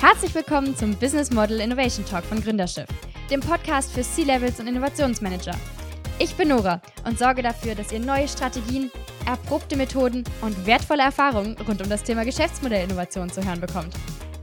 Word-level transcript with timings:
Herzlich 0.00 0.34
willkommen 0.34 0.74
zum 0.74 0.96
Business 0.96 1.30
Model 1.30 1.60
Innovation 1.60 2.06
Talk 2.06 2.24
von 2.24 2.40
Gründerschiff, 2.40 2.88
dem 3.30 3.40
Podcast 3.40 3.92
für 3.92 4.00
C-Levels 4.00 4.58
und 4.58 4.66
Innovationsmanager. 4.66 5.54
Ich 6.18 6.34
bin 6.36 6.48
Nora 6.48 6.80
und 7.04 7.18
sorge 7.18 7.42
dafür, 7.42 7.74
dass 7.74 7.92
ihr 7.92 8.00
neue 8.00 8.26
Strategien, 8.26 8.90
erprobte 9.26 9.76
Methoden 9.76 10.24
und 10.40 10.64
wertvolle 10.64 11.02
Erfahrungen 11.02 11.54
rund 11.68 11.82
um 11.82 11.90
das 11.90 12.02
Thema 12.02 12.24
Geschäftsmodellinnovation 12.24 13.28
zu 13.28 13.44
hören 13.44 13.60
bekommt. 13.60 13.92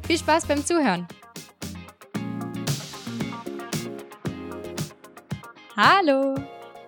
Viel 0.06 0.20
Spaß 0.20 0.46
beim 0.46 0.64
Zuhören! 0.64 1.08
Hallo! 5.76 6.36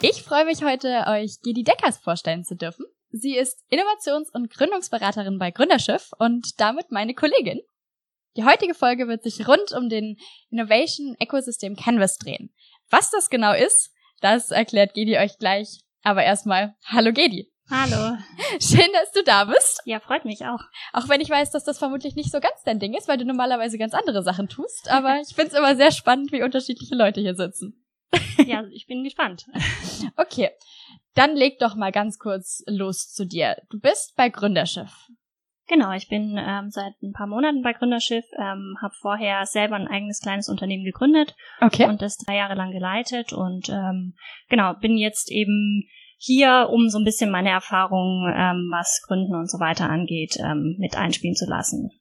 Ich 0.03 0.21
freue 0.21 0.45
mich 0.45 0.63
heute, 0.63 1.05
euch 1.07 1.41
Gedi 1.41 1.63
Deckers 1.63 1.97
vorstellen 1.97 2.45
zu 2.45 2.55
dürfen. 2.55 2.85
Sie 3.09 3.35
ist 3.35 3.63
Innovations- 3.71 4.29
und 4.31 4.51
Gründungsberaterin 4.51 5.39
bei 5.39 5.49
Gründerschiff 5.49 6.11
und 6.19 6.61
damit 6.61 6.91
meine 6.91 7.15
Kollegin. 7.15 7.61
Die 8.37 8.45
heutige 8.45 8.73
Folge 8.73 9.07
wird 9.07 9.23
sich 9.23 9.47
rund 9.47 9.71
um 9.71 9.89
den 9.89 10.17
Innovation 10.49 11.15
Ecosystem 11.19 11.75
Canvas 11.75 12.17
drehen. 12.17 12.53
Was 12.89 13.11
das 13.11 13.29
genau 13.29 13.53
ist, 13.53 13.91
das 14.21 14.51
erklärt 14.51 14.93
Gedi 14.93 15.17
euch 15.17 15.37
gleich. 15.37 15.81
Aber 16.03 16.23
erstmal, 16.23 16.75
hallo 16.85 17.11
Gedi. 17.11 17.51
Hallo. 17.69 18.17
Schön, 18.59 18.87
dass 18.93 19.11
du 19.13 19.23
da 19.23 19.45
bist. 19.45 19.81
Ja, 19.85 19.99
freut 19.99 20.25
mich 20.25 20.45
auch. 20.45 20.61
Auch 20.91 21.07
wenn 21.07 21.21
ich 21.21 21.29
weiß, 21.29 21.51
dass 21.51 21.63
das 21.63 21.77
vermutlich 21.77 22.15
nicht 22.15 22.31
so 22.31 22.39
ganz 22.39 22.63
dein 22.65 22.79
Ding 22.79 22.95
ist, 22.95 23.07
weil 23.07 23.17
du 23.17 23.25
normalerweise 23.25 23.77
ganz 23.77 23.93
andere 23.93 24.23
Sachen 24.23 24.49
tust. 24.49 24.89
Aber 24.89 25.19
ich 25.21 25.35
finde 25.35 25.51
es 25.51 25.57
immer 25.57 25.75
sehr 25.75 25.91
spannend, 25.91 26.31
wie 26.31 26.41
unterschiedliche 26.41 26.95
Leute 26.95 27.21
hier 27.21 27.35
sitzen. 27.35 27.85
Ja, 28.45 28.63
ich 28.71 28.87
bin 28.87 29.03
gespannt. 29.03 29.45
Okay, 30.15 30.49
dann 31.13 31.35
leg 31.35 31.59
doch 31.59 31.75
mal 31.75 31.91
ganz 31.91 32.17
kurz 32.19 32.63
los 32.65 33.11
zu 33.11 33.25
dir. 33.25 33.57
Du 33.69 33.79
bist 33.79 34.15
bei 34.15 34.29
Gründerschiff. 34.29 35.09
Genau, 35.69 35.91
ich 35.93 36.07
bin 36.09 36.35
ähm, 36.39 36.71
seit 36.71 36.99
ein 37.03 37.13
paar 37.13 37.27
Monaten 37.27 37.61
bei 37.61 37.73
Gründerschiff, 37.73 38.25
ähm, 38.37 38.75
habe 38.81 38.95
vorher 38.99 39.45
selber 39.45 39.75
ein 39.75 39.87
eigenes 39.87 40.19
kleines 40.19 40.49
Unternehmen 40.49 40.83
gegründet 40.83 41.35
Okay. 41.61 41.85
und 41.85 42.01
das 42.01 42.17
drei 42.17 42.37
Jahre 42.37 42.55
lang 42.55 42.71
geleitet 42.71 43.33
und 43.33 43.69
ähm, 43.69 44.15
genau, 44.49 44.73
bin 44.73 44.97
jetzt 44.97 45.31
eben 45.31 45.87
hier, 46.17 46.69
um 46.71 46.89
so 46.89 46.97
ein 46.97 47.05
bisschen 47.05 47.29
meine 47.29 47.49
Erfahrungen, 47.51 48.33
ähm, 48.35 48.69
was 48.71 49.01
Gründen 49.07 49.35
und 49.35 49.49
so 49.49 49.59
weiter 49.59 49.89
angeht, 49.89 50.37
ähm, 50.39 50.75
mit 50.79 50.97
einspielen 50.97 51.35
zu 51.35 51.45
lassen. 51.45 51.91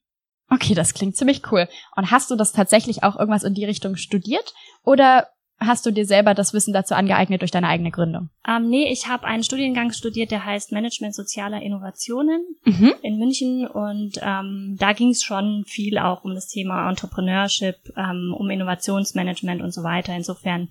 Okay, 0.50 0.74
das 0.74 0.94
klingt 0.94 1.16
ziemlich 1.16 1.52
cool. 1.52 1.68
Und 1.94 2.10
hast 2.10 2.30
du 2.30 2.36
das 2.36 2.52
tatsächlich 2.52 3.02
auch 3.02 3.16
irgendwas 3.16 3.44
in 3.44 3.52
die 3.52 3.66
Richtung 3.66 3.96
studiert 3.96 4.54
oder 4.82 5.28
hast 5.60 5.86
du 5.86 5.90
dir 5.90 6.06
selber 6.06 6.34
das 6.34 6.52
Wissen 6.54 6.72
dazu 6.72 6.94
angeeignet 6.94 7.42
durch 7.42 7.50
deine 7.50 7.68
eigene 7.68 7.90
Gründung? 7.90 8.30
Ähm, 8.46 8.68
nee, 8.68 8.90
ich 8.92 9.08
habe 9.08 9.26
einen 9.26 9.42
Studiengang 9.42 9.92
studiert, 9.92 10.30
der 10.30 10.44
heißt 10.44 10.72
Management 10.72 11.14
sozialer 11.14 11.62
Innovationen. 11.62 12.44
Mhm. 12.64 12.94
in 13.02 13.18
München 13.18 13.66
und 13.66 14.18
ähm, 14.22 14.76
da 14.78 14.92
ging 14.92 15.10
es 15.10 15.22
schon 15.22 15.64
viel 15.66 15.98
auch 15.98 16.24
um 16.24 16.34
das 16.34 16.48
Thema 16.48 16.88
Entrepreneurship, 16.88 17.76
ähm, 17.96 18.34
um 18.36 18.50
Innovationsmanagement 18.50 19.62
und 19.62 19.72
so 19.72 19.82
weiter. 19.82 20.14
Insofern 20.14 20.68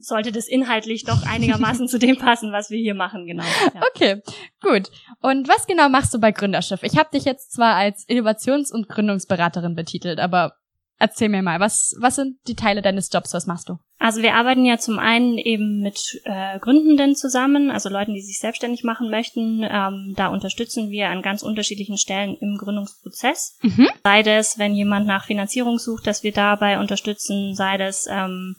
sollte 0.00 0.32
das 0.32 0.48
inhaltlich 0.48 1.04
doch 1.04 1.24
einigermaßen 1.26 1.88
zu 1.88 1.98
dem 1.98 2.16
passen, 2.18 2.52
was 2.52 2.70
wir 2.70 2.78
hier 2.78 2.94
machen, 2.94 3.26
genau. 3.26 3.44
Ja. 3.74 3.82
Okay, 3.90 4.22
gut. 4.60 4.90
Und 5.20 5.48
was 5.48 5.66
genau 5.66 5.88
machst 5.88 6.12
du 6.12 6.18
bei 6.18 6.32
Gründerschiff? 6.32 6.82
Ich 6.82 6.96
habe 6.96 7.10
dich 7.12 7.24
jetzt 7.24 7.52
zwar 7.52 7.74
als 7.74 8.06
Innovations- 8.08 8.72
und 8.72 8.88
Gründungsberaterin 8.88 9.74
betitelt, 9.74 10.18
aber 10.18 10.54
erzähl 10.98 11.28
mir 11.28 11.42
mal, 11.42 11.60
was, 11.60 11.94
was 12.00 12.16
sind 12.16 12.38
die 12.46 12.54
Teile 12.54 12.82
deines 12.82 13.10
Jobs? 13.12 13.34
Was 13.34 13.46
machst 13.46 13.68
du? 13.68 13.78
Also 13.98 14.20
wir 14.20 14.34
arbeiten 14.34 14.64
ja 14.64 14.76
zum 14.78 14.98
einen 14.98 15.38
eben 15.38 15.80
mit 15.80 16.20
äh, 16.24 16.58
Gründenden 16.58 17.16
zusammen, 17.16 17.70
also 17.70 17.88
Leuten, 17.88 18.12
die 18.12 18.20
sich 18.20 18.38
selbstständig 18.38 18.84
machen 18.84 19.10
möchten. 19.10 19.62
Ähm, 19.62 20.14
da 20.16 20.28
unterstützen 20.28 20.90
wir 20.90 21.08
an 21.08 21.22
ganz 21.22 21.42
unterschiedlichen 21.42 21.96
Stellen 21.96 22.36
im 22.36 22.58
Gründungsprozess. 22.58 23.58
Mhm. 23.62 23.88
Sei 24.04 24.22
das, 24.22 24.58
wenn 24.58 24.74
jemand 24.74 25.06
nach 25.06 25.24
Finanzierung 25.24 25.78
sucht, 25.78 26.06
dass 26.06 26.22
wir 26.22 26.32
dabei 26.32 26.78
unterstützen, 26.78 27.54
sei 27.54 27.78
das 27.78 28.06
ähm, 28.10 28.56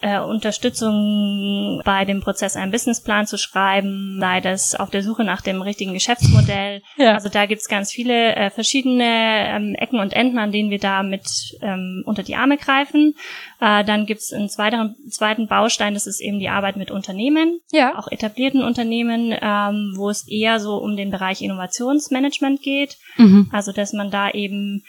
äh, 0.00 0.18
Unterstützung 0.20 1.82
bei 1.84 2.04
dem 2.04 2.20
Prozess, 2.20 2.56
einen 2.56 2.72
Businessplan 2.72 3.26
zu 3.26 3.38
schreiben, 3.38 4.18
sei 4.20 4.40
das 4.40 4.74
auf 4.74 4.90
der 4.90 5.02
Suche 5.02 5.24
nach 5.24 5.40
dem 5.40 5.62
richtigen 5.62 5.92
Geschäftsmodell. 5.92 6.82
Ja. 6.96 7.14
Also 7.14 7.30
da 7.30 7.46
gibt's 7.46 7.68
ganz 7.68 7.90
viele 7.90 8.34
äh, 8.36 8.50
verschiedene 8.50 9.04
ähm, 9.48 9.74
Ecken 9.74 10.00
und 10.00 10.12
Enden, 10.12 10.38
an 10.38 10.52
denen 10.52 10.70
wir 10.70 10.78
da 10.78 11.02
mit 11.02 11.56
ähm, 11.62 12.02
unter 12.04 12.22
die 12.22 12.36
Arme 12.36 12.58
greifen. 12.58 13.14
Äh, 13.60 13.84
dann 13.84 14.04
gibt's 14.04 14.32
einen 14.32 14.50
zweiten, 14.50 14.96
zweiten 15.08 15.46
Baustein, 15.46 15.94
das 15.94 16.06
ist 16.06 16.20
eben 16.20 16.40
die 16.40 16.50
Arbeit 16.50 16.76
mit 16.76 16.90
Unternehmen 16.90 17.60
ja. 17.72 17.98
auch 17.98 18.08
etablierten 18.08 18.62
Unternehmen, 18.62 19.34
ähm, 19.40 19.94
wo 19.96 20.10
es 20.10 20.28
eher 20.28 20.60
so 20.60 20.76
um 20.76 20.96
den 20.96 21.10
Bereich 21.10 21.42
Innovationsmanagement 21.42 22.62
geht. 22.62 22.96
Mhm. 23.16 23.48
Also 23.52 23.72
dass 23.72 23.92
man 23.92 24.10
da 24.10 24.30
eben 24.30 24.84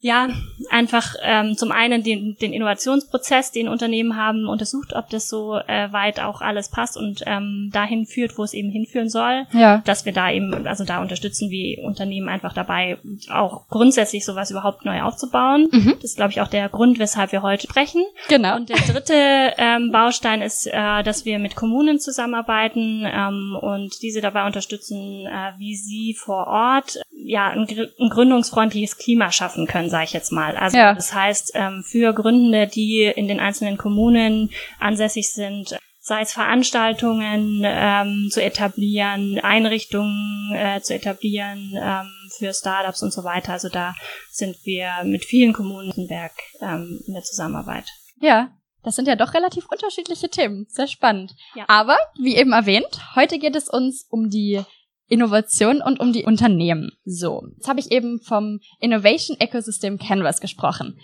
ja 0.00 0.28
einfach 0.74 1.14
ähm, 1.22 1.56
zum 1.56 1.70
einen 1.70 2.02
den, 2.02 2.36
den 2.40 2.52
Innovationsprozess, 2.52 3.52
den 3.52 3.68
Unternehmen 3.68 4.16
haben, 4.16 4.48
untersucht, 4.48 4.92
ob 4.94 5.08
das 5.08 5.28
so 5.28 5.56
äh, 5.56 5.92
weit 5.92 6.18
auch 6.18 6.40
alles 6.40 6.68
passt 6.68 6.96
und 6.96 7.22
ähm, 7.26 7.70
dahin 7.72 8.06
führt, 8.06 8.36
wo 8.36 8.42
es 8.42 8.52
eben 8.52 8.70
hinführen 8.70 9.08
soll. 9.08 9.46
Ja. 9.52 9.82
Dass 9.84 10.04
wir 10.04 10.12
da 10.12 10.32
eben, 10.32 10.66
also 10.66 10.84
da 10.84 11.00
unterstützen 11.00 11.48
wir 11.50 11.84
Unternehmen 11.84 12.28
einfach 12.28 12.52
dabei, 12.52 12.98
auch 13.30 13.68
grundsätzlich 13.68 14.24
sowas 14.24 14.50
überhaupt 14.50 14.84
neu 14.84 15.02
aufzubauen. 15.02 15.68
Mhm. 15.70 15.94
Das 15.96 16.10
ist, 16.10 16.16
glaube 16.16 16.32
ich, 16.32 16.40
auch 16.40 16.48
der 16.48 16.68
Grund, 16.68 16.98
weshalb 16.98 17.30
wir 17.30 17.42
heute 17.42 17.68
sprechen. 17.68 18.02
Genau. 18.28 18.56
Und 18.56 18.68
der 18.68 18.78
dritte 18.78 19.14
ähm, 19.58 19.92
Baustein 19.92 20.42
ist, 20.42 20.66
äh, 20.66 21.02
dass 21.04 21.24
wir 21.24 21.38
mit 21.38 21.54
Kommunen 21.54 22.00
zusammenarbeiten 22.00 23.06
ähm, 23.06 23.56
und 23.60 24.02
diese 24.02 24.20
dabei 24.20 24.44
unterstützen, 24.44 25.26
äh, 25.26 25.52
wie 25.58 25.76
sie 25.76 26.14
vor 26.14 26.48
Ort 26.48 27.00
ja 27.16 27.48
ein, 27.48 27.66
gr- 27.66 27.88
ein 28.00 28.08
gründungsfreundliches 28.08 28.98
Klima 28.98 29.30
schaffen 29.30 29.66
können, 29.66 29.88
sage 29.88 30.04
ich 30.04 30.12
jetzt 30.12 30.32
mal. 30.32 30.56
Also 30.64 30.78
Ja. 30.78 30.94
das 30.94 31.12
heißt, 31.12 31.52
ähm, 31.54 31.84
für 31.86 32.14
Gründende, 32.14 32.66
die 32.66 33.02
in 33.04 33.28
den 33.28 33.38
einzelnen 33.38 33.76
Kommunen 33.76 34.50
ansässig 34.80 35.30
sind, 35.30 35.78
sei 36.00 36.22
es 36.22 36.32
Veranstaltungen 36.32 37.62
ähm, 37.64 38.28
zu 38.30 38.42
etablieren, 38.42 39.38
Einrichtungen 39.40 40.54
äh, 40.54 40.80
zu 40.80 40.94
etablieren 40.94 41.74
ähm, 41.76 42.08
für 42.38 42.54
Startups 42.54 43.02
und 43.02 43.12
so 43.12 43.24
weiter. 43.24 43.52
Also 43.52 43.68
da 43.68 43.94
sind 44.30 44.56
wir 44.64 44.90
mit 45.04 45.26
vielen 45.26 45.52
Kommunen 45.52 45.92
in 45.96 46.08
Werk 46.08 46.32
ähm, 46.62 46.98
in 47.06 47.12
der 47.12 47.22
Zusammenarbeit. 47.22 47.84
Ja. 48.20 48.50
Das 48.82 48.96
sind 48.96 49.08
ja 49.08 49.16
doch 49.16 49.32
relativ 49.32 49.64
unterschiedliche 49.70 50.28
Themen. 50.28 50.66
Sehr 50.68 50.86
spannend. 50.86 51.34
Ja. 51.54 51.64
Aber, 51.68 51.96
wie 52.20 52.36
eben 52.36 52.52
erwähnt, 52.52 53.00
heute 53.14 53.38
geht 53.38 53.56
es 53.56 53.70
uns 53.70 54.06
um 54.10 54.28
die 54.28 54.62
Innovation 55.08 55.82
und 55.82 56.00
um 56.00 56.12
die 56.12 56.24
Unternehmen. 56.24 56.92
So, 57.04 57.46
jetzt 57.56 57.68
habe 57.68 57.80
ich 57.80 57.92
eben 57.92 58.20
vom 58.20 58.60
Innovation 58.80 59.38
Ecosystem 59.38 59.98
Canvas 59.98 60.40
gesprochen. 60.40 60.98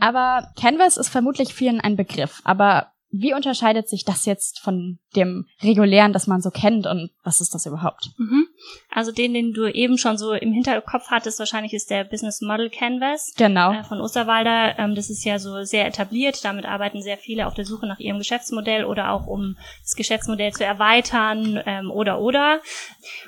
Aber 0.00 0.48
Canvas 0.56 0.96
ist 0.96 1.08
vermutlich 1.08 1.54
vielen 1.54 1.80
ein 1.80 1.96
Begriff. 1.96 2.40
Aber 2.44 2.93
wie 3.16 3.32
unterscheidet 3.32 3.88
sich 3.88 4.04
das 4.04 4.26
jetzt 4.26 4.58
von 4.58 4.98
dem 5.14 5.46
regulären, 5.62 6.12
das 6.12 6.26
man 6.26 6.40
so 6.40 6.50
kennt 6.50 6.86
und 6.86 7.10
was 7.22 7.40
ist 7.40 7.54
das 7.54 7.64
überhaupt? 7.64 8.10
Mhm. 8.18 8.48
Also 8.90 9.12
den, 9.12 9.34
den 9.34 9.52
du 9.52 9.72
eben 9.72 9.98
schon 9.98 10.18
so 10.18 10.32
im 10.32 10.52
Hinterkopf 10.52 11.06
hattest, 11.10 11.38
wahrscheinlich 11.38 11.74
ist 11.74 11.90
der 11.90 12.04
Business 12.04 12.40
Model 12.40 12.70
Canvas 12.70 13.32
Genau. 13.36 13.72
äh, 13.72 13.84
von 13.84 14.00
Osterwalder. 14.00 14.78
Ähm, 14.78 14.96
das 14.96 15.10
ist 15.10 15.24
ja 15.24 15.38
so 15.38 15.62
sehr 15.62 15.86
etabliert. 15.86 16.44
Damit 16.44 16.66
arbeiten 16.66 17.02
sehr 17.02 17.16
viele 17.16 17.46
auf 17.46 17.54
der 17.54 17.64
Suche 17.64 17.86
nach 17.86 18.00
ihrem 18.00 18.18
Geschäftsmodell 18.18 18.84
oder 18.84 19.10
auch 19.12 19.26
um 19.28 19.56
das 19.82 19.94
Geschäftsmodell 19.94 20.52
zu 20.52 20.64
erweitern 20.64 21.62
ähm, 21.66 21.90
oder 21.92 22.20
oder. 22.20 22.60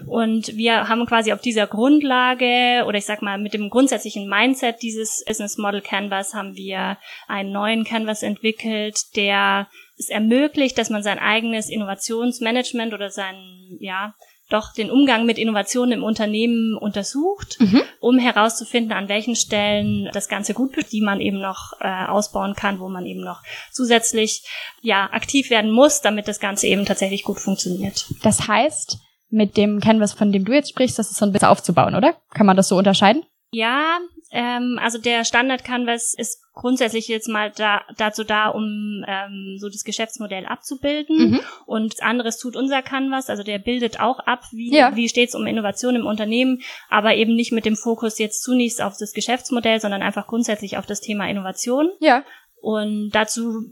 Und 0.06 0.56
wir 0.56 0.88
haben 0.88 1.06
quasi 1.06 1.32
auf 1.32 1.40
dieser 1.40 1.68
Grundlage 1.68 2.84
oder 2.86 2.98
ich 2.98 3.04
sag 3.06 3.22
mal 3.22 3.38
mit 3.38 3.54
dem 3.54 3.70
grundsätzlichen 3.70 4.28
Mindset 4.28 4.82
dieses 4.82 5.24
Business 5.26 5.58
Model 5.58 5.80
Canvas 5.80 6.34
haben 6.34 6.56
wir 6.56 6.98
einen 7.28 7.52
neuen 7.52 7.84
Canvas 7.84 8.22
entwickelt, 8.22 9.14
der 9.14 9.68
es 9.98 10.08
ermöglicht, 10.08 10.76
dass 10.78 10.90
man 10.90 11.02
sein 11.02 11.18
eigenes 11.18 11.68
Innovationsmanagement 11.70 12.94
oder 12.94 13.10
sein, 13.10 13.36
ja, 13.80 14.14
doch 14.48 14.72
den 14.72 14.90
Umgang 14.92 15.26
mit 15.26 15.38
Innovationen 15.38 15.90
im 15.98 16.04
Unternehmen 16.04 16.76
untersucht, 16.76 17.56
Mhm. 17.58 17.82
um 17.98 18.18
herauszufinden, 18.18 18.92
an 18.92 19.08
welchen 19.08 19.34
Stellen 19.34 20.08
das 20.12 20.28
Ganze 20.28 20.54
gut 20.54 20.76
wird, 20.76 20.92
die 20.92 21.00
man 21.00 21.20
eben 21.20 21.40
noch 21.40 21.72
äh, 21.80 22.06
ausbauen 22.06 22.54
kann, 22.54 22.78
wo 22.78 22.88
man 22.88 23.06
eben 23.06 23.22
noch 23.24 23.42
zusätzlich 23.72 24.44
ja 24.82 25.08
aktiv 25.12 25.50
werden 25.50 25.72
muss, 25.72 26.00
damit 26.00 26.28
das 26.28 26.38
Ganze 26.38 26.68
eben 26.68 26.84
tatsächlich 26.84 27.24
gut 27.24 27.40
funktioniert. 27.40 28.06
Das 28.22 28.46
heißt, 28.46 28.98
mit 29.30 29.56
dem 29.56 29.80
Canvas, 29.80 30.12
von 30.12 30.30
dem 30.30 30.44
du 30.44 30.52
jetzt 30.52 30.70
sprichst, 30.70 30.96
das 30.98 31.10
ist 31.10 31.16
so 31.18 31.26
ein 31.26 31.32
bisschen 31.32 31.48
aufzubauen, 31.48 31.96
oder? 31.96 32.14
Kann 32.32 32.46
man 32.46 32.56
das 32.56 32.68
so 32.68 32.76
unterscheiden? 32.76 33.24
Ja, 33.50 33.98
ähm, 34.30 34.78
also 34.82 34.98
der 34.98 35.24
Standard 35.24 35.64
Canvas 35.64 36.14
ist 36.16 36.42
grundsätzlich 36.52 37.06
jetzt 37.08 37.28
mal 37.28 37.52
da, 37.54 37.82
dazu 37.96 38.24
da, 38.24 38.48
um 38.48 39.04
ähm, 39.06 39.56
so 39.58 39.68
das 39.68 39.84
Geschäftsmodell 39.84 40.46
abzubilden. 40.46 41.32
Mhm. 41.32 41.40
Und 41.66 42.02
anderes 42.02 42.38
tut 42.38 42.56
unser 42.56 42.82
Canvas, 42.82 43.28
also 43.30 43.42
der 43.42 43.58
bildet 43.58 44.00
auch 44.00 44.18
ab, 44.20 44.44
wie, 44.52 44.74
Ja. 44.74 44.96
wie 44.96 45.08
steht 45.08 45.28
es 45.28 45.34
um 45.34 45.46
Innovation 45.46 45.94
im 45.96 46.06
Unternehmen, 46.06 46.62
aber 46.88 47.14
eben 47.14 47.34
nicht 47.34 47.52
mit 47.52 47.66
dem 47.66 47.76
Fokus 47.76 48.18
jetzt 48.18 48.42
zunächst 48.42 48.82
auf 48.82 48.94
das 48.98 49.12
Geschäftsmodell, 49.12 49.80
sondern 49.80 50.02
einfach 50.02 50.26
grundsätzlich 50.26 50.78
auf 50.78 50.86
das 50.86 51.00
Thema 51.00 51.28
Innovation. 51.28 51.90
Ja. 52.00 52.24
Und 52.60 53.10
dazu 53.10 53.62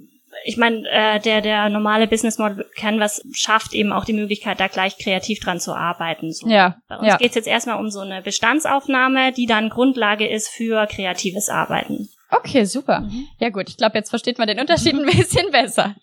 ich 0.45 0.57
meine, 0.57 0.89
äh, 0.89 1.21
der, 1.21 1.41
der 1.41 1.69
normale 1.69 2.07
Business 2.07 2.39
Model 2.39 2.67
Canvas 2.77 3.23
schafft 3.33 3.73
eben 3.75 3.93
auch 3.93 4.05
die 4.05 4.13
Möglichkeit, 4.13 4.61
da 4.61 4.69
gleich 4.69 4.99
kreativ 4.99 5.41
dran 5.41 5.61
zu 5.61 5.75
arbeiten. 5.75 6.33
So. 6.33 6.49
Ja. 6.49 6.77
Bei 6.89 6.97
uns 6.99 7.09
ja. 7.09 7.17
geht's 7.17 7.35
jetzt 7.35 7.49
erstmal 7.49 7.79
um 7.79 7.91
so 7.91 8.01
eine 8.01 8.23
Bestandsaufnahme, 8.23 9.33
die 9.33 9.47
dann 9.47 9.71
Grundlage 9.71 10.29
ist 10.29 10.49
für 10.49 10.87
kreatives 10.87 11.49
Arbeiten. 11.49 12.09
Okay, 12.31 12.65
super. 12.65 13.01
Mhm. 13.01 13.29
Ja 13.39 13.51
gut, 13.51 13.69
ich 13.69 13.77
glaube, 13.77 13.97
jetzt 13.97 14.11
versteht 14.11 14.39
man 14.39 14.49
den 14.49 14.61
Unterschied 14.61 14.95
ein 14.95 15.07
bisschen 15.07 15.51
besser. 15.51 15.95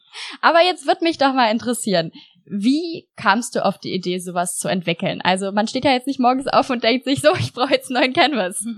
Aber 0.42 0.62
jetzt 0.62 0.88
wird 0.88 1.02
mich 1.02 1.18
doch 1.18 1.34
mal 1.34 1.52
interessieren, 1.52 2.12
wie 2.46 3.08
kamst 3.16 3.56
du 3.56 3.64
auf 3.64 3.78
die 3.78 3.94
Idee, 3.94 4.20
sowas 4.20 4.58
zu 4.58 4.68
entwickeln? 4.68 5.22
Also 5.22 5.52
man 5.52 5.68
steht 5.68 5.86
ja 5.86 5.92
jetzt 5.92 6.08
nicht 6.08 6.20
morgens 6.20 6.48
auf 6.48 6.70
und 6.70 6.84
denkt 6.84 7.06
sich 7.06 7.22
so, 7.22 7.34
ich 7.40 7.54
brauche 7.54 7.74
jetzt 7.74 7.90
einen 7.90 8.02
neuen 8.02 8.14
Canvas. 8.14 8.64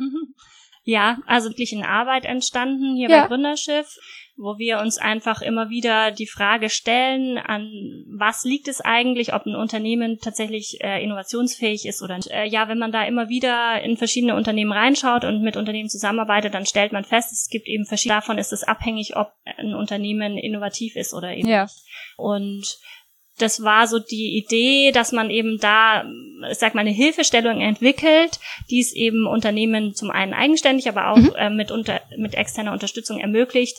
Ja, 0.85 1.19
also 1.27 1.47
wirklich 1.49 1.71
in 1.71 1.85
Arbeit 1.85 2.25
entstanden 2.25 2.97
hier 2.97 3.09
Ja. 3.09 3.21
bei 3.21 3.27
Gründerschiff, 3.29 3.87
wo 4.35 4.57
wir 4.57 4.79
uns 4.79 4.97
einfach 4.97 5.41
immer 5.41 5.69
wieder 5.69 6.11
die 6.11 6.25
Frage 6.27 6.69
stellen, 6.69 7.37
an 7.37 7.69
was 8.17 8.43
liegt 8.43 8.67
es 8.67 8.81
eigentlich, 8.81 9.33
ob 9.33 9.45
ein 9.45 9.55
Unternehmen 9.55 10.17
tatsächlich 10.19 10.79
äh, 10.81 11.03
innovationsfähig 11.03 11.85
ist 11.85 12.01
oder 12.01 12.17
nicht. 12.17 12.31
Äh, 12.31 12.45
ja, 12.45 12.67
wenn 12.67 12.79
man 12.79 12.91
da 12.91 13.03
immer 13.05 13.29
wieder 13.29 13.81
in 13.81 13.95
verschiedene 13.95 14.35
Unternehmen 14.35 14.71
reinschaut 14.71 15.23
und 15.23 15.43
mit 15.43 15.55
Unternehmen 15.55 15.89
zusammenarbeitet, 15.89 16.53
dann 16.53 16.65
stellt 16.65 16.93
man 16.93 17.05
fest, 17.05 17.31
es 17.31 17.47
gibt 17.49 17.67
eben 17.67 17.85
verschiedene, 17.85 18.19
davon 18.19 18.37
ist 18.39 18.53
es 18.53 18.63
abhängig, 18.63 19.15
ob 19.15 19.31
ein 19.45 19.75
Unternehmen 19.75 20.37
innovativ 20.37 20.95
ist 20.95 21.13
oder 21.13 21.35
eben 21.35 21.47
Ja. 21.47 21.63
nicht. 21.63 21.75
Und 22.17 22.77
das 23.39 23.63
war 23.63 23.87
so 23.87 23.97
die 23.97 24.37
Idee, 24.37 24.91
dass 24.91 25.11
man 25.11 25.31
eben 25.31 25.57
da, 25.59 26.05
ich 26.51 26.57
sag 26.59 26.75
mal, 26.75 26.81
eine 26.81 26.91
Hilfestellung 26.91 27.61
entwickelt, 27.61 28.39
die 28.69 28.79
es 28.79 28.93
eben 28.93 29.25
Unternehmen 29.25 29.95
zum 29.95 30.11
einen 30.11 30.33
eigenständig, 30.33 30.87
aber 30.87 31.09
auch 31.09 31.35
äh, 31.35 31.49
mit, 31.49 31.71
unter, 31.71 32.01
mit 32.17 32.35
externer 32.35 32.73
Unterstützung 32.73 33.19
ermöglicht, 33.19 33.77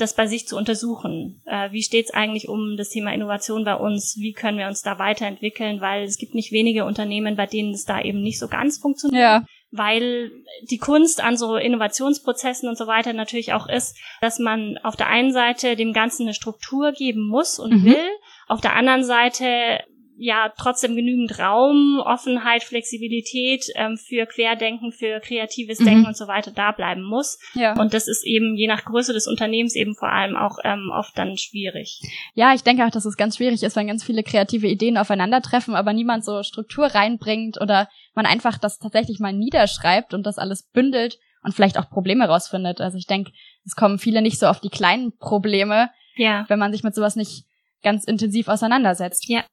das 0.00 0.14
bei 0.14 0.26
sich 0.26 0.46
zu 0.48 0.56
untersuchen. 0.56 1.42
Äh, 1.46 1.70
wie 1.72 1.82
steht 1.82 2.06
es 2.06 2.14
eigentlich 2.14 2.48
um 2.48 2.76
das 2.76 2.88
Thema 2.90 3.12
Innovation 3.12 3.64
bei 3.64 3.74
uns? 3.74 4.16
Wie 4.18 4.32
können 4.32 4.58
wir 4.58 4.66
uns 4.68 4.82
da 4.82 4.98
weiterentwickeln? 4.98 5.80
Weil 5.80 6.04
es 6.04 6.16
gibt 6.18 6.34
nicht 6.34 6.52
wenige 6.52 6.84
Unternehmen, 6.84 7.36
bei 7.36 7.46
denen 7.46 7.72
es 7.74 7.84
da 7.84 8.00
eben 8.00 8.20
nicht 8.22 8.38
so 8.38 8.48
ganz 8.48 8.78
funktioniert 8.78 9.20
Ja. 9.22 9.44
weil 9.72 10.32
die 10.68 10.78
Kunst 10.78 11.22
an 11.22 11.36
so 11.36 11.54
Innovationsprozessen 11.56 12.68
und 12.68 12.76
so 12.76 12.86
weiter 12.88 13.12
natürlich 13.12 13.52
auch 13.52 13.68
ist, 13.68 13.96
dass 14.20 14.38
man 14.40 14.78
auf 14.82 14.96
der 14.96 15.08
einen 15.08 15.32
Seite 15.32 15.76
dem 15.76 15.92
Ganzen 15.92 16.22
eine 16.22 16.34
Struktur 16.34 16.90
geben 16.92 17.26
muss 17.28 17.58
und 17.58 17.70
Mhm. 17.72 17.84
will, 17.84 18.08
auf 18.48 18.60
der 18.60 18.74
anderen 18.74 19.04
Seite 19.04 19.78
ja 20.22 20.52
trotzdem 20.58 20.94
genügend 20.96 21.38
Raum, 21.38 21.98
Offenheit, 22.04 22.62
Flexibilität 22.62 23.64
ähm, 23.74 23.96
für 23.96 24.26
Querdenken, 24.26 24.92
für 24.92 25.18
kreatives 25.20 25.80
Mhm. 25.80 25.84
Denken 25.84 26.06
und 26.06 26.16
so 26.16 26.28
weiter 26.28 26.50
da 26.50 26.72
bleiben 26.72 27.02
muss. 27.02 27.38
Ja. 27.54 27.72
Und 27.80 27.94
das 27.94 28.06
ist 28.06 28.24
eben 28.26 28.54
je 28.54 28.66
nach 28.66 28.84
Größe 28.84 29.12
des 29.14 29.26
Unternehmens 29.26 29.74
eben 29.76 29.94
vor 29.94 30.10
allem 30.12 30.36
auch 30.36 30.58
ähm, 30.62 30.90
oft 30.94 31.16
dann 31.16 31.36
schwierig. 31.38 32.00
Ja, 32.34 32.52
ich 32.54 32.62
denke 32.62 32.84
auch, 32.84 32.90
dass 32.90 33.06
es 33.06 33.16
ganz 33.16 33.38
schwierig 33.38 33.62
ist, 33.62 33.76
wenn 33.76 33.86
ganz 33.86 34.04
viele 34.04 34.22
kreative 34.22 34.66
Ideen 34.68 34.98
aufeinandertreffen, 34.98 35.74
aber 35.74 35.92
niemand 35.94 36.24
so 36.24 36.42
Struktur 36.42 36.86
reinbringt 36.86 37.60
oder 37.60 37.88
man 38.14 38.26
einfach 38.26 38.58
das 38.58 38.78
tatsächlich 38.78 39.20
mal 39.20 39.32
niederschreibt 39.32 40.12
und 40.12 40.24
das 40.26 40.36
alles 40.38 40.68
bündelt 40.72 41.18
und 41.42 41.54
vielleicht 41.54 41.78
auch 41.78 41.88
Probleme 41.88 42.26
rausfindet. 42.28 42.82
Also 42.82 42.98
ich 42.98 43.06
denke, 43.06 43.32
es 43.64 43.74
kommen 43.74 43.98
viele 43.98 44.20
nicht 44.20 44.38
so 44.38 44.46
auf 44.46 44.60
die 44.60 44.68
kleinen 44.68 45.16
Probleme, 45.16 45.88
Ja. 46.16 46.44
wenn 46.48 46.58
man 46.58 46.72
sich 46.72 46.82
mit 46.82 46.94
sowas 46.94 47.16
nicht 47.16 47.44
ganz 47.82 48.04
intensiv 48.04 48.48
auseinandersetzt. 48.48 49.26
Ja. 49.28 49.44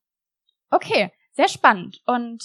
Okay, 0.69 1.11
sehr 1.33 1.47
spannend. 1.47 2.01
Und 2.05 2.43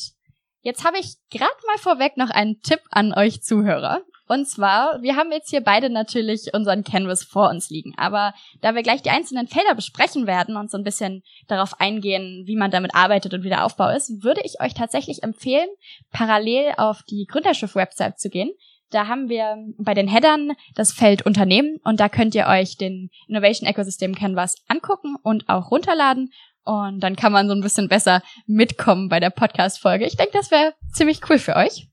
jetzt 0.60 0.84
habe 0.84 0.98
ich 0.98 1.14
gerade 1.30 1.52
mal 1.66 1.78
vorweg 1.78 2.16
noch 2.16 2.30
einen 2.30 2.60
Tipp 2.62 2.80
an 2.90 3.12
euch 3.12 3.42
Zuhörer. 3.42 4.02
Und 4.28 4.48
zwar, 4.48 5.02
wir 5.02 5.16
haben 5.16 5.30
jetzt 5.30 5.50
hier 5.50 5.60
beide 5.60 5.90
natürlich 5.90 6.54
unseren 6.54 6.84
Canvas 6.84 7.22
vor 7.22 7.50
uns 7.50 7.68
liegen. 7.68 7.92
Aber 7.98 8.32
da 8.62 8.74
wir 8.74 8.82
gleich 8.82 9.02
die 9.02 9.10
einzelnen 9.10 9.46
Felder 9.46 9.74
besprechen 9.74 10.26
werden 10.26 10.56
und 10.56 10.70
so 10.70 10.78
ein 10.78 10.84
bisschen 10.84 11.22
darauf 11.48 11.80
eingehen, 11.80 12.44
wie 12.46 12.56
man 12.56 12.70
damit 12.70 12.94
arbeitet 12.94 13.34
und 13.34 13.42
wie 13.42 13.50
der 13.50 13.66
Aufbau 13.66 13.90
ist, 13.90 14.22
würde 14.22 14.40
ich 14.44 14.60
euch 14.62 14.72
tatsächlich 14.72 15.22
empfehlen, 15.22 15.68
parallel 16.12 16.72
auf 16.78 17.02
die 17.02 17.26
Gründerschiff-Website 17.26 18.18
zu 18.18 18.30
gehen. 18.30 18.52
Da 18.88 19.06
haben 19.06 19.28
wir 19.28 19.56
bei 19.78 19.94
den 19.94 20.08
Headern 20.08 20.52
das 20.74 20.92
Feld 20.92 21.26
Unternehmen 21.26 21.78
und 21.82 21.98
da 21.98 22.08
könnt 22.08 22.34
ihr 22.34 22.46
euch 22.46 22.76
den 22.76 23.10
Innovation 23.26 23.68
Ecosystem 23.68 24.14
Canvas 24.14 24.56
angucken 24.68 25.16
und 25.22 25.48
auch 25.48 25.70
runterladen. 25.70 26.30
Und 26.64 27.00
dann 27.00 27.16
kann 27.16 27.32
man 27.32 27.48
so 27.48 27.54
ein 27.54 27.60
bisschen 27.60 27.88
besser 27.88 28.22
mitkommen 28.46 29.08
bei 29.08 29.20
der 29.20 29.30
Podcast-Folge. 29.30 30.06
Ich 30.06 30.16
denke, 30.16 30.32
das 30.38 30.50
wäre 30.50 30.74
ziemlich 30.92 31.28
cool 31.28 31.38
für 31.38 31.56
euch. 31.56 31.88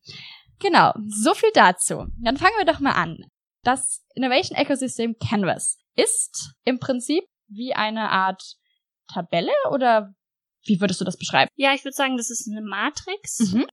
Genau, 0.60 0.94
so 1.08 1.34
viel 1.34 1.50
dazu. 1.54 2.06
Dann 2.22 2.38
fangen 2.38 2.56
wir 2.58 2.66
doch 2.66 2.80
mal 2.80 2.92
an. 2.92 3.18
Das 3.64 4.06
Innovation 4.16 4.58
Ecosystem 4.58 5.16
Canvas 5.20 5.78
ist 5.96 6.54
im 6.66 6.80
Prinzip 6.80 7.24
wie 7.48 7.74
eine 7.74 8.10
Art 8.10 8.44
Tabelle 9.12 9.52
oder 9.72 10.14
wie 10.66 10.80
würdest 10.82 11.02
du 11.02 11.06
das 11.06 11.18
beschreiben? 11.18 11.50
Ja, 11.56 11.74
ich 11.74 11.84
würde 11.84 11.96
sagen, 11.96 12.18
das 12.18 12.30
ist 12.30 12.48
eine 12.50 12.62
Matrix. 12.62 13.40
Mhm. 13.40 13.66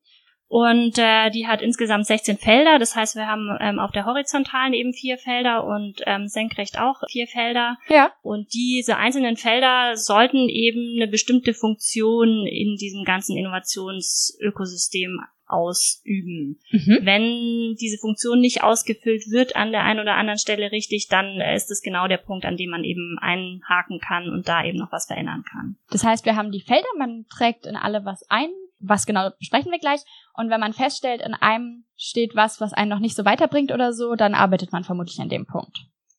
Und 0.48 0.96
äh, 0.98 1.30
die 1.30 1.46
hat 1.46 1.60
insgesamt 1.60 2.06
16 2.06 2.38
Felder. 2.38 2.78
Das 2.78 2.94
heißt, 2.94 3.16
wir 3.16 3.26
haben 3.26 3.56
ähm, 3.60 3.78
auf 3.78 3.90
der 3.90 4.06
horizontalen 4.06 4.74
eben 4.74 4.92
vier 4.92 5.18
Felder 5.18 5.64
und 5.64 6.02
ähm, 6.06 6.28
senkrecht 6.28 6.78
auch 6.78 7.02
vier 7.10 7.26
Felder. 7.26 7.78
Ja. 7.88 8.12
Und 8.22 8.52
diese 8.54 8.96
einzelnen 8.96 9.36
Felder 9.36 9.96
sollten 9.96 10.48
eben 10.48 10.96
eine 10.96 11.10
bestimmte 11.10 11.52
Funktion 11.52 12.46
in 12.46 12.76
diesem 12.76 13.04
ganzen 13.04 13.36
Innovationsökosystem 13.36 15.20
ausüben. 15.46 16.58
Mhm. 16.70 16.98
Wenn 17.02 17.76
diese 17.80 17.98
Funktion 17.98 18.40
nicht 18.40 18.62
ausgefüllt 18.62 19.30
wird 19.30 19.56
an 19.56 19.70
der 19.70 19.84
einen 19.84 20.00
oder 20.00 20.14
anderen 20.14 20.38
Stelle 20.38 20.72
richtig, 20.72 21.08
dann 21.08 21.40
äh, 21.40 21.54
ist 21.54 21.70
es 21.70 21.82
genau 21.82 22.08
der 22.08 22.18
Punkt, 22.18 22.44
an 22.44 22.56
dem 22.56 22.70
man 22.70 22.84
eben 22.84 23.16
einhaken 23.20 24.00
kann 24.00 24.28
und 24.28 24.48
da 24.48 24.64
eben 24.64 24.78
noch 24.78 24.92
was 24.92 25.06
verändern 25.06 25.44
kann. 25.48 25.76
Das 25.90 26.04
heißt, 26.04 26.24
wir 26.24 26.36
haben 26.36 26.50
die 26.50 26.60
Felder, 26.60 26.88
man 26.98 27.26
trägt 27.30 27.66
in 27.66 27.76
alle 27.76 28.04
was 28.04 28.28
ein. 28.28 28.50
Was 28.78 29.06
genau 29.06 29.30
besprechen 29.38 29.72
wir 29.72 29.78
gleich. 29.78 30.00
Und 30.34 30.50
wenn 30.50 30.60
man 30.60 30.72
feststellt, 30.72 31.22
in 31.22 31.34
einem 31.34 31.84
steht 31.96 32.34
was, 32.36 32.60
was 32.60 32.72
einen 32.72 32.90
noch 32.90 32.98
nicht 33.00 33.16
so 33.16 33.24
weiterbringt 33.24 33.72
oder 33.72 33.92
so, 33.92 34.14
dann 34.16 34.34
arbeitet 34.34 34.72
man 34.72 34.84
vermutlich 34.84 35.18
an 35.20 35.28
dem 35.30 35.46
Punkt. 35.46 35.78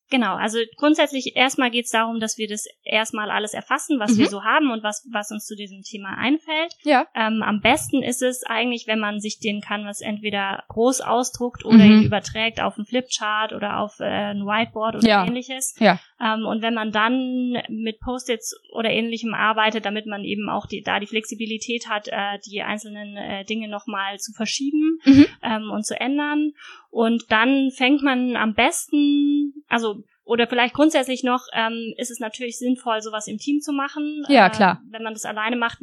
Genau, 0.10 0.36
also 0.36 0.58
grundsätzlich 0.78 1.36
erstmal 1.36 1.70
geht 1.70 1.84
es 1.84 1.92
darum, 1.92 2.22
dass 2.22 2.38
wir 2.38 2.48
das 2.48 2.64
erstmal 2.82 3.30
alles 3.30 3.54
erfassen, 3.54 4.00
was 4.00 4.14
Mhm. 4.14 4.20
wir 4.20 4.28
so 4.30 4.42
haben 4.44 4.72
und 4.72 4.82
was, 4.82 5.06
was 5.12 5.32
uns 5.32 5.46
zu 5.46 5.54
diesem 5.54 5.82
Thema 5.82 6.16
einfällt. 6.18 6.74
Ja. 6.84 7.08
Ähm, 7.14 7.44
am 7.46 7.60
besten 7.60 8.02
ist 8.04 8.22
es 8.22 8.44
eigentlich, 8.46 8.88
wenn 8.88 9.00
man 9.00 9.20
sich 9.20 9.40
den 9.40 9.60
Canvas 9.60 10.00
entweder 10.00 10.64
groß 10.70 11.02
ausdruckt 11.02 11.66
oder 11.66 11.84
Mhm. 11.84 11.92
ihn 11.92 12.04
überträgt 12.04 12.62
auf 12.62 12.78
einen 12.78 12.86
Flipchart 12.86 13.52
oder 13.52 13.80
auf 13.80 14.00
äh, 14.00 14.06
ein 14.06 14.46
Whiteboard 14.46 14.96
oder 14.96 15.06
Ja. 15.08 15.26
ähnliches. 15.26 15.76
Ja. 15.78 16.00
Ähm, 16.20 16.46
und 16.46 16.62
wenn 16.62 16.74
man 16.74 16.92
dann 16.92 17.58
mit 17.70 18.00
Post-its 18.00 18.60
oder 18.74 18.90
ähnlichem 18.90 19.34
arbeitet, 19.34 19.86
damit 19.86 20.06
man 20.08 20.24
eben 20.24 20.50
auch 20.50 20.66
die, 20.66 20.82
da 20.82 21.00
die 21.00 21.06
Flexibilität 21.08 21.88
hat, 21.90 22.08
äh, 22.08 22.40
die 22.46 22.62
einzelnen 22.64 23.16
äh, 23.18 23.46
Dinge 23.46 23.68
nochmal 23.68 24.18
zu 24.18 24.32
verschieben 24.34 25.00
Mhm. 25.06 25.26
ähm, 25.44 25.70
und 25.72 25.86
zu 25.86 26.00
ändern. 26.00 26.54
Und 26.90 27.26
dann 27.30 27.70
fängt 27.72 28.02
man 28.02 28.36
am 28.36 28.54
besten, 28.56 29.54
also 29.68 30.04
oder 30.26 30.46
vielleicht 30.46 30.74
grundsätzlich 30.74 31.24
noch, 31.24 31.40
ähm, 31.54 31.94
ist 31.96 32.12
es 32.12 32.20
natürlich 32.20 32.58
sinnvoll, 32.60 33.02
sowas 33.02 33.28
im 33.28 33.38
Team 33.38 33.62
zu 33.62 33.72
machen. 33.72 34.26
Ja, 34.28 34.48
Äh, 34.48 34.50
klar. 34.50 34.82
wenn 34.90 35.02
man 35.04 35.14
das 35.14 35.24
alleine 35.24 35.56
macht, 35.56 35.78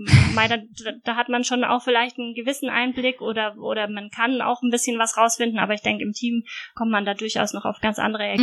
da, 0.51 0.59
da 1.03 1.17
hat 1.17 1.31
man 1.31 1.45
schon 1.45 1.65
auch 1.65 1.81
vielleicht 1.83 2.19
einen 2.19 2.35
gewissen 2.35 2.69
Einblick 2.69 3.23
oder, 3.23 3.57
oder 3.57 3.89
man 3.89 4.11
kann 4.11 4.43
auch 4.43 4.61
ein 4.63 4.71
bisschen 4.71 4.99
was 4.99 5.17
rausfinden, 5.17 5.59
aber 5.59 5.73
ich 5.73 5.81
denke, 5.81 6.03
im 6.05 6.13
Team 6.13 6.45
kommt 6.75 6.91
man 6.91 7.07
da 7.07 7.15
durchaus 7.15 7.55
noch 7.55 7.65
auf 7.65 7.81
ganz 7.81 7.99
andere 7.99 8.25
Mhm. 8.37 8.39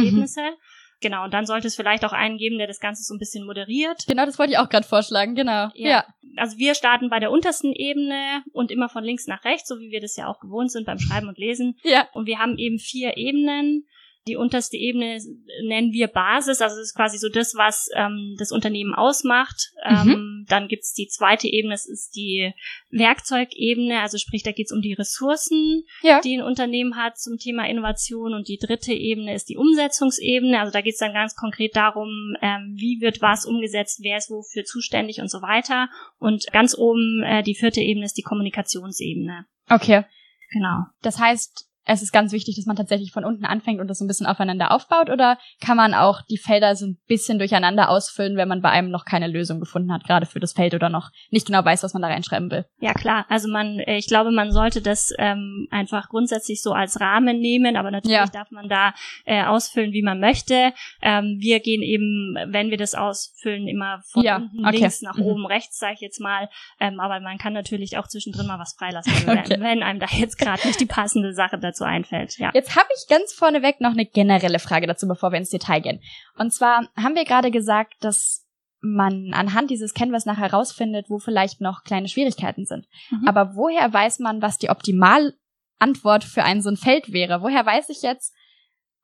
Genau, 1.02 1.24
und 1.24 1.34
dann 1.34 1.46
sollte 1.46 1.68
es 1.68 1.76
vielleicht 1.76 2.06
auch 2.06 2.14
einen 2.14 2.38
geben, 2.38 2.58
der 2.58 2.68
das 2.68 2.80
Ganze 2.80 3.04
so 3.04 3.14
ein 3.14 3.20
bisschen 3.20 3.46
moderiert. 3.46 4.06
Genau, 4.08 4.26
das 4.26 4.38
wollte 4.38 4.54
ich 4.54 4.60
auch 4.60 4.70
gerade 4.70 4.88
vorschlagen, 4.88 5.36
genau. 5.36 5.70
Ja. 5.74 5.90
Ja. 5.90 6.06
Also 6.38 6.58
wir 6.58 6.76
starten 6.76 7.10
bei 7.10 7.20
der 7.20 7.32
untersten 7.32 7.74
Ebene 7.74 8.44
und 8.54 8.72
immer 8.72 8.88
von 8.88 9.04
links 9.04 9.28
nach 9.28 9.44
rechts, 9.44 9.68
so 9.68 9.80
wie 9.80 9.92
wir 9.92 10.00
das 10.00 10.16
ja 10.16 10.28
auch 10.28 10.40
gewohnt 10.40 10.72
sind 10.72 10.86
beim 10.86 11.00
Schreiben 11.00 11.28
und 11.28 11.38
Lesen. 11.38 11.78
Ja. 11.84 12.08
Und 12.14 12.28
wir 12.28 12.40
haben 12.40 12.58
eben 12.58 12.80
vier 12.80 13.18
Ebenen. 13.18 13.86
Die 14.28 14.36
unterste 14.36 14.78
Ebene 14.78 15.18
nennen 15.64 15.94
wir 15.94 16.08
Basis, 16.08 16.62
also 16.62 16.76
das 16.76 16.86
ist 16.90 16.96
quasi 16.96 17.18
so 17.18 17.28
das, 17.28 17.56
was 17.56 17.90
ähm, 17.96 18.36
das 18.38 18.52
Unternehmen 18.52 18.94
ausmacht. 18.94 19.72
Ähm, 19.84 20.46
dann 20.48 20.68
gibt's 20.68 20.94
die 20.94 21.08
zweite 21.08 21.48
Ebene, 21.48 21.74
das 21.74 21.88
ist 21.88 22.16
die 22.16 22.54
Werkzeugebene, 22.92 24.00
also 24.00 24.20
sprich, 24.20 24.44
da 24.44 24.52
geht's 24.52 24.72
um 24.72 24.82
die 24.82 24.94
Ressourcen, 24.94 25.84
Ja. 26.04 26.22
die 26.22 26.36
ein 26.38 26.44
Unternehmen 26.44 26.98
hat 26.98 27.18
zum 27.18 27.38
Thema 27.38 27.68
Innovation. 27.68 28.34
Und 28.36 28.48
die 28.48 28.58
dritte 28.58 28.94
Ebene 28.94 29.34
ist 29.34 29.50
die 29.50 29.58
Umsetzungsebene, 29.58 30.60
also 30.60 30.72
da 30.72 30.82
geht's 30.82 31.00
dann 31.00 31.14
ganz 31.14 31.36
konkret 31.36 31.76
darum, 31.76 32.36
ähm, 32.42 32.76
wie 32.78 33.00
wird 33.02 33.22
was 33.22 33.46
umgesetzt, 33.46 34.02
wer 34.04 34.18
ist 34.18 34.30
wofür 34.30 34.64
zuständig 34.66 35.20
und 35.22 35.32
so 35.32 35.42
weiter. 35.42 35.90
Und 36.20 36.46
ganz 36.52 36.78
oben 36.78 37.24
äh, 37.24 37.42
die 37.42 37.56
vierte 37.56 37.82
Ebene 37.82 38.06
ist 38.06 38.18
die 38.18 38.24
Kommunikationsebene. 38.24 39.46
Okay. 39.70 40.04
Genau. 40.52 40.84
Das 41.02 41.18
heißt, 41.18 41.71
es 41.86 42.02
ist 42.02 42.12
ganz 42.12 42.32
wichtig, 42.32 42.56
dass 42.56 42.66
man 42.66 42.76
tatsächlich 42.76 43.12
von 43.12 43.26
unten 43.26 43.46
anfängt 43.46 43.80
und 43.82 43.88
das 43.88 44.00
so 44.00 44.06
ein 44.06 44.08
bisschen 44.08 44.28
aufeinander 44.28 44.72
aufbaut? 44.72 45.10
Oder 45.10 45.38
kann 45.60 45.78
man 45.78 45.94
auch 45.94 46.22
die 46.30 46.38
Felder 46.38 46.76
so 46.76 46.86
ein 46.86 46.98
bisschen 47.08 47.40
durcheinander 47.40 47.90
ausfüllen, 47.90 48.38
wenn 48.38 48.48
man 48.48 48.62
bei 48.62 48.70
einem 48.70 48.92
noch 48.92 49.06
keine 49.06 49.28
Lösung 49.28 49.60
gefunden 49.60 49.92
hat, 49.92 50.04
gerade 50.04 50.26
für 50.26 50.40
das 50.40 50.54
Feld 50.54 50.74
oder 50.74 50.90
noch 50.90 51.10
nicht 51.32 51.48
genau 51.48 51.64
weiß, 51.66 51.84
was 51.84 51.94
man 51.94 52.02
da 52.02 52.08
reinschreiben 52.08 52.52
will? 52.52 52.66
Ja, 52.80 52.94
klar. 52.94 53.26
Also 53.30 53.50
man, 53.50 53.80
äh, 53.80 53.98
ich 53.98 54.08
glaube, 54.08 54.32
man 54.32 54.52
sollte 54.52 54.82
das 54.82 55.12
ähm, 55.18 55.68
einfach 55.72 56.10
grundsätzlich 56.10 56.62
so 56.62 56.72
als 56.72 57.02
Rahmen 57.02 57.40
nehmen, 57.40 57.76
aber 57.76 57.92
natürlich 57.92 58.16
ja. 58.16 58.26
darf 58.28 58.52
man 58.52 58.70
da 58.70 58.94
äh, 59.26 59.44
ausfüllen, 59.44 59.92
wie 59.92 60.04
man 60.04 60.20
möchte. 60.20 60.74
Ähm, 61.02 61.38
wir 61.40 61.60
gehen 61.60 61.82
eben, 61.82 62.36
wenn 62.48 62.70
wir 62.70 62.78
das 62.78 62.94
ausfüllen, 62.94 63.68
immer 63.68 64.02
von 64.12 64.24
ja, 64.24 64.38
unten 64.38 64.66
okay. 64.66 64.78
links 64.78 65.02
nach 65.02 65.18
mhm. 65.18 65.24
oben 65.24 65.46
rechts, 65.46 65.80
sage 65.80 65.96
ich 65.96 66.02
jetzt 66.02 66.20
mal. 66.20 66.48
Ähm, 66.80 67.00
aber 67.00 67.20
man 67.22 67.38
kann 67.38 67.54
natürlich 67.54 67.98
auch 67.98 68.08
zwischendrin 68.08 68.46
mal 68.48 68.60
was 68.60 68.76
freilassen, 68.78 69.14
okay. 69.28 69.58
wenn 69.60 69.82
einem 69.84 70.00
da 70.00 70.08
jetzt 70.12 70.38
gerade 70.38 70.66
nicht 70.68 70.80
die 70.80 70.86
passende 70.86 71.34
Sache 71.34 71.58
dazu 71.58 71.71
dazu 71.72 71.84
einfällt. 71.84 72.38
Ja. 72.38 72.52
Jetzt 72.54 72.76
habe 72.76 72.88
ich 72.96 73.08
ganz 73.08 73.34
vorneweg 73.34 73.82
noch 73.82 73.92
eine 73.92 74.06
generelle 74.06 74.60
Frage 74.60 74.88
dazu, 74.88 75.08
bevor 75.08 75.32
wir 75.32 75.38
ins 75.40 75.50
Detail 75.50 75.82
gehen. 75.82 76.02
Und 76.38 76.54
zwar 76.54 76.88
haben 76.96 77.16
wir 77.16 77.26
gerade 77.26 77.52
gesagt, 77.52 77.96
dass 78.02 78.48
man 78.82 79.32
anhand 79.34 79.70
dieses 79.70 79.94
Canvas 79.94 80.26
nachher 80.26 80.52
herausfindet, 80.52 81.10
wo 81.10 81.20
vielleicht 81.20 81.62
noch 81.62 81.84
kleine 81.84 82.08
Schwierigkeiten 82.08 82.66
sind. 82.66 82.88
Mhm. 83.12 83.28
Aber 83.28 83.56
woher 83.56 83.92
weiß 83.94 84.20
man, 84.20 84.42
was 84.42 84.58
die 84.58 84.70
Optimalantwort 84.70 86.24
für 86.24 86.44
ein 86.44 86.62
so 86.62 86.70
ein 86.70 86.78
Feld 86.78 87.14
wäre? 87.14 87.42
Woher 87.42 87.66
weiß 87.66 87.90
ich 87.90 88.02
jetzt, 88.02 88.34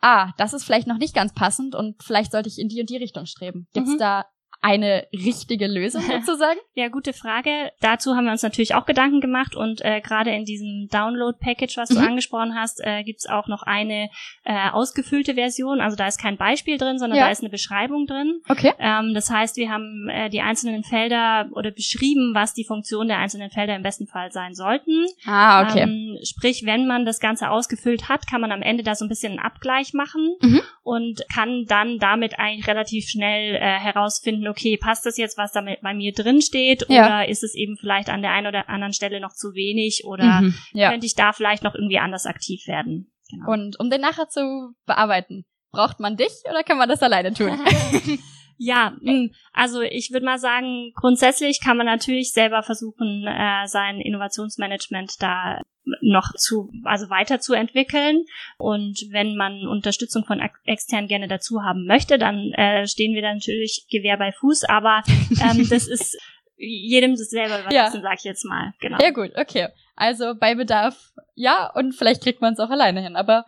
ah, 0.01 0.31
das 0.37 0.53
ist 0.53 0.63
vielleicht 0.63 0.87
noch 0.87 0.97
nicht 0.97 1.13
ganz 1.13 1.33
passend 1.33 1.75
und 1.75 2.01
vielleicht 2.03 2.31
sollte 2.31 2.49
ich 2.49 2.59
in 2.59 2.69
die 2.69 2.81
und 2.81 2.89
die 2.89 2.97
Richtung 2.97 3.27
streben? 3.27 3.67
Gibt's 3.73 3.91
mhm. 3.91 3.99
da 3.99 4.25
eine 4.61 5.07
richtige 5.13 5.67
Lösung 5.67 6.01
sozusagen? 6.25 6.59
ja, 6.77 6.89
gute 6.89 7.13
Frage. 7.13 7.71
Dazu 7.81 8.15
haben 8.15 8.25
wir 8.25 8.31
uns 8.31 8.43
natürlich 8.43 8.75
auch 8.75 8.85
Gedanken 8.85 9.19
gemacht 9.19 9.55
und 9.55 9.83
äh, 9.83 9.99
gerade 9.99 10.31
in 10.31 10.45
diesem 10.45 10.87
Download-Package, 10.91 11.75
was 11.77 11.89
du 11.89 11.99
mhm. 11.99 12.07
angesprochen 12.07 12.53
hast, 12.55 12.81
äh, 12.83 13.03
gibt 13.03 13.19
es 13.19 13.27
auch 13.27 13.47
noch 13.47 13.63
eine 13.63 14.09
äh, 14.43 14.69
ausgefüllte 14.71 15.33
Version. 15.33 15.81
Also 15.81 15.97
da 15.97 16.07
ist 16.07 16.21
kein 16.21 16.37
Beispiel 16.37 16.77
drin, 16.77 16.99
sondern 16.99 17.17
ja. 17.17 17.25
da 17.25 17.31
ist 17.31 17.41
eine 17.41 17.49
Beschreibung 17.49 18.05
drin. 18.05 18.41
Okay. 18.47 18.73
Ähm, 18.79 19.13
das 19.13 19.29
heißt, 19.29 19.57
wir 19.57 19.71
haben 19.71 20.07
äh, 20.09 20.29
die 20.29 20.41
einzelnen 20.41 20.83
Felder 20.83 21.49
oder 21.53 21.71
beschrieben, 21.71 22.35
was 22.35 22.53
die 22.53 22.65
Funktion 22.65 23.07
der 23.07 23.17
einzelnen 23.17 23.49
Felder 23.49 23.75
im 23.75 23.83
besten 23.83 24.05
Fall 24.05 24.31
sein 24.31 24.53
sollten. 24.53 25.05
Ah, 25.25 25.63
okay. 25.63 25.81
Ähm, 25.81 26.19
sprich, 26.23 26.65
wenn 26.65 26.85
man 26.85 27.05
das 27.05 27.19
Ganze 27.19 27.49
ausgefüllt 27.49 28.07
hat, 28.07 28.27
kann 28.27 28.41
man 28.41 28.51
am 28.51 28.61
Ende 28.61 28.83
da 28.83 28.93
so 28.93 29.03
ein 29.03 29.09
bisschen 29.09 29.31
einen 29.31 29.39
Abgleich 29.39 29.93
machen 29.93 30.35
mhm. 30.41 30.61
und 30.83 31.23
kann 31.33 31.65
dann 31.67 31.97
damit 31.97 32.37
eigentlich 32.37 32.67
relativ 32.67 33.07
schnell 33.07 33.55
äh, 33.55 33.79
herausfinden, 33.79 34.46
okay, 34.47 34.77
passt 34.77 35.05
das 35.05 35.17
jetzt, 35.17 35.37
was 35.37 35.51
da 35.51 35.61
bei 35.61 35.93
mir 35.93 36.13
drin 36.13 36.41
steht, 36.41 36.85
ja. 36.89 37.05
oder 37.05 37.29
ist 37.29 37.43
es 37.43 37.55
eben 37.55 37.77
vielleicht 37.77 38.09
an 38.09 38.21
der 38.21 38.31
einen 38.31 38.47
oder 38.47 38.69
anderen 38.69 38.93
Stelle 38.93 39.19
noch 39.19 39.33
zu 39.33 39.53
wenig 39.53 40.03
oder 40.05 40.41
mhm, 40.41 40.55
ja. 40.73 40.89
könnte 40.89 41.05
ich 41.05 41.15
da 41.15 41.33
vielleicht 41.33 41.63
noch 41.63 41.75
irgendwie 41.75 41.99
anders 41.99 42.25
aktiv 42.25 42.67
werden? 42.67 43.11
Genau. 43.29 43.51
Und 43.51 43.79
um 43.79 43.89
den 43.89 44.01
nachher 44.01 44.29
zu 44.29 44.73
bearbeiten, 44.85 45.45
braucht 45.71 45.99
man 45.99 46.15
dich 46.15 46.31
oder 46.49 46.63
kann 46.63 46.77
man 46.77 46.89
das 46.89 47.03
alleine 47.03 47.33
tun? 47.33 47.59
Ja, 48.57 48.95
hm, 49.03 49.31
also 49.53 49.81
ich 49.81 50.11
würde 50.11 50.25
mal 50.25 50.39
sagen, 50.39 50.91
grundsätzlich 50.95 51.59
kann 51.63 51.77
man 51.77 51.85
natürlich 51.85 52.31
selber 52.31 52.63
versuchen, 52.63 53.25
äh, 53.27 53.67
sein 53.67 54.01
Innovationsmanagement 54.01 55.13
da 55.19 55.61
noch 56.01 56.33
zu, 56.33 56.71
also 56.83 57.09
weiterzuentwickeln. 57.09 58.25
Und 58.57 58.99
wenn 59.11 59.35
man 59.35 59.67
Unterstützung 59.67 60.25
von 60.25 60.41
extern 60.65 61.07
gerne 61.07 61.27
dazu 61.27 61.63
haben 61.63 61.85
möchte, 61.85 62.17
dann 62.17 62.51
äh, 62.53 62.87
stehen 62.87 63.13
wir 63.13 63.21
da 63.21 63.33
natürlich 63.33 63.87
Gewehr 63.89 64.17
bei 64.17 64.31
Fuß. 64.31 64.65
Aber 64.65 65.03
ähm, 65.41 65.67
das 65.69 65.87
ist 65.87 66.17
jedem 66.55 67.11
das 67.11 67.29
selber 67.29 67.59
überlassen, 67.59 67.97
ja. 67.97 68.01
sag 68.01 68.15
ich 68.17 68.23
jetzt 68.23 68.45
mal. 68.45 68.73
Genau. 68.79 68.97
Ja 68.99 69.11
gut, 69.11 69.31
okay. 69.35 69.67
Also 69.95 70.33
bei 70.35 70.55
Bedarf 70.55 71.11
ja 71.35 71.71
und 71.73 71.93
vielleicht 71.93 72.23
kriegt 72.23 72.41
man 72.41 72.53
es 72.53 72.59
auch 72.59 72.69
alleine 72.69 73.01
hin. 73.01 73.15
Aber 73.15 73.45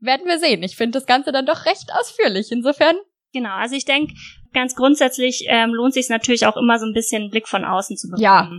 werden 0.00 0.26
wir 0.26 0.38
sehen. 0.38 0.62
Ich 0.62 0.76
finde 0.76 0.98
das 0.98 1.06
Ganze 1.06 1.32
dann 1.32 1.46
doch 1.46 1.66
recht 1.66 1.90
ausführlich. 1.92 2.50
Insofern 2.50 2.96
Genau, 3.32 3.54
also 3.54 3.76
ich 3.76 3.84
denke, 3.84 4.14
ganz 4.52 4.74
grundsätzlich 4.74 5.44
ähm, 5.48 5.72
lohnt 5.72 5.94
sich 5.94 6.08
natürlich 6.08 6.46
auch 6.46 6.56
immer 6.56 6.78
so 6.78 6.86
ein 6.86 6.94
bisschen 6.94 7.22
einen 7.22 7.30
Blick 7.30 7.48
von 7.48 7.64
außen 7.64 7.96
zu 7.96 8.08
bekommen, 8.08 8.22
ja. 8.22 8.50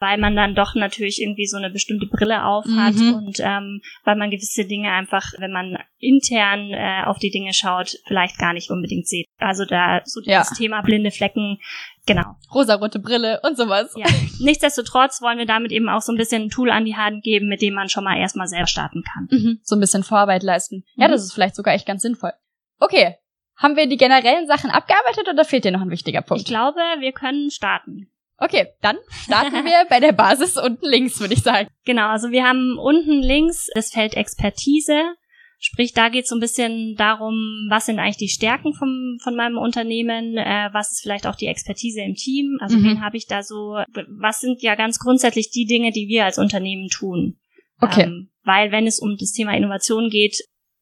weil 0.00 0.18
man 0.18 0.36
dann 0.36 0.54
doch 0.54 0.74
natürlich 0.74 1.20
irgendwie 1.20 1.46
so 1.46 1.56
eine 1.56 1.70
bestimmte 1.70 2.06
Brille 2.06 2.44
aufhat 2.44 2.94
mhm. 2.94 3.14
und 3.14 3.40
ähm, 3.40 3.80
weil 4.04 4.16
man 4.16 4.30
gewisse 4.30 4.64
Dinge 4.64 4.90
einfach, 4.90 5.24
wenn 5.38 5.52
man 5.52 5.78
intern 5.98 6.70
äh, 6.70 7.02
auf 7.04 7.18
die 7.18 7.30
Dinge 7.30 7.52
schaut, 7.52 7.96
vielleicht 8.06 8.38
gar 8.38 8.52
nicht 8.52 8.70
unbedingt 8.70 9.08
sieht. 9.08 9.26
Also 9.38 9.64
da 9.64 10.02
so 10.04 10.20
ja. 10.22 10.38
das 10.38 10.50
Thema 10.50 10.82
blinde 10.82 11.10
Flecken, 11.10 11.58
genau. 12.06 12.36
Rosarote 12.54 12.98
Brille 12.98 13.40
und 13.42 13.56
sowas. 13.56 13.94
Ja. 13.96 14.06
Nichtsdestotrotz 14.40 15.20
wollen 15.22 15.38
wir 15.38 15.46
damit 15.46 15.72
eben 15.72 15.88
auch 15.88 16.02
so 16.02 16.12
ein 16.12 16.18
bisschen 16.18 16.42
ein 16.42 16.50
Tool 16.50 16.70
an 16.70 16.84
die 16.84 16.96
Hand 16.96 17.22
geben, 17.22 17.48
mit 17.48 17.62
dem 17.62 17.74
man 17.74 17.88
schon 17.88 18.04
mal 18.04 18.18
erstmal 18.18 18.48
selber 18.48 18.66
starten 18.66 19.02
kann. 19.02 19.28
Mhm. 19.30 19.60
So 19.62 19.76
ein 19.76 19.80
bisschen 19.80 20.04
Vorarbeit 20.04 20.42
leisten. 20.42 20.84
Mhm. 20.96 21.02
Ja, 21.02 21.08
das 21.08 21.24
ist 21.24 21.32
vielleicht 21.32 21.56
sogar 21.56 21.74
echt 21.74 21.86
ganz 21.86 22.02
sinnvoll. 22.02 22.32
Okay, 22.80 23.16
haben 23.58 23.76
wir 23.76 23.86
die 23.86 23.96
generellen 23.96 24.46
Sachen 24.46 24.70
abgearbeitet 24.70 25.28
oder 25.28 25.44
fehlt 25.44 25.64
dir 25.64 25.72
noch 25.72 25.82
ein 25.82 25.90
wichtiger 25.90 26.22
Punkt? 26.22 26.42
Ich 26.42 26.46
glaube, 26.46 26.80
wir 27.00 27.12
können 27.12 27.50
starten. 27.50 28.08
Okay, 28.38 28.68
dann 28.80 28.96
starten 29.24 29.64
wir 29.64 29.84
bei 29.90 29.98
der 29.98 30.12
Basis 30.12 30.56
unten 30.56 30.86
links, 30.86 31.20
würde 31.20 31.34
ich 31.34 31.42
sagen. 31.42 31.68
Genau, 31.84 32.08
also 32.08 32.30
wir 32.30 32.44
haben 32.44 32.78
unten 32.78 33.22
links 33.22 33.68
das 33.74 33.90
Feld 33.90 34.14
Expertise. 34.14 35.14
Sprich, 35.58 35.92
da 35.92 36.08
geht 36.08 36.24
es 36.24 36.28
so 36.28 36.36
ein 36.36 36.40
bisschen 36.40 36.94
darum, 36.96 37.66
was 37.68 37.86
sind 37.86 37.98
eigentlich 37.98 38.18
die 38.18 38.28
Stärken 38.28 38.74
vom, 38.74 39.18
von 39.20 39.34
meinem 39.34 39.58
Unternehmen, 39.58 40.36
äh, 40.36 40.68
was 40.72 40.92
ist 40.92 41.00
vielleicht 41.02 41.26
auch 41.26 41.34
die 41.34 41.46
Expertise 41.46 42.00
im 42.02 42.14
Team, 42.14 42.58
also 42.60 42.76
mhm. 42.76 42.84
wen 42.84 43.00
habe 43.04 43.16
ich 43.16 43.26
da 43.26 43.42
so, 43.42 43.76
was 44.20 44.38
sind 44.38 44.62
ja 44.62 44.76
ganz 44.76 45.00
grundsätzlich 45.00 45.50
die 45.50 45.64
Dinge, 45.64 45.90
die 45.90 46.06
wir 46.06 46.26
als 46.26 46.38
Unternehmen 46.38 46.88
tun. 46.88 47.40
Okay. 47.80 48.04
Ähm, 48.04 48.30
weil 48.44 48.70
wenn 48.70 48.86
es 48.86 49.00
um 49.00 49.16
das 49.18 49.32
Thema 49.32 49.56
Innovation 49.56 50.10
geht, 50.10 50.38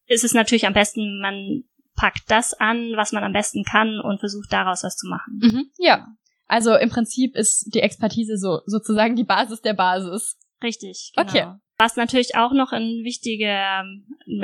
ist 0.08 0.24
es 0.24 0.34
natürlich 0.34 0.66
am 0.66 0.74
besten, 0.74 1.20
man 1.22 1.64
packt 1.96 2.30
das 2.30 2.54
an, 2.54 2.92
was 2.96 3.12
man 3.12 3.24
am 3.24 3.32
besten 3.32 3.64
kann 3.64 4.00
und 4.00 4.20
versucht 4.20 4.52
daraus 4.52 4.84
was 4.84 4.96
zu 4.96 5.08
machen. 5.08 5.40
Mhm, 5.42 5.70
ja. 5.78 6.06
Also 6.46 6.76
im 6.76 6.90
Prinzip 6.90 7.34
ist 7.34 7.74
die 7.74 7.80
Expertise 7.80 8.36
so 8.36 8.60
sozusagen 8.66 9.16
die 9.16 9.24
Basis 9.24 9.60
der 9.62 9.74
Basis. 9.74 10.38
Richtig. 10.62 11.12
Genau. 11.16 11.28
Okay. 11.28 11.46
Was 11.78 11.96
natürlich 11.96 12.36
auch 12.36 12.52
noch 12.52 12.72
ein 12.72 13.04
wichtige, 13.04 13.52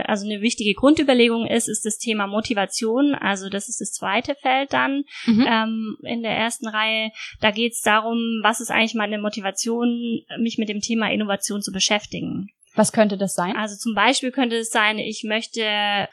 also 0.04 0.26
eine 0.26 0.42
wichtige 0.42 0.74
Grundüberlegung 0.74 1.46
ist, 1.46 1.66
ist 1.66 1.86
das 1.86 1.96
Thema 1.96 2.26
Motivation. 2.26 3.14
Also 3.14 3.48
das 3.48 3.70
ist 3.70 3.80
das 3.80 3.92
zweite 3.92 4.34
Feld 4.34 4.74
dann 4.74 5.04
mhm. 5.24 5.46
ähm, 5.48 5.96
in 6.02 6.22
der 6.22 6.36
ersten 6.36 6.68
Reihe. 6.68 7.10
Da 7.40 7.50
geht 7.50 7.72
es 7.72 7.80
darum, 7.80 8.40
was 8.42 8.60
ist 8.60 8.70
eigentlich 8.70 8.94
meine 8.94 9.18
Motivation, 9.18 10.20
mich 10.40 10.58
mit 10.58 10.68
dem 10.68 10.80
Thema 10.80 11.10
Innovation 11.10 11.62
zu 11.62 11.72
beschäftigen. 11.72 12.48
Was 12.74 12.92
könnte 12.92 13.16
das 13.16 13.34
sein? 13.34 13.56
Also 13.56 13.76
zum 13.76 13.94
Beispiel 13.94 14.30
könnte 14.30 14.56
es 14.56 14.70
sein, 14.70 14.98
ich 14.98 15.24
möchte 15.24 16.08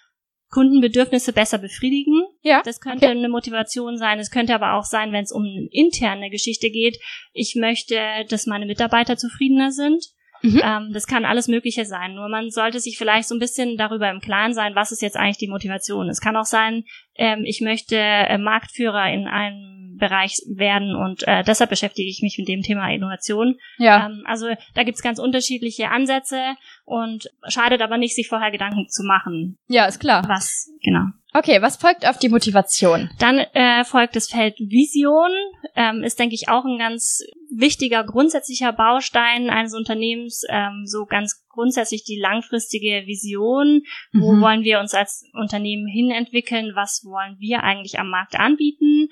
Kundenbedürfnisse 0.52 1.34
besser 1.34 1.60
befriedigen. 1.60 2.24
Ja. 2.42 2.62
Das 2.64 2.80
könnte 2.80 3.06
okay. 3.06 3.18
eine 3.18 3.30
Motivation 3.30 3.98
sein. 3.98 4.20
Es 4.20 4.32
könnte 4.32 4.56
aber 4.56 4.74
auch 4.74 4.84
sein, 4.84 5.12
wenn 5.12 5.24
es 5.24 5.32
um 5.32 5.44
eine 5.44 5.68
interne 5.72 6.30
Geschichte 6.30 6.72
geht. 6.72 6.98
Ich 7.34 7.56
möchte, 7.56 8.00
dass 8.30 8.48
meine 8.48 8.66
Mitarbeiter 8.66 9.18
zufriedener 9.18 9.72
sind. 9.72 10.04
Mhm. 10.42 10.62
Ähm, 10.64 10.90
das 10.94 11.06
kann 11.06 11.26
alles 11.26 11.48
Mögliche 11.48 11.86
sein. 11.86 12.16
Nur 12.16 12.30
man 12.30 12.50
sollte 12.50 12.80
sich 12.80 12.98
vielleicht 12.98 13.28
so 13.28 13.36
ein 13.36 13.40
bisschen 13.40 13.78
darüber 13.78 14.10
im 14.10 14.22
Klaren 14.22 14.54
sein, 14.54 14.76
was 14.76 14.92
ist 14.92 15.02
jetzt 15.02 15.18
eigentlich 15.18 15.38
die 15.38 15.50
Motivation. 15.50 16.10
Es 16.10 16.22
kann 16.22 16.38
auch 16.38 16.46
sein, 16.46 16.84
ähm, 17.16 17.44
ich 17.46 17.62
möchte 17.62 17.98
äh, 17.98 18.38
Marktführer 18.38 19.12
in 19.12 19.28
einem 19.28 19.98
Bereich 19.98 20.42
werden 20.48 20.96
und 20.96 21.28
äh, 21.28 21.44
deshalb 21.44 21.70
beschäftige 21.70 22.10
ich 22.10 22.22
mich 22.22 22.38
mit 22.40 22.48
dem 22.48 22.62
Thema 22.62 22.90
Innovation. 22.90 23.58
Ja. 23.78 24.06
Ähm, 24.06 24.24
also 24.26 24.48
da 24.74 24.84
gibt's 24.84 25.04
ganz 25.04 25.20
unterschiedliche 25.20 25.90
Ansätze 25.90 26.56
und 26.90 27.30
schadet 27.48 27.82
aber 27.82 27.98
nicht, 27.98 28.16
sich 28.16 28.28
vorher 28.28 28.50
Gedanken 28.50 28.88
zu 28.90 29.04
machen. 29.04 29.58
Ja, 29.68 29.86
ist 29.86 30.00
klar. 30.00 30.24
Was, 30.28 30.72
genau. 30.84 31.06
Okay, 31.34 31.62
was 31.62 31.78
folgt 31.78 32.08
auf 32.08 32.18
die 32.18 32.30
Motivation? 32.30 33.12
Dann 33.20 33.38
äh, 33.38 33.84
folgt 33.84 34.16
das 34.16 34.28
Feld 34.28 34.58
Vision. 34.58 35.30
Ähm, 35.76 36.04
ist, 36.04 36.18
denke 36.18 36.34
ich, 36.34 36.50
auch 36.50 36.66
ein 36.66 36.80
ganz 36.80 37.24
wichtiger 37.56 38.04
grundsätzlicher 38.04 38.74
Baustein 38.74 39.52
eines 39.52 39.76
Unternehmens. 39.76 40.44
Ähm, 40.50 40.86
so 40.86 41.06
ganz 41.06 41.46
grundsätzlich 41.50 42.04
die 42.04 42.20
langfristige 42.20 43.04
Vision. 43.06 43.84
Wo 44.12 44.34
mhm. 44.34 44.42
wollen 44.42 44.64
wir 44.64 44.80
uns 44.80 44.96
als 44.96 45.24
Unternehmen 45.34 45.86
hinentwickeln? 45.86 46.72
Was 46.74 47.04
wollen 47.06 47.36
wir 47.38 47.62
eigentlich 47.64 48.00
am 48.00 48.10
Markt 48.10 48.40
anbieten? 48.40 49.10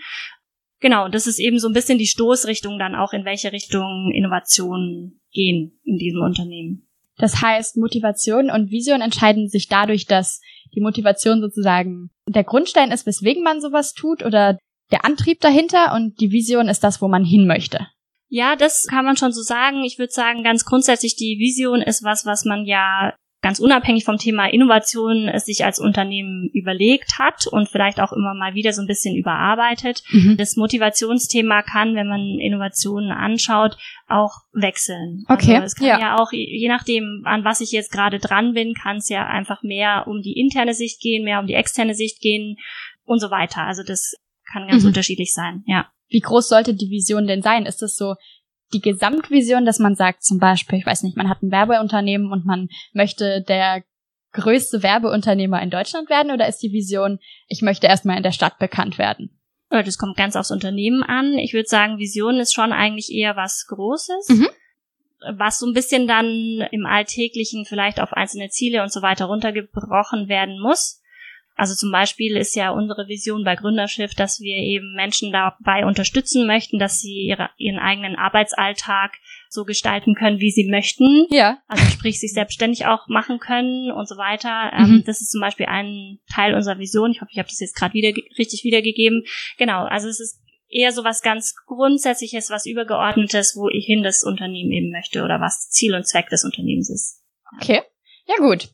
Genau, 0.80 1.10
das 1.10 1.28
ist 1.28 1.40
eben 1.40 1.60
so 1.60 1.68
ein 1.68 1.74
bisschen 1.74 2.00
die 2.00 2.08
Stoßrichtung 2.08 2.80
dann 2.80 2.96
auch, 2.96 3.14
in 3.14 3.26
welche 3.26 3.52
Richtung 3.52 4.12
Innovationen 4.16 5.22
gehen 5.32 5.80
in 5.84 5.98
diesem 5.98 6.22
Unternehmen. 6.22 6.87
Das 7.18 7.42
heißt, 7.42 7.78
Motivation 7.78 8.50
und 8.50 8.70
Vision 8.70 9.02
entscheiden 9.02 9.50
sich 9.50 9.68
dadurch, 9.68 10.06
dass 10.06 10.40
die 10.76 10.82
Motivation 10.82 11.42
sozusagen 11.42 12.10
der 12.28 12.44
Grundstein 12.44 12.92
ist, 12.92 13.06
weswegen 13.06 13.44
man 13.44 13.62
sowas 13.62 13.94
tut 13.94 14.24
oder 14.24 14.58
der 14.92 15.06
Antrieb 15.06 15.40
dahinter 15.42 15.94
und 15.94 16.20
die 16.20 16.32
Vision 16.32 16.70
ist 16.70 16.84
das, 16.84 17.02
wo 17.02 17.08
man 17.08 17.26
hin 17.26 17.48
möchte. 17.48 17.88
Ja, 18.30 18.56
das 18.56 18.86
kann 18.88 19.06
man 19.06 19.18
schon 19.18 19.32
so 19.32 19.42
sagen. 19.42 19.84
Ich 19.84 19.98
würde 20.00 20.12
sagen, 20.12 20.44
ganz 20.44 20.66
grundsätzlich 20.66 21.16
die 21.16 21.38
Vision 21.40 21.82
ist 21.82 22.04
was, 22.04 22.26
was 22.26 22.46
man 22.46 22.66
ja 22.66 23.16
ganz 23.41 23.60
unabhängig 23.60 24.03
vom 24.03 24.17
Thema 24.17 24.51
Innovation 24.51 25.27
es 25.27 25.46
sich 25.46 25.63
als 25.63 25.79
Unternehmen 25.79 26.50
überlegt 26.53 27.20
hat 27.20 27.46
und 27.48 27.70
vielleicht 27.70 28.00
auch 28.00 28.12
immer 28.12 28.34
mal 28.34 28.56
wieder 28.56 28.74
so 28.74 28.82
ein 28.82 28.88
bisschen 28.88 29.15
überarbeitet. 29.15 30.03
Mhm. 30.10 30.38
Das 30.38 30.56
Motivationsthema 30.56 31.62
kann, 31.62 31.96
wenn 31.96 32.08
man 32.08 32.39
Innovationen 32.39 33.12
anschaut, 33.12 33.77
auch 34.08 34.34
wechseln. 34.53 35.24
Okay. 35.27 35.56
Also 35.56 35.65
es 35.65 35.75
kann 35.75 35.88
ja. 35.88 36.00
ja 36.00 36.17
auch, 36.17 36.32
je 36.32 36.67
nachdem, 36.67 37.22
an 37.25 37.44
was 37.44 37.62
ich 37.62 37.72
jetzt 37.72 37.91
gerade 37.91 38.20
dran 38.20 38.53
bin, 38.53 38.74
kann 38.74 38.98
es 38.98 39.10
ja 39.10 39.27
einfach 39.27 39.62
mehr 39.62 40.06
um 40.08 40.22
die 40.22 40.39
interne 40.39 40.74
Sicht 40.74 41.00
gehen, 41.00 41.24
mehr 41.24 41.39
um 41.39 41.48
die 41.48 41.53
externe 41.53 41.94
Sicht 41.94 42.22
gehen 42.22 42.58
und 43.03 43.20
so 43.20 43.29
weiter. 43.29 43.63
Also 43.63 43.84
das 43.84 44.15
kann 44.51 44.67
ganz 44.67 44.84
mhm. 44.84 44.89
unterschiedlich 44.89 45.34
sein, 45.34 45.63
ja. 45.67 45.88
Wie 46.10 46.22
groß 46.22 46.48
sollte 46.48 46.74
die 46.74 46.89
Vision 46.89 47.27
denn 47.27 47.41
sein? 47.41 47.65
Ist 47.65 47.84
es 47.84 47.98
so 47.98 48.15
die 48.74 48.82
Gesamtvision, 48.82 49.66
dass 49.66 49.80
man 49.80 49.96
sagt, 49.96 50.24
zum 50.24 50.40
Beispiel, 50.40 50.80
ich 50.80 50.86
weiß 50.86 51.04
nicht, 51.04 51.18
man 51.18 51.30
hat 51.30 51.42
ein 51.42 51.52
Werbeunternehmen 51.52 52.32
und 52.32 52.46
man 52.46 52.70
möchte 52.94 53.42
der 53.42 53.84
größte 54.34 54.84
Werbeunternehmer 54.84 55.62
in 55.62 55.70
Deutschland 55.70 56.10
werden 56.10 56.32
oder 56.32 56.48
ist 56.48 56.60
die 56.60 56.72
Vision, 56.72 57.20
ich 57.48 57.62
möchte 57.62 57.88
erstmal 57.88 58.18
in 58.18 58.24
der 58.24 58.32
Stadt 58.32 58.60
bekannt 58.60 58.98
werden? 58.98 59.38
Das 59.70 59.98
kommt 59.98 60.16
ganz 60.16 60.36
aufs 60.36 60.52
Unternehmen 60.52 61.04
an. 61.04 61.38
Ich 61.38 61.54
würde 61.54 61.68
sagen, 61.68 61.98
Vision 61.98 62.40
ist 62.40 62.54
schon 62.54 62.72
eigentlich 62.72 63.12
eher 63.12 63.36
was 63.36 63.66
Großes. 63.68 64.30
Mhm. 64.30 64.48
Was 65.36 65.60
so 65.60 65.66
ein 65.66 65.74
bisschen 65.74 66.08
dann 66.08 66.66
im 66.72 66.86
Alltäglichen 66.86 67.66
vielleicht 67.66 68.00
auf 68.00 68.14
einzelne 68.14 68.50
Ziele 68.50 68.82
und 68.84 68.92
so 68.92 69.02
weiter 69.02 69.26
runtergebrochen 69.26 70.30
werden 70.30 70.62
muss. 70.62 71.02
Also 71.58 71.74
zum 71.74 71.92
Beispiel 71.92 72.38
ist 72.38 72.56
ja 72.56 72.70
unsere 72.70 73.08
Vision 73.08 73.44
bei 73.44 73.56
Gründerschiff, 73.56 74.14
dass 74.14 74.40
wir 74.40 74.56
eben 74.58 74.94
Menschen 74.96 75.32
dabei 75.32 75.86
unterstützen 75.86 76.46
möchten, 76.46 76.78
dass 76.78 77.00
sie 77.02 77.26
ihre, 77.28 77.50
ihren 77.58 77.80
eigenen 77.80 78.16
Arbeitsalltag 78.16 79.14
so 79.50 79.66
gestalten 79.66 80.14
können, 80.14 80.40
wie 80.40 80.52
sie 80.52 80.70
möchten. 80.70 81.26
Ja. 81.32 81.58
Also 81.68 81.84
sprich, 81.86 82.20
sich 82.20 82.34
selbstständig 82.34 82.86
auch 82.86 83.08
machen 83.08 83.40
können 83.40 83.92
und 83.92 84.08
so 84.08 84.18
weiter. 84.18 84.72
Ähm, 84.72 84.98
mhm. 84.98 85.04
das 85.06 85.22
ist 85.22 85.32
zum 85.32 85.42
Beispiel 85.42 85.66
ein 85.66 86.20
Teil 86.32 86.54
unserer 86.54 86.78
Vision. 86.78 87.12
Ich 87.12 87.22
hoffe, 87.22 87.32
ich 87.32 87.40
habe 87.40 87.50
das 87.50 87.60
jetzt 87.60 87.76
gerade 87.76 87.96
wieder 87.96 88.10
richtig 88.38 88.64
wiedergegeben. 88.64 89.24
Genau, 89.58 89.84
also 89.86 90.08
es 90.08 90.20
ist 90.20 90.40
eher 90.70 90.92
so 90.92 91.04
was 91.04 91.24
ganz 91.24 91.56
Grundsätzliches, 91.66 92.52
was 92.52 92.68
Übergeordnetes, 92.68 93.56
wo 93.56 93.68
ich 93.70 93.86
hin 93.86 94.04
das 94.04 94.24
Unternehmen 94.24 94.72
eben 94.72 94.92
möchte 94.92 95.24
oder 95.24 95.42
was 95.42 95.70
Ziel 95.70 95.96
und 95.96 96.08
Zweck 96.08 96.30
des 96.30 96.44
Unternehmens 96.44 96.90
ist. 96.92 97.24
Okay. 97.60 97.82
Ja 98.28 98.36
gut. 98.38 98.70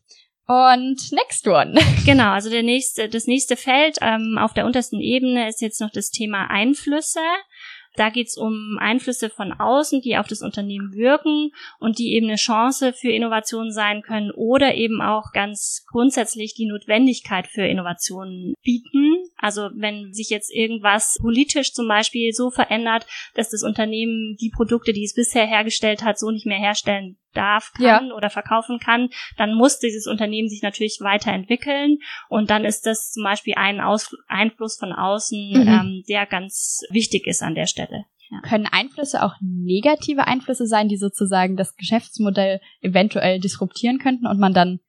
Und 0.47 1.11
next 1.11 1.47
one. 1.47 1.79
Genau, 2.05 2.31
also 2.31 2.49
der 2.49 2.63
nächste, 2.63 3.07
das 3.07 3.27
nächste 3.27 3.55
Feld 3.55 3.97
ähm, 4.01 4.37
auf 4.37 4.53
der 4.53 4.65
untersten 4.65 4.99
Ebene 4.99 5.47
ist 5.47 5.61
jetzt 5.61 5.79
noch 5.79 5.89
das 5.89 6.09
Thema 6.09 6.49
Einflüsse. 6.49 7.21
Da 7.95 8.09
geht 8.09 8.27
es 8.27 8.37
um 8.37 8.77
Einflüsse 8.79 9.29
von 9.29 9.53
außen, 9.53 10.01
die 10.01 10.17
auf 10.17 10.27
das 10.27 10.41
Unternehmen 10.41 10.93
wirken 10.93 11.51
und 11.79 11.99
die 11.99 12.13
eben 12.13 12.25
eine 12.25 12.37
Chance 12.37 12.91
für 12.91 13.11
Innovation 13.11 13.71
sein 13.71 14.01
können 14.01 14.31
oder 14.31 14.73
eben 14.75 15.01
auch 15.01 15.31
ganz 15.31 15.85
grundsätzlich 15.91 16.55
die 16.55 16.65
Notwendigkeit 16.65 17.47
für 17.47 17.65
Innovationen 17.65 18.55
bieten. 18.63 19.23
Also 19.37 19.69
wenn 19.75 20.11
sich 20.11 20.29
jetzt 20.29 20.51
irgendwas 20.53 21.17
politisch 21.21 21.73
zum 21.73 21.87
Beispiel 21.87 22.33
so 22.33 22.49
verändert, 22.49 23.05
dass 23.35 23.51
das 23.51 23.63
Unternehmen 23.63 24.37
die 24.41 24.49
Produkte, 24.49 24.91
die 24.91 25.03
es 25.03 25.13
bisher 25.13 25.45
hergestellt 25.45 26.03
hat, 26.03 26.17
so 26.17 26.31
nicht 26.31 26.47
mehr 26.47 26.59
herstellen 26.59 27.17
darf, 27.33 27.71
kann 27.73 28.07
ja. 28.07 28.13
oder 28.13 28.29
verkaufen 28.29 28.79
kann, 28.79 29.09
dann 29.37 29.53
muss 29.55 29.79
dieses 29.79 30.07
Unternehmen 30.07 30.49
sich 30.49 30.61
natürlich 30.61 30.99
weiterentwickeln 31.01 31.97
und 32.29 32.49
dann 32.49 32.65
ist 32.65 32.85
das 32.85 33.11
zum 33.11 33.23
Beispiel 33.23 33.55
ein 33.55 33.81
Aus 33.81 34.15
Einfluss 34.27 34.77
von 34.77 34.93
außen, 34.93 35.51
mhm. 35.51 35.67
ähm, 35.67 36.03
der 36.07 36.25
ganz 36.25 36.81
wichtig 36.89 37.27
ist 37.27 37.43
an 37.43 37.55
der 37.55 37.67
Stelle. 37.67 38.05
Ja. 38.29 38.41
Können 38.41 38.67
Einflüsse 38.67 39.23
auch 39.23 39.35
negative 39.41 40.27
Einflüsse 40.27 40.65
sein, 40.65 40.87
die 40.87 40.97
sozusagen 40.97 41.55
das 41.55 41.75
Geschäftsmodell 41.75 42.61
eventuell 42.81 43.39
disruptieren 43.39 43.99
könnten 43.99 44.25
und 44.25 44.39
man 44.39 44.53
dann 44.53 44.79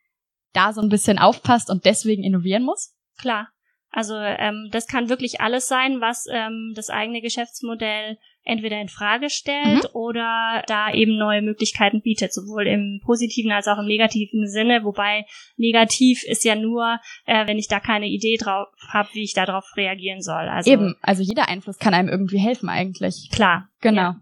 da 0.53 0.73
so 0.73 0.81
ein 0.81 0.89
bisschen 0.89 1.19
aufpasst 1.19 1.69
und 1.69 1.85
deswegen 1.85 2.23
innovieren 2.23 2.63
muss? 2.63 2.95
Klar. 3.19 3.49
Also 3.91 4.17
ähm, 4.17 4.71
das 4.73 4.87
kann 4.87 5.09
wirklich 5.09 5.41
alles 5.41 5.69
sein, 5.69 6.01
was 6.01 6.27
ähm, 6.31 6.73
das 6.75 6.91
eigene 6.91 7.21
Geschäftsmodell 7.21 8.19
entweder 8.45 8.81
in 8.81 8.89
Frage 8.89 9.31
stellt 9.31 9.85
mhm. 9.85 9.89
oder 9.95 10.63
da 10.67 10.93
eben 10.93 11.17
neue 11.17 11.43
Möglichkeiten 11.43 12.03
bietet, 12.03 12.33
sowohl 12.33 12.67
im 12.67 13.01
positiven 13.05 13.53
als 13.53 13.67
auch 13.69 13.79
im 13.79 13.87
negativen 13.87 14.47
Sinne. 14.49 14.85
Wobei 14.85 15.27
negativ 15.57 16.23
ist 16.25 16.45
ja 16.45 16.55
nur, 16.55 17.01
äh, 17.25 17.47
wenn 17.47 17.59
ich 17.59 17.69
da 17.69 17.81
keine 17.81 18.07
Idee 18.07 18.37
drauf 18.37 18.69
habe, 18.89 19.09
wie 19.13 19.25
ich 19.25 19.33
darauf 19.33 19.65
reagieren 19.77 20.21
soll. 20.21 20.49
Also 20.49 20.71
eben, 20.71 20.95
also 21.01 21.23
jeder 21.23 21.49
Einfluss 21.49 21.79
kann 21.79 21.95
einem 21.95 22.09
irgendwie 22.09 22.39
helfen 22.39 22.69
eigentlich. 22.69 23.31
Klar, 23.33 23.69
genau. 23.81 24.03
Ja. 24.03 24.21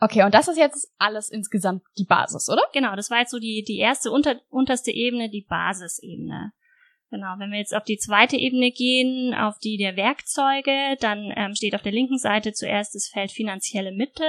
Okay, 0.00 0.24
und 0.24 0.34
das 0.34 0.48
ist 0.48 0.58
jetzt 0.58 0.92
alles 0.98 1.30
insgesamt 1.30 1.82
die 1.96 2.04
Basis, 2.04 2.48
oder? 2.50 2.62
Genau, 2.72 2.96
das 2.96 3.10
war 3.10 3.20
jetzt 3.20 3.30
so 3.30 3.38
die, 3.38 3.62
die 3.66 3.78
erste 3.78 4.10
unter, 4.10 4.40
unterste 4.50 4.90
Ebene, 4.90 5.30
die 5.30 5.46
Basisebene. 5.48 6.52
Genau, 7.12 7.34
wenn 7.36 7.50
wir 7.50 7.58
jetzt 7.58 7.76
auf 7.76 7.84
die 7.84 7.98
zweite 7.98 8.38
Ebene 8.38 8.70
gehen, 8.70 9.34
auf 9.34 9.58
die 9.58 9.76
der 9.76 9.96
Werkzeuge, 9.96 10.96
dann 10.98 11.30
ähm, 11.36 11.54
steht 11.54 11.74
auf 11.74 11.82
der 11.82 11.92
linken 11.92 12.16
Seite 12.16 12.54
zuerst 12.54 12.94
das 12.94 13.06
Feld 13.06 13.30
finanzielle 13.30 13.92
Mittel. 13.92 14.24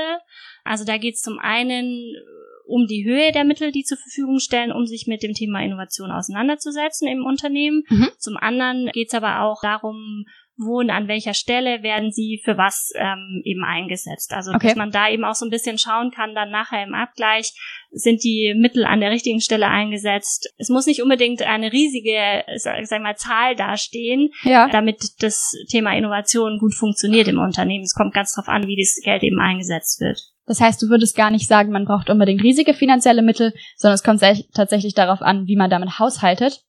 Also 0.66 0.84
da 0.84 0.98
geht 0.98 1.16
es 1.16 1.22
zum 1.22 1.40
einen 1.40 1.86
äh, 1.86 2.44
um 2.66 2.86
die 2.86 3.06
Höhe 3.06 3.32
der 3.32 3.46
Mittel, 3.46 3.72
die 3.72 3.86
zur 3.86 3.98
Verfügung 3.98 4.40
stellen, 4.40 4.74
um 4.74 4.86
sich 4.86 5.08
mit 5.08 5.24
dem 5.24 5.34
Thema 5.34 5.64
Innovation 5.64 6.12
auseinanderzusetzen 6.12 7.08
im 7.08 7.26
Unternehmen. 7.26 7.86
Mhm. 7.88 8.10
Zum 8.18 8.36
anderen 8.36 8.90
geht 8.92 9.08
es 9.08 9.14
aber 9.14 9.44
auch 9.44 9.62
darum, 9.62 10.26
wo 10.58 10.80
und 10.80 10.90
an 10.92 11.08
welcher 11.08 11.34
Stelle 11.34 11.82
werden 11.82 12.12
sie 12.12 12.42
für 12.44 12.58
was 12.58 12.92
ähm, 12.96 13.42
eben 13.44 13.64
eingesetzt. 13.64 14.34
Also 14.34 14.52
okay. 14.52 14.68
dass 14.68 14.76
man 14.76 14.92
da 14.92 15.10
eben 15.10 15.24
auch 15.24 15.34
so 15.34 15.46
ein 15.46 15.50
bisschen 15.50 15.78
schauen 15.78 16.12
kann, 16.12 16.36
dann 16.36 16.52
nachher 16.52 16.84
im 16.84 16.94
Abgleich, 16.94 17.54
sind 17.92 18.24
die 18.24 18.54
Mittel 18.56 18.86
an 18.86 19.00
der 19.00 19.12
richtigen 19.12 19.42
Stelle 19.42 19.68
eingesetzt. 19.68 20.52
Es 20.58 20.70
muss 20.70 20.88
nicht 20.88 21.02
unbedingt 21.02 21.42
eine 21.44 21.72
riesige, 21.72 22.44
sag, 22.56 22.86
sag 22.86 23.02
mal, 23.02 23.16
Zahl 23.16 23.56
dastehen, 23.56 24.30
ja. 24.44 24.68
damit 24.70 25.04
das 25.20 25.54
Thema 25.70 25.96
Innovation 25.96 26.60
gut 26.60 26.74
funktioniert 26.74 27.28
im 27.28 27.40
Unternehmen. 27.40 27.84
Es 27.84 27.94
kommt 27.94 28.14
ganz 28.14 28.34
drauf 28.34 28.48
an, 28.48 28.68
wie 28.68 28.80
das 28.80 29.00
Geld 29.04 29.24
eben 29.24 29.40
eingesetzt 29.40 30.02
wird. 30.02 30.20
Das 30.46 30.60
heißt, 30.60 30.82
du 30.82 30.90
würdest 30.90 31.16
gar 31.16 31.32
nicht 31.32 31.48
sagen, 31.48 31.72
man 31.72 31.86
braucht 31.86 32.10
unbedingt 32.10 32.44
riesige 32.44 32.74
finanzielle 32.74 33.22
Mittel, 33.22 33.54
sondern 33.78 33.96
es 33.96 34.04
kommt 34.04 34.22
tatsächlich 34.54 34.94
darauf 34.94 35.22
an, 35.22 35.48
wie 35.48 35.56
man 35.56 35.70
damit 35.70 36.00
haushaltet 36.00 36.64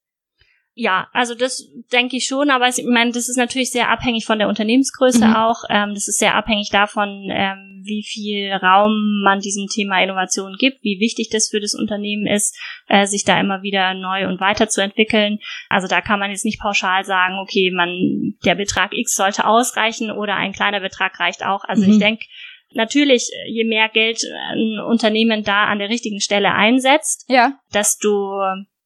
ja, 0.77 1.09
also 1.13 1.37
das 1.37 1.71
denke 1.93 2.17
ich 2.17 2.27
schon, 2.27 2.51
aber 2.51 2.69
ich 2.69 2.85
meine, 2.85 3.13
das 3.13 3.29
ist 3.29 3.37
natürlich 3.37 3.71
sehr 3.71 3.91
abhängig 3.91 4.27
von 4.27 4.39
der 4.41 4.49
Unternehmensgröße 4.49 5.29
mhm. 5.29 5.37
auch. 5.37 5.63
Ähm, 5.71 5.95
das 5.95 6.09
ist 6.09 6.19
sehr 6.19 6.35
abhängig 6.35 6.71
davon, 6.71 7.29
ähm, 7.31 7.83
wie 7.85 8.03
viel 8.03 8.51
Raum 8.53 9.23
man 9.23 9.39
diesem 9.39 9.69
Thema 9.69 10.03
Innovation 10.03 10.57
gibt, 10.59 10.83
wie 10.83 10.99
wichtig 10.99 11.29
das 11.31 11.49
für 11.49 11.61
das 11.61 11.75
Unternehmen 11.75 12.27
ist, 12.27 12.59
äh, 12.89 13.07
sich 13.07 13.25
da 13.25 13.39
immer 13.39 13.63
wieder 13.63 13.95
neu 13.95 14.27
und 14.27 14.41
weiter 14.41 14.69
zu 14.69 14.83
entwickeln. 14.83 15.39
Also 15.69 15.87
da 15.87 16.01
kann 16.01 16.19
man 16.19 16.31
jetzt 16.31 16.45
nicht 16.45 16.61
pauschal 16.61 17.05
sagen, 17.05 17.39
okay, 17.41 17.71
man 17.71 18.35
der 18.45 18.57
Betrag 18.57 18.93
X 18.95 19.15
sollte 19.15 19.47
ausreichen 19.47 20.11
oder 20.11 20.35
ein 20.35 20.53
kleiner 20.53 20.81
Betrag 20.81 21.21
reicht 21.21 21.45
auch. 21.45 21.63
Also 21.65 21.85
mhm. 21.85 21.93
ich 21.93 21.99
denke, 22.01 22.25
natürlich, 22.73 23.31
je 23.47 23.65
mehr 23.65 23.89
Geld 23.89 24.23
ein 24.51 24.81
Unternehmen 24.81 25.45
da 25.45 25.67
an 25.67 25.79
der 25.79 25.89
richtigen 25.89 26.21
Stelle 26.21 26.53
einsetzt, 26.53 27.27
ja. 27.29 27.53
desto 27.73 28.43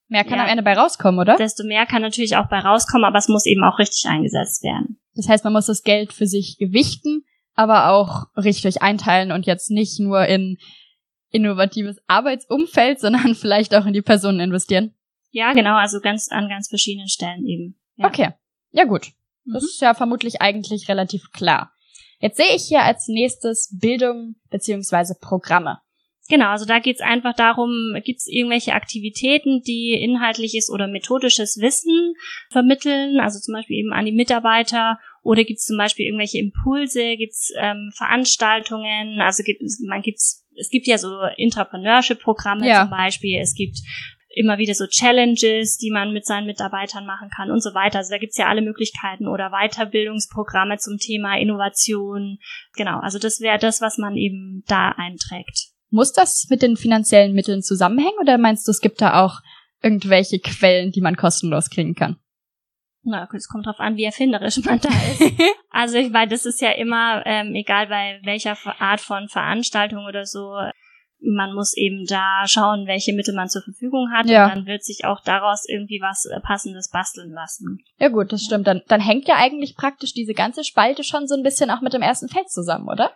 Mehr 0.08 0.24
kann 0.24 0.38
ja. 0.38 0.44
am 0.44 0.50
Ende 0.50 0.62
bei 0.62 0.74
rauskommen, 0.74 1.20
oder? 1.20 1.36
Desto 1.36 1.64
mehr 1.64 1.84
kann 1.86 2.02
natürlich 2.02 2.36
auch 2.36 2.48
bei 2.48 2.58
rauskommen, 2.58 3.04
aber 3.04 3.18
es 3.18 3.28
muss 3.28 3.46
eben 3.46 3.62
auch 3.62 3.78
richtig 3.78 4.08
eingesetzt 4.08 4.62
werden. 4.62 4.98
Das 5.14 5.28
heißt, 5.28 5.44
man 5.44 5.52
muss 5.52 5.66
das 5.66 5.82
Geld 5.82 6.12
für 6.12 6.26
sich 6.26 6.56
gewichten, 6.58 7.24
aber 7.54 7.90
auch 7.90 8.26
richtig 8.36 8.82
einteilen 8.82 9.32
und 9.32 9.46
jetzt 9.46 9.70
nicht 9.70 10.00
nur 10.00 10.24
in 10.26 10.58
innovatives 11.30 11.98
Arbeitsumfeld, 12.06 13.00
sondern 13.00 13.34
vielleicht 13.34 13.74
auch 13.74 13.84
in 13.84 13.92
die 13.92 14.02
Personen 14.02 14.40
investieren. 14.40 14.94
Ja, 15.30 15.52
genau, 15.52 15.76
also 15.76 16.00
ganz 16.00 16.28
an 16.30 16.48
ganz 16.48 16.68
verschiedenen 16.68 17.08
Stellen 17.08 17.44
eben. 17.44 17.78
Ja. 17.96 18.06
Okay. 18.06 18.30
Ja 18.70 18.84
gut. 18.84 19.12
Das 19.44 19.62
mhm. 19.62 19.68
ist 19.68 19.80
ja 19.80 19.92
vermutlich 19.94 20.40
eigentlich 20.40 20.88
relativ 20.88 21.30
klar. 21.32 21.72
Jetzt 22.20 22.36
sehe 22.38 22.54
ich 22.54 22.64
hier 22.64 22.82
als 22.82 23.08
nächstes 23.08 23.76
Bildung 23.78 24.36
beziehungsweise 24.50 25.16
Programme. 25.20 25.80
Genau, 26.28 26.48
also 26.48 26.66
da 26.66 26.78
geht 26.78 26.96
es 26.96 27.02
einfach 27.02 27.34
darum, 27.34 27.94
gibt 28.04 28.20
es 28.20 28.26
irgendwelche 28.26 28.74
Aktivitäten, 28.74 29.62
die 29.62 29.92
inhaltliches 29.92 30.68
oder 30.68 30.86
methodisches 30.86 31.58
Wissen 31.58 32.14
vermitteln, 32.50 33.18
also 33.18 33.38
zum 33.40 33.54
Beispiel 33.54 33.78
eben 33.78 33.94
an 33.94 34.04
die 34.04 34.12
Mitarbeiter, 34.12 34.98
oder 35.22 35.44
gibt 35.44 35.58
es 35.58 35.64
zum 35.64 35.78
Beispiel 35.78 36.06
irgendwelche 36.06 36.38
Impulse, 36.38 37.16
gibt 37.16 37.32
es 37.32 37.52
ähm, 37.56 37.92
Veranstaltungen, 37.96 39.20
also 39.20 39.42
gibt 39.42 39.62
man 39.86 40.02
gibt's, 40.02 40.46
es 40.58 40.68
gibt 40.68 40.86
ja 40.86 40.98
so 40.98 41.18
Entrepreneurship-Programme 41.36 42.68
ja. 42.68 42.82
zum 42.82 42.90
Beispiel, 42.90 43.38
es 43.40 43.54
gibt 43.54 43.78
immer 44.34 44.58
wieder 44.58 44.74
so 44.74 44.86
Challenges, 44.86 45.78
die 45.78 45.90
man 45.90 46.12
mit 46.12 46.26
seinen 46.26 46.46
Mitarbeitern 46.46 47.06
machen 47.06 47.30
kann 47.34 47.50
und 47.50 47.62
so 47.62 47.74
weiter. 47.74 47.98
Also 47.98 48.10
da 48.10 48.18
gibt's 48.18 48.36
ja 48.36 48.46
alle 48.46 48.62
Möglichkeiten 48.62 49.26
oder 49.26 49.50
Weiterbildungsprogramme 49.50 50.76
zum 50.76 50.98
Thema 50.98 51.38
Innovation. 51.38 52.38
Genau, 52.74 53.00
also 53.00 53.18
das 53.18 53.40
wäre 53.40 53.58
das, 53.58 53.80
was 53.80 53.98
man 53.98 54.16
eben 54.16 54.62
da 54.68 54.90
einträgt. 54.90 55.72
Muss 55.90 56.12
das 56.12 56.46
mit 56.50 56.62
den 56.62 56.76
finanziellen 56.76 57.32
Mitteln 57.34 57.62
zusammenhängen 57.62 58.18
oder 58.20 58.38
meinst 58.38 58.66
du, 58.66 58.70
es 58.70 58.80
gibt 58.80 59.00
da 59.00 59.24
auch 59.24 59.40
irgendwelche 59.82 60.38
Quellen, 60.38 60.90
die 60.90 61.00
man 61.00 61.16
kostenlos 61.16 61.70
kriegen 61.70 61.94
kann? 61.94 62.16
Na, 63.02 63.28
es 63.32 63.48
kommt 63.48 63.66
drauf 63.66 63.78
an, 63.78 63.96
wie 63.96 64.04
erfinderisch 64.04 64.62
man 64.64 64.80
da 64.80 64.88
ist. 64.88 65.22
also 65.70 65.96
ich 65.96 66.12
weil 66.12 66.28
das 66.28 66.44
ist 66.44 66.60
ja 66.60 66.72
immer, 66.72 67.22
ähm, 67.24 67.54
egal 67.54 67.86
bei 67.86 68.20
welcher 68.24 68.56
Art 68.80 69.00
von 69.00 69.28
Veranstaltung 69.28 70.04
oder 70.04 70.26
so, 70.26 70.52
man 71.20 71.54
muss 71.54 71.76
eben 71.76 72.04
da 72.06 72.44
schauen, 72.46 72.86
welche 72.86 73.12
Mittel 73.12 73.34
man 73.34 73.48
zur 73.48 73.62
Verfügung 73.62 74.10
hat 74.12 74.26
Ja. 74.26 74.44
und 74.44 74.50
dann 74.56 74.66
wird 74.66 74.84
sich 74.84 75.04
auch 75.04 75.20
daraus 75.22 75.64
irgendwie 75.68 76.00
was 76.00 76.26
äh, 76.26 76.40
Passendes 76.40 76.90
basteln 76.90 77.32
lassen. 77.32 77.78
Ja 77.98 78.08
gut, 78.08 78.32
das 78.32 78.42
stimmt. 78.42 78.66
Dann, 78.66 78.82
dann 78.88 79.00
hängt 79.00 79.26
ja 79.26 79.36
eigentlich 79.36 79.74
praktisch 79.76 80.12
diese 80.12 80.34
ganze 80.34 80.62
Spalte 80.64 81.02
schon 81.02 81.26
so 81.26 81.34
ein 81.34 81.42
bisschen 81.42 81.70
auch 81.70 81.80
mit 81.80 81.92
dem 81.92 82.02
ersten 82.02 82.28
Feld 82.28 82.50
zusammen, 82.50 82.88
oder? 82.88 83.12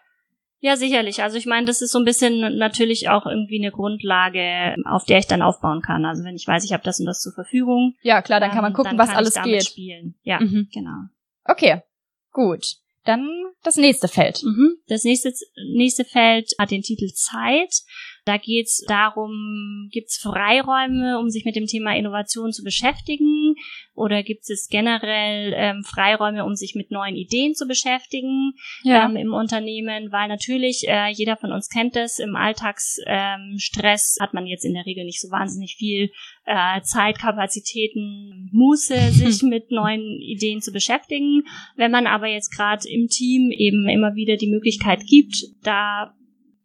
Ja, 0.64 0.76
sicherlich. 0.76 1.24
Also 1.24 1.36
ich 1.38 1.46
meine, 1.46 1.66
das 1.66 1.82
ist 1.82 1.90
so 1.90 1.98
ein 1.98 2.04
bisschen 2.04 2.56
natürlich 2.56 3.08
auch 3.08 3.26
irgendwie 3.26 3.58
eine 3.60 3.72
Grundlage, 3.72 4.76
auf 4.86 5.04
der 5.04 5.18
ich 5.18 5.26
dann 5.26 5.42
aufbauen 5.42 5.82
kann. 5.82 6.04
Also 6.04 6.22
wenn 6.22 6.36
ich 6.36 6.46
weiß, 6.46 6.62
ich 6.64 6.72
habe 6.72 6.84
das 6.84 7.00
und 7.00 7.06
das 7.06 7.20
zur 7.20 7.32
Verfügung, 7.32 7.96
Ja, 8.02 8.22
klar, 8.22 8.38
dann 8.38 8.50
kann 8.52 8.62
man 8.62 8.70
ähm, 8.70 8.76
gucken, 8.76 8.90
dann 8.92 8.98
was 8.98 9.08
kann 9.08 9.16
alles 9.18 9.30
ich 9.36 9.42
damit 9.42 9.52
geht. 9.58 9.64
Spielen. 9.66 10.14
Ja, 10.22 10.38
Mhm. 10.40 10.68
genau. 10.72 10.96
Okay, 11.44 11.82
gut. 12.30 12.64
Dann 13.04 13.28
das 13.64 13.74
nächste 13.74 14.06
Feld. 14.06 14.44
Mhm. 14.44 14.76
Das 14.86 15.02
nächste, 15.02 15.32
nächste 15.74 16.04
Feld 16.04 16.52
hat 16.60 16.70
den 16.70 16.82
Titel 16.82 17.08
Zeit. 17.12 17.74
Da 18.24 18.36
geht 18.36 18.66
es 18.66 18.84
darum, 18.86 19.88
gibt 19.90 20.08
es 20.10 20.16
Freiräume, 20.16 21.18
um 21.18 21.28
sich 21.28 21.44
mit 21.44 21.56
dem 21.56 21.66
Thema 21.66 21.96
Innovation 21.96 22.52
zu 22.52 22.62
beschäftigen? 22.62 23.54
Oder 23.94 24.22
gibt 24.22 24.48
es 24.48 24.68
generell 24.70 25.52
ähm, 25.56 25.82
Freiräume, 25.84 26.44
um 26.44 26.54
sich 26.54 26.76
mit 26.76 26.92
neuen 26.92 27.16
Ideen 27.16 27.54
zu 27.54 27.66
beschäftigen 27.66 28.52
ähm, 28.86 29.16
im 29.16 29.32
Unternehmen? 29.32 30.12
Weil 30.12 30.28
natürlich, 30.28 30.84
äh, 30.86 31.10
jeder 31.10 31.36
von 31.36 31.50
uns 31.52 31.68
kennt 31.68 31.96
das, 31.96 32.20
im 32.20 32.36
Alltagsstress 32.36 34.16
ähm, 34.18 34.22
hat 34.24 34.34
man 34.34 34.46
jetzt 34.46 34.64
in 34.64 34.74
der 34.74 34.86
Regel 34.86 35.04
nicht 35.04 35.20
so 35.20 35.30
wahnsinnig 35.32 35.74
viel 35.76 36.12
äh, 36.44 36.80
Zeit, 36.82 37.18
Kapazitäten, 37.18 38.50
Muße, 38.52 38.94
sich 39.10 39.42
mit 39.42 39.72
neuen 39.72 40.20
Ideen 40.20 40.60
zu 40.60 40.70
beschäftigen. 40.70 41.42
Wenn 41.74 41.90
man 41.90 42.06
aber 42.06 42.28
jetzt 42.28 42.50
gerade 42.54 42.88
im 42.88 43.08
Team 43.08 43.50
eben 43.50 43.88
immer 43.88 44.14
wieder 44.14 44.36
die 44.36 44.50
Möglichkeit 44.50 45.00
gibt, 45.08 45.34
da 45.64 46.14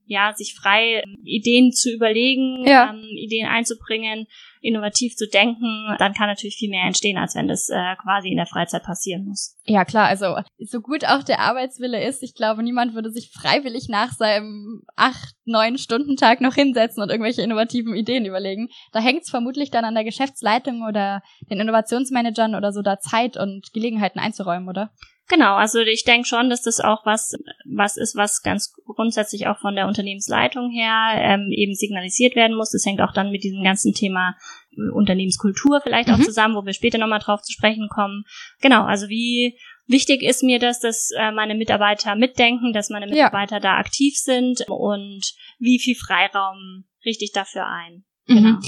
ja 0.08 0.34
sich 0.36 0.56
frei 0.56 1.04
ähm, 1.06 1.18
Ideen 1.24 1.72
zu 1.72 1.92
überlegen, 1.94 2.66
Ja. 2.66 2.90
ähm, 2.92 3.04
Ideen 3.18 3.48
einzubringen, 3.48 4.26
innovativ 4.62 5.16
zu 5.16 5.28
denken, 5.28 5.96
dann 6.00 6.14
kann 6.14 6.28
natürlich 6.28 6.56
viel 6.56 6.70
mehr 6.70 6.84
entstehen, 6.86 7.18
als 7.18 7.36
wenn 7.36 7.48
das 7.48 7.70
äh, 7.70 7.96
quasi 8.02 8.30
in 8.30 8.38
der 8.38 8.48
Freizeit 8.48 8.84
passieren 8.84 9.26
muss. 9.26 9.56
Ja, 9.66 9.86
klar, 9.86 10.08
also 10.08 10.36
so 10.58 10.82
gut 10.82 11.06
auch 11.06 11.24
der 11.24 11.40
Arbeitswille 11.40 12.04
ist, 12.04 12.24
ich 12.24 12.34
glaube, 12.34 12.64
niemand 12.64 12.96
würde 12.96 13.12
sich 13.12 13.32
freiwillig 13.32 13.88
nach 13.88 14.12
seinem 14.14 14.82
acht, 14.96 15.36
neun 15.46 15.78
Stunden 15.78 16.16
Tag 16.18 16.42
noch 16.42 16.56
hinsetzen 16.56 17.04
und 17.04 17.10
irgendwelche 17.10 17.42
innovativen 17.44 17.96
Ideen 17.96 18.26
überlegen. 18.26 18.70
Da 18.94 19.00
hängt 19.00 19.22
es 19.24 19.30
vermutlich 19.30 19.70
dann 19.70 19.86
an 19.86 19.94
der 19.94 20.04
Geschäftsleitung 20.04 20.84
oder 20.88 21.22
den 21.52 21.60
Innovationsmanagern 21.60 22.56
oder 22.56 22.72
so, 22.72 22.82
da 22.82 23.00
Zeit 23.00 23.38
und 23.38 23.72
Gelegenheiten 23.74 24.20
einzuräumen, 24.20 24.68
oder? 24.68 24.92
Genau, 25.30 25.56
also 25.56 25.80
ich 25.82 26.06
denke 26.06 26.26
schon, 26.28 26.50
dass 26.50 26.62
das 26.62 26.80
auch 26.80 27.06
was, 27.06 27.34
was 27.66 27.98
ist, 27.98 28.16
was 28.16 28.42
ganz 28.42 28.74
grundsätzlich 28.86 29.48
auch 29.48 29.60
von 29.60 29.76
der 29.76 29.88
Unternehmensleitung 29.88 30.72
her 30.72 31.16
ähm, 31.18 31.50
eben 31.52 31.74
signalisiert 31.74 32.36
werden 32.38 32.56
muss. 32.56 32.72
Das 32.72 32.86
hängt 32.86 33.02
auch 33.02 33.12
dann 33.12 33.32
mit 33.32 33.44
diesem 33.44 33.62
ganzen 33.62 33.94
Thema 33.94 34.36
äh, 34.72 34.90
Unternehmenskultur 34.94 35.82
vielleicht 35.82 36.10
auch 36.10 36.18
Mhm. 36.18 36.24
zusammen, 36.24 36.56
wo 36.56 36.66
wir 36.66 36.72
später 36.74 36.98
nochmal 36.98 37.20
drauf 37.20 37.42
zu 37.42 37.52
sprechen 37.52 37.90
kommen. 37.90 38.24
Genau, 38.62 38.84
also 38.86 39.10
wie 39.10 39.60
wichtig 39.86 40.24
ist 40.24 40.44
mir 40.44 40.60
das, 40.60 40.80
dass 40.80 41.12
äh, 41.18 41.32
meine 41.32 41.56
Mitarbeiter 41.56 42.16
mitdenken, 42.16 42.72
dass 42.72 42.90
meine 42.90 43.08
Ja. 43.08 43.26
Mitarbeiter 43.26 43.60
da 43.60 43.76
aktiv 43.78 44.16
sind 44.16 44.64
und 44.70 45.34
wie 45.60 45.80
viel 45.80 45.96
Freiraum 45.96 46.86
richte 47.06 47.26
ich 47.26 47.34
dafür 47.34 47.66
ein. 47.68 48.06
Genau. 48.28 48.42
Mhm. 48.52 48.60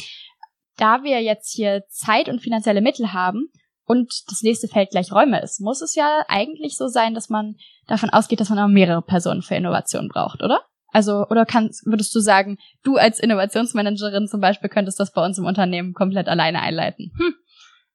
Da 0.75 1.03
wir 1.03 1.21
jetzt 1.21 1.53
hier 1.55 1.83
Zeit 1.89 2.27
und 2.27 2.41
finanzielle 2.41 2.81
Mittel 2.81 3.13
haben 3.13 3.49
und 3.89 4.13
das 4.27 4.43
nächste 4.43 4.67
Feld 4.67 4.91
gleich 4.91 5.11
Räume 5.11 5.41
ist, 5.41 5.59
muss 5.59 5.81
es 5.81 5.95
ja 5.95 6.23
eigentlich 6.27 6.77
so 6.77 6.87
sein, 6.87 7.15
dass 7.15 7.29
man 7.29 7.55
davon 7.87 8.09
ausgeht, 8.11 8.39
dass 8.39 8.49
man 8.49 8.59
auch 8.59 8.67
mehrere 8.67 9.01
Personen 9.01 9.41
für 9.41 9.55
Innovation 9.55 10.07
braucht, 10.07 10.43
oder? 10.43 10.61
Also, 10.91 11.25
oder 11.29 11.45
kannst, 11.45 11.85
würdest 11.85 12.13
du 12.15 12.19
sagen, 12.19 12.57
du 12.83 12.95
als 12.97 13.19
Innovationsmanagerin 13.19 14.27
zum 14.27 14.41
Beispiel 14.41 14.69
könntest 14.69 14.99
das 14.99 15.11
bei 15.11 15.25
uns 15.25 15.37
im 15.37 15.45
Unternehmen 15.45 15.93
komplett 15.93 16.27
alleine 16.27 16.61
einleiten? 16.61 17.11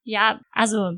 Ja, 0.03 0.41
also 0.53 0.91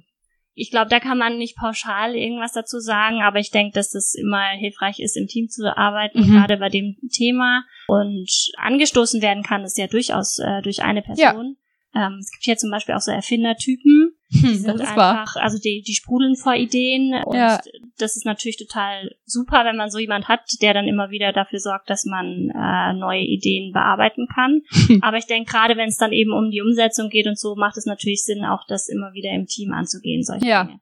ich 0.54 0.70
glaube, 0.70 0.88
da 0.88 0.98
kann 1.00 1.18
man 1.18 1.36
nicht 1.36 1.56
pauschal 1.58 2.14
irgendwas 2.14 2.52
dazu 2.52 2.78
sagen, 2.80 3.20
aber 3.22 3.38
ich 3.38 3.50
denke, 3.50 3.74
dass 3.74 3.90
das 3.90 4.14
immer 4.14 4.42
hilfreich 4.58 4.98
ist, 5.00 5.16
im 5.16 5.26
Team 5.26 5.48
zu 5.48 5.76
arbeiten, 5.76 6.20
Mhm. 6.20 6.32
gerade 6.32 6.56
bei 6.56 6.70
dem 6.70 6.96
Thema. 7.12 7.64
Und 7.86 8.28
angestoßen 8.56 9.20
werden 9.20 9.42
kann 9.42 9.62
es 9.62 9.76
ja 9.76 9.86
durchaus 9.86 10.38
äh, 10.38 10.62
durch 10.62 10.82
eine 10.82 11.02
Person. 11.02 11.56
Ähm, 11.94 12.18
es 12.20 12.30
gibt 12.30 12.44
hier 12.44 12.56
zum 12.56 12.70
Beispiel 12.70 12.94
auch 12.94 13.00
so 13.00 13.10
Erfindertypen, 13.10 14.15
die 14.42 14.46
Hm, 14.48 14.54
sind 14.56 14.80
ist 14.80 14.96
wahr. 14.96 15.20
einfach, 15.20 15.36
also 15.36 15.58
die, 15.58 15.82
die 15.82 15.94
sprudeln 15.94 16.36
vor 16.36 16.54
Ideen 16.54 17.14
und 17.24 17.34
Ja. 17.36 17.60
das 17.98 18.16
ist 18.16 18.24
natürlich 18.26 18.56
total 18.56 19.10
super, 19.24 19.64
wenn 19.64 19.76
man 19.76 19.90
so 19.90 19.98
jemand 19.98 20.28
hat, 20.28 20.40
der 20.62 20.74
dann 20.74 20.86
immer 20.88 21.10
wieder 21.10 21.32
dafür 21.32 21.58
sorgt, 21.60 21.90
dass 21.90 22.04
man 22.04 22.50
äh, 22.54 22.92
neue 22.94 23.20
Ideen 23.22 23.72
bearbeiten 23.72 24.26
kann. 24.34 24.62
Aber 25.02 25.16
ich 25.16 25.26
denke, 25.26 25.50
gerade 25.50 25.76
wenn 25.76 25.88
es 25.88 25.96
dann 25.98 26.12
eben 26.12 26.32
um 26.32 26.50
die 26.50 26.60
Umsetzung 26.62 27.08
geht 27.08 27.26
und 27.26 27.38
so, 27.38 27.54
macht 27.56 27.76
es 27.76 27.86
natürlich 27.86 28.24
Sinn, 28.24 28.44
auch 28.44 28.64
das 28.68 28.88
immer 28.88 29.12
wieder 29.12 29.30
im 29.30 29.46
Team 29.46 29.72
anzugehen, 29.72 30.22
solche 30.22 30.46
Ja. 30.46 30.64
Dinge. 30.64 30.80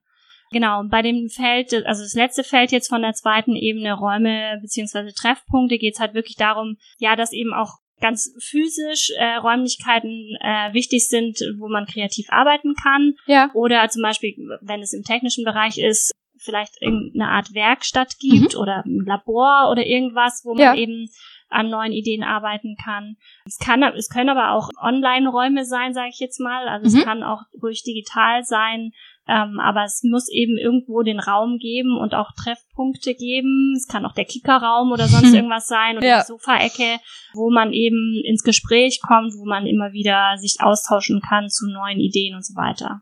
Genau, 0.53 0.85
bei 0.89 1.03
dem 1.03 1.29
Feld, 1.31 1.73
also 1.85 2.03
das 2.03 2.15
letzte 2.15 2.45
Feld 2.45 2.71
jetzt 2.71 2.89
von 2.89 3.03
der 3.03 3.15
zweiten 3.15 3.57
Ebene, 3.57 3.93
Räume 3.95 4.59
beziehungsweise 4.63 5.13
Treffpunkte, 5.13 5.79
geht 5.79 5.95
es 5.95 6.01
halt 6.01 6.15
wirklich 6.15 6.37
darum, 6.37 6.77
ja, 6.99 7.17
dass 7.17 7.33
eben 7.33 7.53
auch 7.53 7.79
ganz 8.05 8.35
physisch 8.39 9.11
äh, 9.17 9.37
Räumlichkeiten 9.37 10.37
äh, 10.41 10.75
wichtig 10.75 11.09
sind, 11.09 11.39
wo 11.59 11.69
man 11.69 11.87
kreativ 11.87 12.27
arbeiten 12.29 12.75
kann. 12.75 13.15
Ja. 13.27 13.51
Oder 13.55 13.89
zum 13.89 14.03
Beispiel, 14.03 14.35
wenn 14.61 14.83
es 14.83 14.93
im 14.93 15.03
technischen 15.05 15.45
Bereich 15.45 15.79
ist, 15.79 16.13
vielleicht 16.37 16.75
irgendeine 16.83 17.31
Art 17.31 17.55
Werkstatt 17.55 18.19
gibt 18.21 18.55
oder 18.57 18.83
ein 18.85 19.05
Labor 19.07 19.71
oder 19.71 19.87
irgendwas, 19.87 20.43
wo 20.45 20.53
man 20.55 20.63
Ja. 20.63 20.75
eben 20.75 21.09
an 21.49 21.71
neuen 21.71 21.93
Ideen 21.93 22.23
arbeiten 22.25 22.77
kann. 22.85 23.17
Es 23.47 23.59
kann, 23.59 23.83
es 23.83 24.09
können 24.11 24.29
aber 24.29 24.51
auch 24.53 24.69
Online-Räume 24.83 25.65
sein, 25.65 25.95
sage 25.95 26.11
ich 26.13 26.19
jetzt 26.19 26.41
mal. 26.41 26.69
Also 26.69 26.91
Mhm. 26.91 26.99
es 26.99 27.05
kann 27.05 27.23
auch 27.23 27.43
ruhig 27.63 27.83
digital 27.85 28.45
sein. 28.45 28.91
Ähm, 29.27 29.59
aber 29.59 29.85
es 29.85 30.03
muss 30.03 30.29
eben 30.29 30.59
irgendwo 30.59 31.03
den 31.03 31.19
Raum 31.19 31.57
geben 31.59 31.97
und 31.99 32.15
auch 32.15 32.33
Treffpunkte 32.33 33.15
geben. 33.15 33.73
Es 33.77 33.87
kann 33.89 34.05
auch 34.05 34.13
der 34.13 34.27
Kickerraum 34.27 34.93
oder 34.93 35.09
sonst 35.09 35.33
irgendwas 35.35 35.67
sein 35.67 35.97
oder 35.97 36.07
Ja. 36.07 36.21
die 36.21 36.27
Sofaecke, 36.27 36.99
wo 37.33 37.51
man 37.51 37.73
eben 37.73 38.21
ins 38.25 38.43
Gespräch 38.43 39.01
kommt, 39.01 39.33
wo 39.39 39.47
man 39.47 39.67
immer 39.67 39.93
wieder 39.93 40.37
sich 40.37 40.59
austauschen 40.61 41.23
kann 41.27 41.49
zu 41.49 41.67
neuen 41.69 42.01
Ideen 42.01 42.35
und 42.35 42.45
so 42.45 42.55
weiter. 42.55 43.01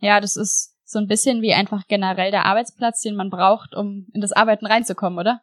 Ja, 0.00 0.20
das 0.20 0.36
ist 0.36 0.74
so 0.84 0.98
ein 0.98 1.06
bisschen 1.06 1.42
wie 1.42 1.52
einfach 1.52 1.86
generell 1.86 2.30
der 2.30 2.46
Arbeitsplatz, 2.46 3.02
den 3.02 3.14
man 3.14 3.28
braucht, 3.28 3.74
um 3.74 4.06
in 4.14 4.22
das 4.22 4.32
Arbeiten 4.32 4.64
reinzukommen, 4.64 5.18
oder? 5.18 5.42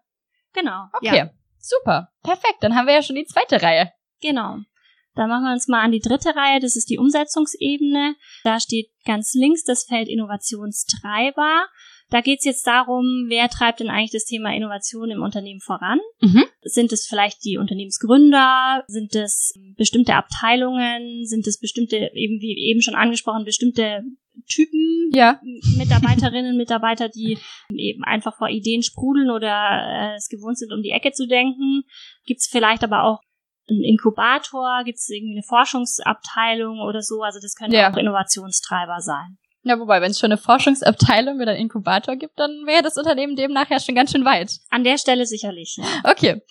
Genau. 0.53 0.85
Okay, 0.93 1.17
Ja, 1.17 1.29
super. 1.59 2.09
Perfekt, 2.23 2.57
dann 2.61 2.75
haben 2.75 2.87
wir 2.87 2.95
ja 2.95 3.03
schon 3.03 3.15
die 3.17 3.25
zweite 3.25 3.61
Reihe. 3.61 3.91
genau. 4.21 4.57
Dann 5.15 5.29
machen 5.29 5.45
wir 5.45 5.53
uns 5.53 5.67
mal 5.67 5.81
an 5.81 5.91
die 5.91 5.99
dritte 5.99 6.35
Reihe, 6.35 6.59
das 6.59 6.75
ist 6.75 6.89
die 6.89 6.97
Umsetzungsebene. 6.97 8.15
Da 8.43 8.59
steht 8.59 8.89
ganz 9.05 9.33
links 9.33 9.63
das 9.63 9.85
Feld 9.85 10.07
Innovationstreiber. 10.09 11.67
Da 12.09 12.21
geht 12.21 12.39
es 12.39 12.45
jetzt 12.45 12.67
darum, 12.67 13.25
wer 13.29 13.49
treibt 13.49 13.79
denn 13.79 13.89
eigentlich 13.89 14.11
das 14.11 14.25
Thema 14.25 14.53
Innovation 14.53 15.09
im 15.09 15.23
Unternehmen 15.23 15.59
voran? 15.59 15.99
Mhm. 16.21 16.45
Sind 16.61 16.91
es 16.91 17.07
vielleicht 17.07 17.43
die 17.43 17.57
Unternehmensgründer? 17.57 18.83
Sind 18.87 19.15
es 19.15 19.53
bestimmte 19.75 20.13
Abteilungen? 20.13 21.25
Sind 21.25 21.47
es 21.47 21.59
bestimmte, 21.59 22.11
eben 22.13 22.39
wie 22.41 22.69
eben 22.69 22.81
schon 22.81 22.95
angesprochen, 22.95 23.43
bestimmte 23.43 24.03
Typen 24.47 25.09
Ja. 25.13 25.39
Mitarbeiterinnen, 25.77 26.57
Mitarbeiter, 26.57 27.09
die 27.09 27.39
eben 27.73 28.03
einfach 28.03 28.37
vor 28.37 28.49
Ideen 28.49 28.83
sprudeln 28.83 29.31
oder 29.31 30.11
äh, 30.11 30.15
es 30.15 30.27
gewohnt 30.27 30.59
sind, 30.59 30.73
um 30.73 30.83
die 30.83 30.91
Ecke 30.91 31.11
zu 31.11 31.25
denken. 31.25 31.83
Gibt 32.25 32.41
es 32.41 32.47
vielleicht 32.47 32.83
aber 32.83 33.03
auch 33.03 33.19
einen 33.69 33.83
Inkubator? 33.83 34.81
Gibt 34.85 34.97
es 34.97 35.09
irgendwie 35.09 35.35
eine 35.35 35.43
Forschungsabteilung 35.43 36.79
oder 36.79 37.01
so? 37.01 37.21
Also 37.21 37.39
das 37.41 37.55
können 37.55 37.73
Ja. 37.73 37.91
auch 37.91 37.97
Innovationstreiber 37.97 38.99
sein. 38.99 39.37
Ja, 39.67 39.79
wobei, 39.79 39.99
wenn 39.99 40.11
es 40.11 40.19
schon 40.19 40.31
eine 40.31 40.37
Forschungsabteilung 40.37 41.37
oder 41.41 41.51
einen 41.51 41.61
Inkubator 41.61 42.15
gibt, 42.15 42.39
dann 42.39 42.51
wäre 42.67 42.83
das 42.83 42.97
Unternehmen 42.97 43.35
demnach 43.35 43.67
ja 43.71 43.79
schon 43.79 43.95
ganz 43.95 44.11
schön 44.11 44.23
weit. 44.23 44.51
An 44.69 44.83
der 44.83 44.99
Stelle 44.99 45.25
sicherlich. 45.25 45.77
Ja. 45.77 45.85
Okay, 46.11 46.41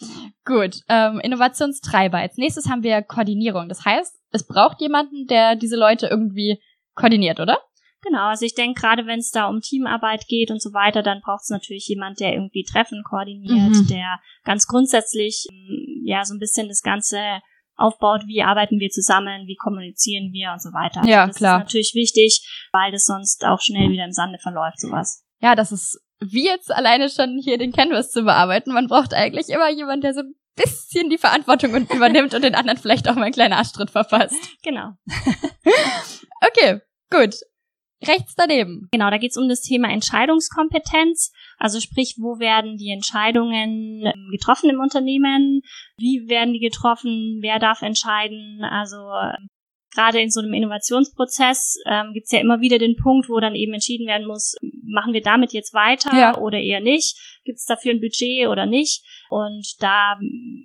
gut. 0.45 0.81
Ähm, 0.89 1.21
Innovationstreiber. 1.21 2.19
Als 2.19 2.37
nächstes 2.39 2.69
haben 2.69 2.83
wir 2.83 3.03
Koordinierung. 3.03 3.69
Das 3.69 3.85
heißt, 3.85 4.19
es 4.33 4.45
braucht 4.45 4.81
jemanden, 4.81 5.29
der 5.29 5.55
diese 5.55 5.77
Leute 5.77 6.09
irgendwie 6.09 6.61
koordiniert, 6.97 7.39
oder? 7.39 7.59
Genau, 8.07 8.27
also 8.29 8.45
ich 8.45 8.55
denke, 8.55 8.81
gerade 8.81 9.07
wenn 9.07 9.19
es 9.19 9.31
da 9.31 9.47
um 9.49 9.61
Teamarbeit 9.61 10.27
geht 10.29 10.51
und 10.51 10.61
so 10.61 10.73
weiter, 10.73 11.03
dann 11.03 11.21
braucht 11.23 11.43
es 11.45 11.49
natürlich 11.51 11.87
jemand, 11.89 12.21
der 12.21 12.33
irgendwie 12.35 12.63
Treffen 12.65 13.03
koordiniert, 13.03 13.71
Mhm. 13.75 13.87
der 13.89 14.21
ganz 14.45 14.67
grundsätzlich 14.67 15.47
ähm, 15.51 16.03
ja 16.05 16.25
so 16.25 16.35
ein 16.35 16.39
bisschen 16.39 16.69
das 16.69 16.83
Ganze 16.83 17.19
aufbaut, 17.77 18.23
wie 18.27 18.43
arbeiten 18.43 18.79
wir 18.79 18.91
zusammen, 18.91 19.47
wie 19.47 19.57
kommunizieren 19.57 20.33
wir 20.33 20.53
und 20.53 20.63
so 20.63 20.69
weiter. 20.73 21.01
Also 21.01 21.11
Ja, 21.11 21.27
das 21.27 21.37
klar. 21.37 21.57
ist 21.59 21.65
natürlich 21.65 21.93
wichtig, 21.95 22.47
weil 22.73 22.93
das 22.93 23.05
sonst 23.07 23.45
auch 23.45 23.61
schnell 23.61 23.91
wieder 23.91 24.05
im 24.05 24.13
Sande 24.13 24.39
verläuft, 24.39 24.79
sowas. 24.81 25.25
Ja, 25.41 25.55
das 25.55 25.73
ist 25.73 26.01
wie 26.21 26.45
jetzt 26.47 26.71
alleine 26.73 27.09
schon 27.11 27.39
hier 27.43 27.59
den 27.59 27.73
Canvas 27.73 28.11
zu 28.11 28.23
bearbeiten. 28.23 28.73
Man 28.73 28.87
braucht 28.87 29.13
eigentlich 29.13 29.49
immer 29.49 29.69
jemanden, 29.71 30.03
der 30.03 30.15
so 30.15 30.21
ein 30.21 30.35
bisschen 30.55 31.11
die 31.11 31.19
Verantwortung 31.19 31.75
übernimmt 31.75 32.33
und 32.35 32.43
den 32.43 32.55
anderen 32.55 32.79
vielleicht 32.79 33.09
auch 33.09 33.15
mal 33.17 33.25
einen 33.25 33.35
kleinen 33.35 33.53
Arschtritt 33.55 33.91
verpasst. 33.91 34.37
Genau. 34.63 34.93
Okay, 36.47 36.81
gut. 37.11 37.35
Rechts 38.09 38.35
daneben. 38.37 38.89
Genau, 38.93 39.11
da 39.11 39.19
geht 39.19 39.31
es 39.33 39.37
um 39.37 39.49
das 39.49 39.61
Thema 39.61 39.91
Entscheidungskompetenz. 39.91 41.33
Also 41.59 41.81
sprich, 41.81 42.17
wo 42.19 42.39
werden 42.39 42.77
die 42.77 42.91
Entscheidungen 42.91 44.05
ähm, 44.05 44.29
getroffen 44.31 44.71
im 44.71 44.81
Unternehmen? 44.81 45.63
Wie 45.99 46.29
werden 46.29 46.53
die 46.53 46.61
getroffen? 46.61 47.39
Wer 47.41 47.59
darf 47.59 47.83
entscheiden? 47.83 48.65
Also 48.65 48.97
ähm, 48.97 49.49
gerade 49.95 50.21
in 50.21 50.31
so 50.31 50.41
einem 50.41 50.53
Innovationsprozess 50.53 51.79
ähm, 51.87 52.13
gibt 52.13 52.27
es 52.27 52.33
ja 52.33 52.41
immer 52.41 52.61
wieder 52.61 52.79
den 52.79 52.97
Punkt, 52.97 53.29
wo 53.29 53.39
dann 53.41 53.55
eben 53.55 53.73
entschieden 53.73 54.07
werden 54.07 54.27
muss, 54.27 54.57
machen 54.87 55.13
wir 55.13 55.23
damit 55.23 55.53
jetzt 55.53 55.73
weiter 55.73 56.17
ja. 56.17 56.39
oder 56.39 56.59
eher 56.59 56.81
nicht? 56.81 57.17
Gibt 57.45 57.59
es 57.59 57.65
dafür 57.65 57.93
ein 57.93 58.01
Budget 58.01 58.49
oder 58.49 58.67
nicht? 58.67 59.05
Und 59.31 59.67
da, 59.81 60.19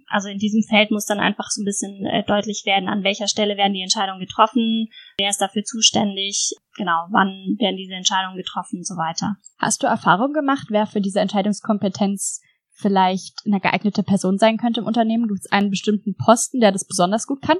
also 0.08 0.30
in 0.30 0.38
diesem 0.38 0.64
Feld 0.64 0.92
muss 0.92 1.06
dann 1.06 1.20
einfach 1.20 1.50
so 1.50 1.62
ein 1.62 1.66
bisschen 1.66 2.06
äh, 2.06 2.24
deutlich 2.26 2.64
werden, 2.66 2.90
an 2.90 3.04
welcher 3.04 3.28
Stelle 3.28 3.58
werden 3.58 3.74
die 3.74 3.82
Entscheidungen 3.82 4.20
getroffen, 4.20 4.88
wer 5.18 5.30
ist 5.30 5.42
dafür 5.42 5.64
zuständig, 5.64 6.54
genau, 6.76 7.08
wann 7.12 7.56
werden 7.60 7.78
diese 7.78 7.94
Entscheidungen 7.94 8.38
getroffen 8.38 8.78
und 8.78 8.88
so 8.88 8.96
weiter. 8.96 9.36
Hast 9.58 9.84
du 9.84 9.88
Erfahrung 9.88 10.34
gemacht, 10.34 10.68
wer 10.70 10.86
für 10.88 11.02
diese 11.02 11.20
Entscheidungskompetenz 11.20 12.42
vielleicht 12.72 13.42
eine 13.46 13.60
geeignete 13.60 14.04
Person 14.04 14.38
sein 14.38 14.58
könnte 14.58 14.80
im 14.80 14.88
Unternehmen? 14.88 15.28
Gibt 15.28 15.42
es 15.42 15.52
einen 15.52 15.70
bestimmten 15.70 16.16
Posten, 16.16 16.60
der 16.60 16.72
das 16.72 16.88
besonders 16.88 17.28
gut 17.28 17.42
kann? 17.42 17.58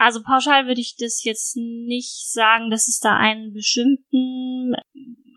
Also 0.00 0.22
pauschal 0.22 0.66
würde 0.66 0.80
ich 0.80 0.96
das 0.96 1.24
jetzt 1.24 1.58
nicht 1.58 2.32
sagen, 2.32 2.70
dass 2.70 2.88
es 2.88 3.00
da 3.00 3.18
einen 3.18 3.52
bestimmten, 3.52 4.72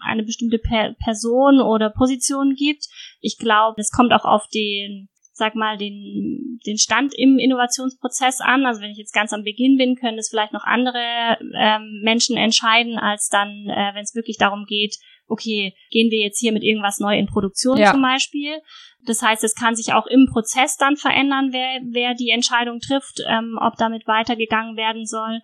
eine 0.06 0.24
bestimmte 0.24 0.58
per 0.58 0.94
Person 1.04 1.60
oder 1.60 1.90
Position 1.90 2.56
gibt. 2.56 2.86
Ich 3.20 3.38
glaube, 3.38 3.82
es 3.82 3.92
kommt 3.92 4.14
auch 4.14 4.24
auf 4.24 4.48
den, 4.48 5.10
sag 5.34 5.56
mal, 5.56 5.78
den, 5.78 6.62
den 6.66 6.78
Stand 6.78 7.14
im 7.14 7.40
Innovationsprozess 7.40 8.40
an. 8.40 8.66
Also 8.66 8.80
wenn 8.80 8.92
ich 8.92 9.00
jetzt 9.00 9.14
ganz 9.14 9.34
am 9.34 9.44
Beginn 9.44 9.76
bin, 9.76 9.98
können 9.98 10.18
es 10.18 10.30
vielleicht 10.30 10.54
noch 10.54 10.64
andere 10.64 11.38
ähm, 11.58 12.00
Menschen 12.02 12.38
entscheiden, 12.38 12.98
als 12.98 13.28
dann, 13.28 13.68
äh, 13.68 13.92
wenn 13.96 14.04
es 14.04 14.16
wirklich 14.16 14.38
darum 14.38 14.64
geht, 14.66 14.96
okay, 15.28 15.74
gehen 15.90 16.12
wir 16.12 16.20
jetzt 16.20 16.40
hier 16.40 16.52
mit 16.52 16.64
irgendwas 16.64 17.00
neu 17.00 17.18
in 17.18 17.28
Produktion 17.28 17.78
ja. 17.78 17.92
zum 17.92 18.02
Beispiel. 18.02 18.60
Das 19.06 19.22
heißt, 19.22 19.44
es 19.44 19.56
kann 19.56 19.76
sich 19.76 19.94
auch 19.94 20.08
im 20.08 20.28
Prozess 20.32 20.78
dann 20.78 20.96
verändern, 20.96 21.50
wer, 21.52 21.82
wer 21.92 22.14
die 22.14 22.30
Entscheidung 22.30 22.80
trifft, 22.80 23.22
ähm, 23.28 23.58
ob 23.60 23.76
damit 23.78 24.08
weitergegangen 24.08 24.78
werden 24.78 25.06
soll. 25.06 25.42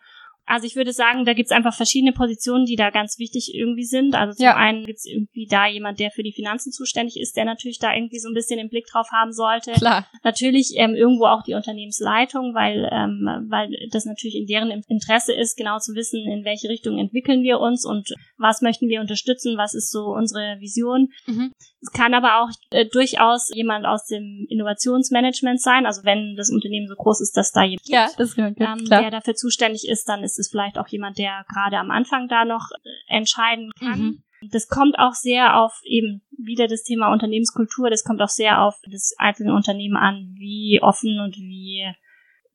Also 0.49 0.65
ich 0.65 0.75
würde 0.75 0.93
sagen, 0.93 1.25
da 1.25 1.33
gibt's 1.33 1.51
einfach 1.51 1.75
verschiedene 1.75 2.11
Positionen, 2.11 2.65
die 2.65 2.75
da 2.75 2.89
ganz 2.89 3.19
wichtig 3.19 3.53
irgendwie 3.53 3.83
sind. 3.83 4.15
Also 4.15 4.33
zum 4.33 4.45
ja. 4.45 4.55
einen 4.55 4.83
gibt's 4.83 5.05
irgendwie 5.05 5.45
da 5.45 5.67
jemand, 5.67 5.99
der 5.99 6.09
für 6.09 6.23
die 6.23 6.33
Finanzen 6.33 6.71
zuständig 6.71 7.19
ist, 7.19 7.37
der 7.37 7.45
natürlich 7.45 7.77
da 7.77 7.93
irgendwie 7.93 8.17
so 8.17 8.29
ein 8.29 8.33
bisschen 8.33 8.57
den 8.57 8.69
Blick 8.69 8.87
drauf 8.87 9.09
haben 9.11 9.31
sollte. 9.31 9.73
Klar. 9.73 10.07
Natürlich 10.23 10.73
ähm, 10.75 10.95
irgendwo 10.95 11.25
auch 11.25 11.43
die 11.43 11.53
Unternehmensleitung, 11.53 12.55
weil, 12.55 12.89
ähm, 12.91 13.47
weil 13.47 13.69
das 13.91 14.05
natürlich 14.05 14.35
in 14.35 14.47
deren 14.47 14.71
Interesse 14.87 15.33
ist, 15.33 15.55
genau 15.55 15.77
zu 15.77 15.93
wissen, 15.93 16.19
in 16.27 16.43
welche 16.43 16.67
Richtung 16.67 16.97
entwickeln 16.97 17.43
wir 17.43 17.59
uns 17.59 17.85
und 17.85 18.09
was 18.39 18.61
möchten 18.63 18.89
wir 18.89 19.01
unterstützen, 19.01 19.55
was 19.55 19.75
ist 19.75 19.91
so 19.91 20.05
unsere 20.05 20.57
Vision. 20.59 21.09
Mhm. 21.27 21.51
Es 21.81 21.91
kann 21.91 22.15
aber 22.15 22.41
auch 22.41 22.49
äh, 22.71 22.85
durchaus 22.87 23.49
jemand 23.53 23.85
aus 23.85 24.05
dem 24.07 24.47
Innovationsmanagement 24.49 25.61
sein. 25.61 25.85
Also 25.85 26.03
wenn 26.03 26.35
das 26.35 26.49
Unternehmen 26.49 26.87
so 26.87 26.95
groß 26.95 27.21
ist, 27.21 27.37
dass 27.37 27.51
da 27.51 27.63
jemand 27.63 27.87
ja, 27.87 28.09
das 28.17 28.35
ähm, 28.37 28.55
der 28.89 29.11
dafür 29.11 29.35
zuständig 29.35 29.87
ist, 29.87 30.09
dann 30.09 30.23
ist 30.23 30.38
es 30.39 30.49
vielleicht 30.49 30.77
auch 30.77 30.87
jemand, 30.87 31.17
der 31.17 31.45
gerade 31.51 31.77
am 31.77 31.91
Anfang 31.91 32.27
da 32.27 32.45
noch 32.45 32.69
äh, 32.71 33.17
entscheiden 33.17 33.71
kann. 33.79 33.99
Mhm. 33.99 34.23
Das 34.51 34.69
kommt 34.69 34.97
auch 34.97 35.13
sehr 35.13 35.57
auf 35.57 35.81
eben 35.83 36.21
wieder 36.31 36.67
das 36.67 36.83
Thema 36.83 37.11
Unternehmenskultur, 37.11 37.89
das 37.89 38.05
kommt 38.05 38.21
auch 38.21 38.29
sehr 38.29 38.61
auf 38.61 38.79
das 38.89 39.13
einzelne 39.17 39.53
Unternehmen 39.53 39.97
an, 39.97 40.33
wie 40.37 40.79
offen 40.81 41.19
und 41.19 41.35
wie 41.35 41.85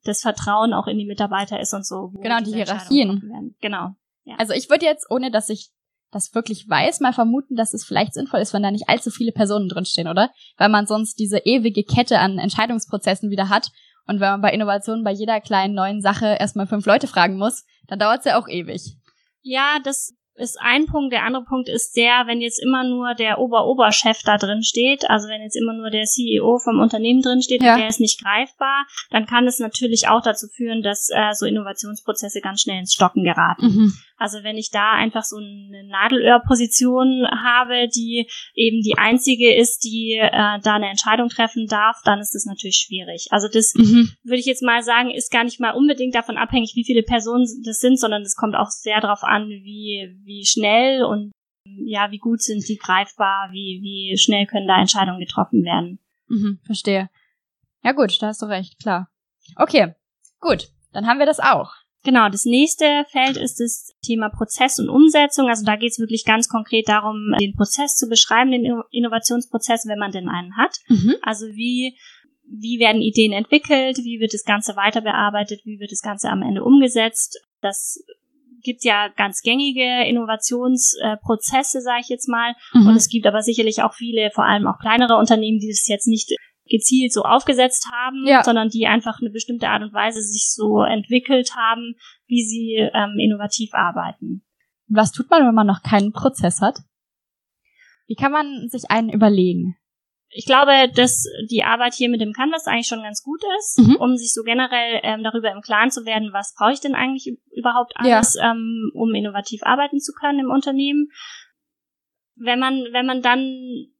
das 0.05 0.23
Vertrauen 0.23 0.73
auch 0.73 0.87
in 0.87 0.99
die 0.99 1.07
Mitarbeiter 1.07 1.61
ist 1.61 1.75
und 1.75 1.87
so. 1.87 2.11
Genau, 2.21 2.41
die 2.41 2.55
Hierarchien. 2.55 3.55
Genau. 3.61 3.91
Ja. 4.25 4.37
Also 4.39 4.55
ich 4.55 4.71
würde 4.71 4.87
jetzt, 4.87 5.11
ohne 5.11 5.31
dass 5.31 5.51
ich 5.51 5.71
das 6.11 6.35
wirklich 6.35 6.69
weiß, 6.69 7.01
mal 7.01 7.13
vermuten, 7.13 7.57
dass 7.57 7.75
es 7.75 7.85
vielleicht 7.85 8.15
sinnvoll 8.15 8.41
ist, 8.41 8.55
wenn 8.55 8.63
da 8.63 8.71
nicht 8.71 8.89
allzu 8.89 9.11
viele 9.11 9.33
Personen 9.33 9.69
drinstehen, 9.69 10.09
oder? 10.09 10.31
Weil 10.57 10.69
man 10.69 10.87
sonst 10.87 11.19
diese 11.19 11.39
ewige 11.39 11.85
Kette 11.85 12.19
an 12.21 12.39
Entscheidungsprozessen 12.39 13.31
wieder 13.31 13.49
hat 13.49 13.71
und 14.07 14.21
wenn 14.21 14.31
man 14.31 14.41
bei 14.41 14.53
Innovationen 14.53 15.05
bei 15.05 15.13
jeder 15.13 15.41
kleinen 15.41 15.75
neuen 15.75 16.01
Sache 16.01 16.37
erstmal 16.39 16.67
fünf 16.67 16.87
Leute 16.87 17.07
fragen 17.07 17.37
muss, 17.37 17.65
dann 17.89 17.99
dauert 17.99 18.21
es 18.21 18.25
ja 18.25 18.39
auch 18.39 18.49
ewig. 18.49 18.97
Ja, 19.43 19.79
das 19.83 20.15
ist 20.37 20.59
ein 20.61 20.87
Punkt. 20.87 21.13
Der 21.13 21.25
andere 21.25 21.45
Punkt 21.45 21.69
ist 21.69 21.97
der, 21.97 22.25
wenn 22.27 22.41
jetzt 22.41 22.61
immer 22.61 22.85
nur 22.85 23.15
der 23.15 23.39
Ober-Oberchef 23.39 24.23
da 24.25 24.37
drin 24.37 24.63
steht, 24.63 25.09
also 25.09 25.29
wenn 25.29 25.43
jetzt 25.43 25.57
immer 25.57 25.73
nur 25.73 25.91
der 25.91 26.05
CEO 26.05 26.59
vom 26.59 26.81
Unternehmen 26.81 27.23
drin 27.23 27.43
steht 27.43 27.63
ja. 27.63 27.75
und 27.75 27.81
der 27.81 27.89
ist 27.89 28.01
nicht 28.01 28.21
greifbar, 28.23 28.87
dann 29.11 29.27
kann 29.27 29.47
es 29.47 29.59
natürlich 29.59 30.09
auch 30.09 30.23
dazu 30.23 30.49
führen, 30.49 30.83
dass 30.83 31.09
äh, 31.13 31.33
so 31.35 31.47
Innovationsprozesse 31.47 32.41
ganz 32.41 32.63
schnell 32.63 32.81
ins 32.81 32.95
Stocken 32.95 33.23
geraten. 33.23 33.67
Mhm. 33.67 33.93
Also 34.17 34.45
wenn 34.45 34.57
ich 34.57 34.71
da 34.71 34.93
einfach 34.93 35.25
so 35.25 35.37
eine 35.37 35.89
Nadelöhrposition 35.89 37.27
habe, 37.31 37.89
die 37.89 38.29
eben 38.55 38.81
die 38.83 38.97
einzige 38.97 39.55
ist, 39.55 39.85
die 39.85 40.19
äh, 40.21 40.61
da 40.63 40.75
eine 40.75 40.89
Entscheidung 40.89 41.29
treffen 41.29 41.67
darf, 41.67 42.01
dann 42.05 42.21
ist 42.21 42.33
das 42.35 42.45
natürlich 42.47 42.77
schwierig. 42.77 43.27
Also 43.31 43.49
das 43.49 43.75
mhm. 43.75 44.11
würde 44.23 44.39
ich 44.39 44.47
jetzt 44.47 44.63
mal 44.63 44.83
sagen, 44.83 45.11
ist 45.11 45.33
gar 45.33 45.45
nicht 45.45 45.59
mal 45.59 45.73
unbedingt 45.73 46.15
davon 46.15 46.37
abhängig, 46.37 46.73
wie 46.77 46.85
viele 46.85 47.03
Personen 47.03 47.47
das 47.65 47.81
sind, 47.81 47.99
sondern 47.99 48.23
es 48.23 48.37
kommt 48.37 48.55
auch 48.55 48.71
sehr 48.71 49.01
darauf 49.01 49.25
an, 49.25 49.49
wie, 49.49 50.17
wie 50.25 50.45
schnell 50.45 51.05
und 51.05 51.33
ja, 51.67 52.11
wie 52.11 52.19
gut 52.19 52.43
sind 52.43 52.69
die 52.69 52.77
greifbar, 52.77 53.49
wie, 53.51 53.81
wie 53.83 54.17
schnell 54.19 54.47
können 54.47 54.69
da 54.69 54.79
Entscheidungen 54.79 55.19
getroffen 55.19 55.65
werden. 55.65 55.99
Mhm, 56.29 56.61
verstehe. 56.65 57.09
Ja 57.83 57.93
gut, 57.93 58.23
da 58.23 58.29
hast 58.29 58.43
du 58.43 58.47
recht, 58.47 58.79
klar. 58.79 59.09
Okay, 59.57 59.95
gut, 60.41 60.69
dann 60.93 61.07
haben 61.07 61.19
wir 61.19 61.27
das 61.27 61.41
auch. 61.41 61.73
Genau, 62.05 62.29
das 62.29 62.45
nächste 62.45 63.07
Feld 63.11 63.37
ist 63.39 63.61
das 63.61 63.95
Thema 64.05 64.29
Prozess 64.29 64.79
und 64.79 64.91
Umsetzung. 64.91 65.49
Also 65.49 65.65
da 65.65 65.77
geht 65.77 65.93
es 65.93 65.99
wirklich 65.99 66.25
ganz 66.25 66.49
konkret 66.49 66.89
darum, 66.89 67.35
den 67.41 67.57
Prozess 67.57 67.97
zu 67.97 68.09
beschreiben, 68.09 68.51
den 68.51 68.83
Innovationsprozess, 68.91 69.87
wenn 69.87 69.99
man 69.99 70.13
denn 70.13 70.29
einen 70.29 70.57
hat. 70.57 70.77
Mhm. 70.89 71.17
Also 71.23 71.47
wie 71.47 71.97
wie 72.47 72.79
werden 72.79 73.01
Ideen 73.01 73.33
entwickelt, 73.33 73.99
wie 73.99 74.21
wird 74.21 74.35
das 74.35 74.45
Ganze 74.45 74.77
weiter 74.77 75.01
bearbeitet, 75.01 75.63
wie 75.65 75.81
wird 75.81 75.93
das 75.93 76.03
Ganze 76.03 76.29
am 76.29 76.43
Ende 76.43 76.63
umgesetzt. 76.63 77.41
Das 77.63 78.05
gibt 78.63 78.85
ja 78.85 79.09
ganz 79.09 79.43
gängige 79.43 80.05
Innovationsprozesse, 80.07 81.81
sage 81.81 82.01
ich 82.03 82.09
jetzt 82.09 82.29
mal. 82.29 82.55
Mhm. 82.73 82.89
Und 82.89 82.97
es 82.97 83.09
gibt 83.09 83.27
aber 83.27 83.43
sicherlich 83.43 83.83
auch 83.83 83.95
viele, 83.95 84.31
vor 84.31 84.45
allem 84.45 84.67
auch 84.67 84.79
kleinere 84.79 85.17
Unternehmen, 85.17 85.59
die 85.59 85.69
das 85.69 85.89
jetzt 85.89 86.07
nicht 86.07 86.35
gezielt 86.69 87.13
so 87.13 87.23
aufgesetzt 87.23 87.91
haben, 87.93 88.27
ja. 88.27 88.43
sondern 88.43 88.69
die 88.69 88.87
einfach 88.87 89.21
eine 89.21 89.31
bestimmte 89.31 89.69
Art 89.69 89.83
und 89.83 89.93
Weise 89.93 90.23
sich 90.23 90.53
so 90.53 90.83
entwickelt 90.83 91.55
haben, 91.57 91.95
wie 92.27 92.43
sie 92.43 92.77
ähm, 92.95 93.19
innovativ 93.19 93.75
arbeiten. 93.75 94.45
Was 94.89 95.13
tut 95.13 95.31
man, 95.31 95.47
wenn 95.47 95.55
man 95.55 95.67
noch 95.67 95.83
keinen 95.83 96.13
Prozess 96.13 96.61
hat? 96.61 96.79
Wie 98.07 98.15
kann 98.15 98.33
man 98.33 98.69
sich 98.69 98.91
einen 98.91 99.11
überlegen? 99.11 99.77
Ich 100.37 100.47
glaube, 100.47 100.91
dass 100.95 101.29
die 101.49 101.63
Arbeit 101.63 101.95
hier 101.95 102.09
mit 102.09 102.21
dem 102.21 102.33
Canvas 102.33 102.67
eigentlich 102.67 102.89
schon 102.89 103.03
ganz 103.03 103.23
gut 103.23 103.41
ist, 103.59 103.79
mhm. 103.79 103.97
um 103.97 104.17
sich 104.17 104.33
so 104.33 104.43
generell 104.43 105.01
ähm, 105.05 105.23
darüber 105.23 105.53
im 105.53 105.61
Klaren 105.61 105.93
zu 105.93 106.05
werden, 106.05 106.33
was 106.33 106.55
brauche 106.59 106.73
ich 106.73 106.81
denn 106.81 106.97
eigentlich 106.97 107.39
überhaupt 107.53 107.93
alles, 107.95 108.35
ja. 108.35 108.51
ähm, 108.51 108.91
um 108.95 109.15
innovativ 109.15 109.63
arbeiten 109.63 110.01
zu 110.01 110.13
können 110.13 110.41
im 110.41 110.51
Unternehmen. 110.51 111.09
Wenn 112.35 112.59
man, 112.59 112.83
wenn 112.91 113.07
man 113.07 113.23
dann 113.23 113.94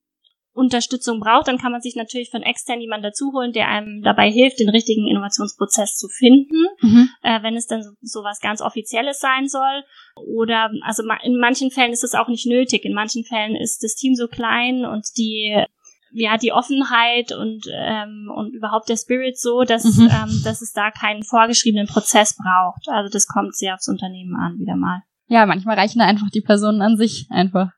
Unterstützung 0.55 1.19
braucht, 1.19 1.49
dann 1.49 1.59
kann 1.59 1.73
man 1.73 1.83
sich 1.83 1.97
natürlich 1.97 2.31
von 2.31 2.43
extern 2.43 2.81
jemanden 2.81 3.05
dazu 3.05 3.33
holen, 3.33 3.53
der 3.53 3.69
einem 3.69 4.03
dabei 4.03 4.31
hilft, 4.31 4.61
den 4.61 4.69
richtigen 4.69 5.09
Innovationsprozess 5.09 5.97
zu 5.97 6.09
finden, 6.09 6.67
mhm. 6.81 7.11
äh, 7.23 7.43
wenn 7.43 7.57
es 7.57 7.67
dann 7.67 7.83
so, 7.83 7.91
so 8.01 8.23
was 8.23 8.41
ganz 8.41 8.61
Offizielles 8.61 9.19
sein 9.19 9.49
soll. 9.49 9.83
Oder 10.15 10.71
also 10.83 11.03
in 11.25 11.39
manchen 11.39 11.73
Fällen 11.73 11.93
ist 11.93 12.05
es 12.05 12.15
auch 12.15 12.29
nicht 12.29 12.47
nötig. 12.47 12.85
In 12.85 12.95
manchen 12.95 13.25
Fällen 13.25 13.57
ist 13.57 13.83
das 13.83 13.97
Team 13.97 14.15
so 14.15 14.29
klein 14.29 14.85
und 14.85 15.07
die 15.19 15.65
ja 16.13 16.39
die 16.39 16.53
Offenheit 16.53 17.33
und 17.33 17.67
ähm, 17.73 18.31
und 18.33 18.55
überhaupt 18.55 18.89
der 18.89 18.97
Spirit 18.97 19.37
so, 19.37 19.65
dass 19.65 19.85
mhm. 19.85 20.09
ähm, 20.09 20.41
dass 20.45 20.63
es 20.63 20.73
da 20.73 20.93
keinen 20.93 21.25
vorgeschriebenen 21.25 21.89
Prozess 21.89 22.37
braucht. 22.37 22.89
Also 22.89 23.11
das 23.13 23.27
kommt 23.27 23.57
sehr 23.57 23.75
aufs 23.75 23.89
Unternehmen 23.89 24.37
an 24.37 24.57
wieder 24.59 24.77
mal. 24.77 25.03
Ja, 25.27 25.47
manchmal 25.47 25.77
reichen 25.77 25.99
da 25.99 26.05
einfach 26.05 26.31
die 26.31 26.43
Personen 26.43 26.81
an 26.81 26.97
sich 26.97 27.27
einfach. 27.31 27.73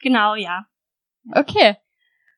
Genau, 0.00 0.34
ja. 0.34 0.66
Okay. 1.32 1.76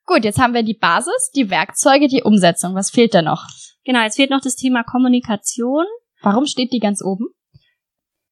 Gut, 0.06 0.24
jetzt 0.24 0.38
haben 0.38 0.54
wir 0.54 0.62
die 0.62 0.78
Basis, 0.78 1.30
die 1.34 1.50
Werkzeuge, 1.50 2.06
die 2.06 2.22
Umsetzung. 2.22 2.74
Was 2.74 2.90
fehlt 2.90 3.12
da 3.12 3.22
noch? 3.22 3.44
Genau, 3.84 4.02
jetzt 4.02 4.16
fehlt 4.16 4.30
noch 4.30 4.40
das 4.40 4.54
Thema 4.54 4.84
Kommunikation. 4.84 5.84
Warum 6.22 6.46
steht 6.46 6.72
die 6.72 6.78
ganz 6.78 7.02
oben? 7.02 7.26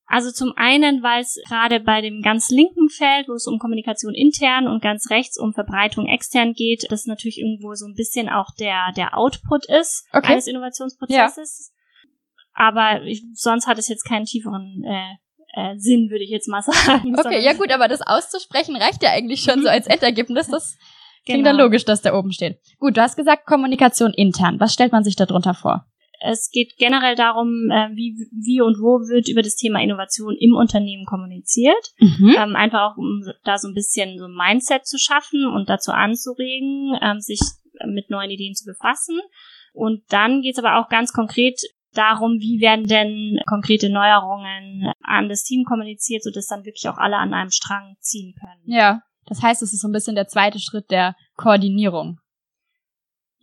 Also 0.06 0.30
zum 0.30 0.52
einen, 0.56 1.02
weil 1.02 1.22
es 1.22 1.40
gerade 1.48 1.80
bei 1.80 2.00
dem 2.00 2.20
ganz 2.22 2.50
linken 2.50 2.88
Feld, 2.88 3.26
wo 3.28 3.32
es 3.32 3.46
um 3.46 3.58
Kommunikation 3.58 4.14
intern 4.14 4.68
und 4.68 4.82
ganz 4.82 5.10
rechts 5.10 5.38
um 5.38 5.52
Verbreitung 5.52 6.06
extern 6.06 6.52
geht, 6.52 6.86
das 6.90 7.06
natürlich 7.06 7.38
irgendwo 7.38 7.74
so 7.74 7.86
ein 7.86 7.94
bisschen 7.94 8.28
auch 8.28 8.50
der, 8.58 8.92
der 8.96 9.16
Output 9.16 9.66
ist 9.66 10.06
okay. 10.12 10.32
eines 10.32 10.46
Innovationsprozesses. 10.46 11.72
Ja. 11.72 12.66
Aber 12.66 13.02
ich, 13.02 13.24
sonst 13.32 13.66
hat 13.66 13.78
es 13.78 13.88
jetzt 13.88 14.04
keinen 14.04 14.26
tieferen 14.26 14.84
äh, 14.86 15.14
äh, 15.54 15.78
Sinn, 15.78 16.10
würde 16.10 16.22
ich 16.22 16.30
jetzt 16.30 16.48
mal 16.48 16.62
sagen. 16.62 17.18
Okay, 17.18 17.42
ja 17.42 17.54
gut, 17.54 17.72
aber 17.72 17.88
das 17.88 18.02
auszusprechen 18.02 18.76
reicht 18.76 19.02
ja 19.02 19.10
eigentlich 19.10 19.42
schon 19.42 19.62
so 19.62 19.68
als 19.68 19.86
Endergebnis. 19.88 20.48
Das 20.48 20.76
Klingt 21.24 21.44
genau. 21.44 21.56
dann 21.56 21.64
logisch, 21.64 21.84
dass 21.84 22.02
der 22.02 22.16
oben 22.16 22.32
steht. 22.32 22.58
Gut, 22.78 22.96
du 22.96 23.00
hast 23.00 23.16
gesagt 23.16 23.46
Kommunikation 23.46 24.12
intern. 24.12 24.60
Was 24.60 24.74
stellt 24.74 24.92
man 24.92 25.04
sich 25.04 25.16
darunter 25.16 25.54
vor? 25.54 25.86
es 26.24 26.50
geht 26.50 26.76
generell 26.78 27.14
darum, 27.14 27.70
äh, 27.70 27.90
wie, 27.94 28.16
wie 28.32 28.60
und 28.60 28.78
wo 28.78 29.06
wird 29.08 29.28
über 29.28 29.42
das 29.42 29.56
Thema 29.56 29.82
Innovation 29.82 30.36
im 30.38 30.54
Unternehmen 30.54 31.04
kommuniziert. 31.04 31.92
Mhm. 31.98 32.34
Ähm, 32.36 32.56
einfach 32.56 32.92
auch, 32.92 32.96
um 32.96 33.22
da 33.44 33.58
so 33.58 33.68
ein 33.68 33.74
bisschen 33.74 34.18
so 34.18 34.24
ein 34.24 34.34
Mindset 34.34 34.86
zu 34.86 34.98
schaffen 34.98 35.46
und 35.46 35.68
dazu 35.68 35.92
anzuregen, 35.92 36.98
ähm, 37.02 37.20
sich 37.20 37.40
mit 37.86 38.10
neuen 38.10 38.30
Ideen 38.30 38.54
zu 38.54 38.64
befassen. 38.64 39.20
Und 39.72 40.02
dann 40.08 40.40
geht 40.40 40.56
es 40.56 40.64
aber 40.64 40.78
auch 40.78 40.88
ganz 40.88 41.12
konkret 41.12 41.60
darum, 41.92 42.40
wie 42.40 42.60
werden 42.60 42.86
denn 42.86 43.40
konkrete 43.46 43.90
Neuerungen 43.90 44.92
an 45.02 45.28
das 45.28 45.44
Team 45.44 45.64
kommuniziert, 45.64 46.22
sodass 46.22 46.46
dann 46.46 46.64
wirklich 46.64 46.88
auch 46.88 46.96
alle 46.96 47.16
an 47.16 47.34
einem 47.34 47.50
Strang 47.50 47.96
ziehen 48.00 48.34
können. 48.38 48.62
Ja, 48.64 49.02
das 49.26 49.42
heißt, 49.42 49.62
es 49.62 49.72
ist 49.72 49.80
so 49.80 49.88
ein 49.88 49.92
bisschen 49.92 50.14
der 50.14 50.28
zweite 50.28 50.58
Schritt 50.58 50.90
der 50.90 51.14
Koordinierung. 51.36 52.18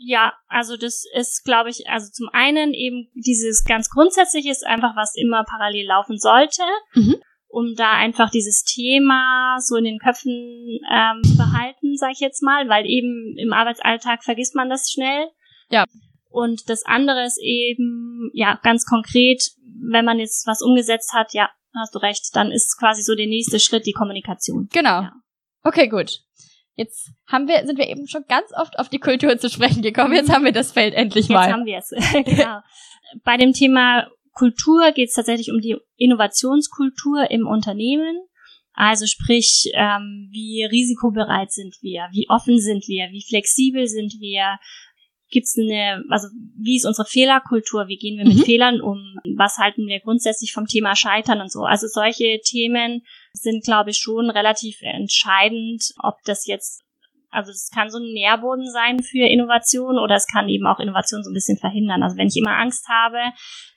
Ja, 0.04 0.34
also 0.48 0.78
das 0.78 1.04
ist, 1.14 1.44
glaube 1.44 1.70
ich, 1.70 1.88
also 1.88 2.12
zum 2.12 2.28
einen 2.34 2.74
eben 2.74 3.10
dieses 3.14 3.64
ganz 3.64 3.90
grundsätzliche 3.90 4.50
ist 4.50 4.66
einfach, 4.66 4.96
was 4.96 5.16
immer 5.16 5.44
parallel 5.44 5.86
laufen 5.86 6.18
sollte, 6.18 6.64
mhm. 6.94 7.18
um 7.48 7.76
da 7.76 7.92
einfach 7.92 8.32
dieses 8.32 8.64
Thema 8.64 9.58
so 9.60 9.76
in 9.76 9.84
den 9.84 10.00
Köpfen 10.00 10.80
ähm, 10.92 11.22
zu 11.24 11.38
behalten, 11.38 11.98
sage 11.98 12.14
ich 12.14 12.20
jetzt 12.20 12.42
mal, 12.42 12.68
weil 12.68 12.88
eben 12.88 13.36
im 13.38 13.54
Arbeitsalltag 13.54 14.24
vergisst 14.24 14.56
man 14.56 14.70
das 14.70 14.90
schnell. 14.92 15.28
Ja. 15.70 15.86
Und 16.30 16.70
das 16.70 16.84
andere 16.86 17.24
ist 17.24 17.40
eben, 17.40 18.32
ja, 18.34 18.60
ganz 18.64 18.86
konkret, 18.86 19.52
wenn 19.82 20.06
man 20.06 20.18
jetzt 20.18 20.48
was 20.48 20.64
umgesetzt 20.64 21.14
hat, 21.14 21.34
ja, 21.34 21.52
hast 21.76 21.94
du 21.94 22.00
recht, 22.00 22.30
dann 22.34 22.52
ist 22.52 22.78
quasi 22.80 23.04
so 23.04 23.14
der 23.16 23.28
nächste 23.28 23.60
Schritt 23.60 23.86
die 23.86 23.94
Kommunikation. 23.94 24.68
Genau. 24.72 25.02
Ja. 25.02 25.14
Okay, 25.64 25.88
gut. 25.88 26.22
Jetzt 26.76 27.12
haben 27.28 27.48
wir, 27.48 27.66
sind 27.66 27.78
wir 27.78 27.88
eben 27.88 28.08
schon 28.08 28.24
ganz 28.28 28.52
oft 28.58 28.80
auf 28.80 28.90
die 28.90 29.00
Kultur 29.00 29.38
zu 29.38 29.50
sprechen 29.50 29.82
gekommen. 29.82 30.14
Jetzt 30.14 30.32
haben 30.32 30.46
wir 30.46 30.52
das 30.52 30.72
Feld 30.72 30.94
endlich 30.94 31.30
mal. 31.30 31.46
Jetzt 31.46 31.54
haben 31.54 31.66
wir 31.66 31.78
es. 31.78 31.90
genau. 32.26 32.60
Bei 33.24 33.38
dem 33.38 33.54
Thema 33.54 34.08
Kultur 34.34 34.92
geht 34.92 35.10
es 35.10 35.16
tatsächlich 35.16 35.52
um 35.52 35.60
die 35.60 35.78
Innovationskultur 35.98 37.30
im 37.30 37.46
Unternehmen. 37.46 38.18
Also 38.74 39.06
sprich, 39.06 39.70
ähm, 39.74 40.30
wie 40.32 40.64
risikobereit 40.64 41.52
sind 41.52 41.76
wir, 41.82 42.08
wie 42.14 42.30
offen 42.30 42.60
sind 42.60 42.88
wir, 42.88 43.12
wie 43.12 43.24
flexibel 43.28 43.86
sind 43.88 44.16
wir, 44.20 44.58
gibt 45.32 45.46
es 45.46 45.58
eine, 45.58 46.04
also 46.10 46.28
wie 46.58 46.76
ist 46.76 46.86
unsere 46.86 47.08
Fehlerkultur, 47.08 47.88
wie 47.88 47.98
gehen 47.98 48.18
wir 48.18 48.26
mit 48.26 48.38
mhm. 48.38 48.44
Fehlern 48.44 48.82
um, 48.82 49.16
was 49.38 49.58
halten 49.58 49.88
wir 49.88 50.00
grundsätzlich 50.02 50.54
vom 50.54 50.68
Thema 50.68 50.96
Scheitern 50.96 51.42
und 51.42 51.52
so. 51.52 51.62
Also 51.62 51.88
solche 51.88 52.40
Themen 52.44 53.02
sind, 53.34 53.64
glaube 53.64 53.90
ich, 53.92 53.98
schon 53.98 54.30
relativ 54.30 54.78
entscheidend, 54.82 55.84
ob 56.04 56.16
das 56.26 56.46
jetzt 56.46 56.84
also 57.32 57.52
es 57.52 57.70
kann 57.74 57.90
so 57.90 57.98
ein 57.98 58.12
Nährboden 58.12 58.70
sein 58.70 59.00
für 59.00 59.26
Innovation 59.26 59.98
oder 59.98 60.16
es 60.16 60.28
kann 60.28 60.50
eben 60.50 60.68
auch 60.68 60.80
Innovation 60.80 61.24
so 61.24 61.32
ein 61.32 61.34
bisschen 61.34 61.58
verhindern. 61.58 62.04
Also 62.04 62.18
wenn 62.18 62.28
ich 62.28 62.36
immer 62.36 62.58
Angst 62.58 62.90
habe, 62.90 63.20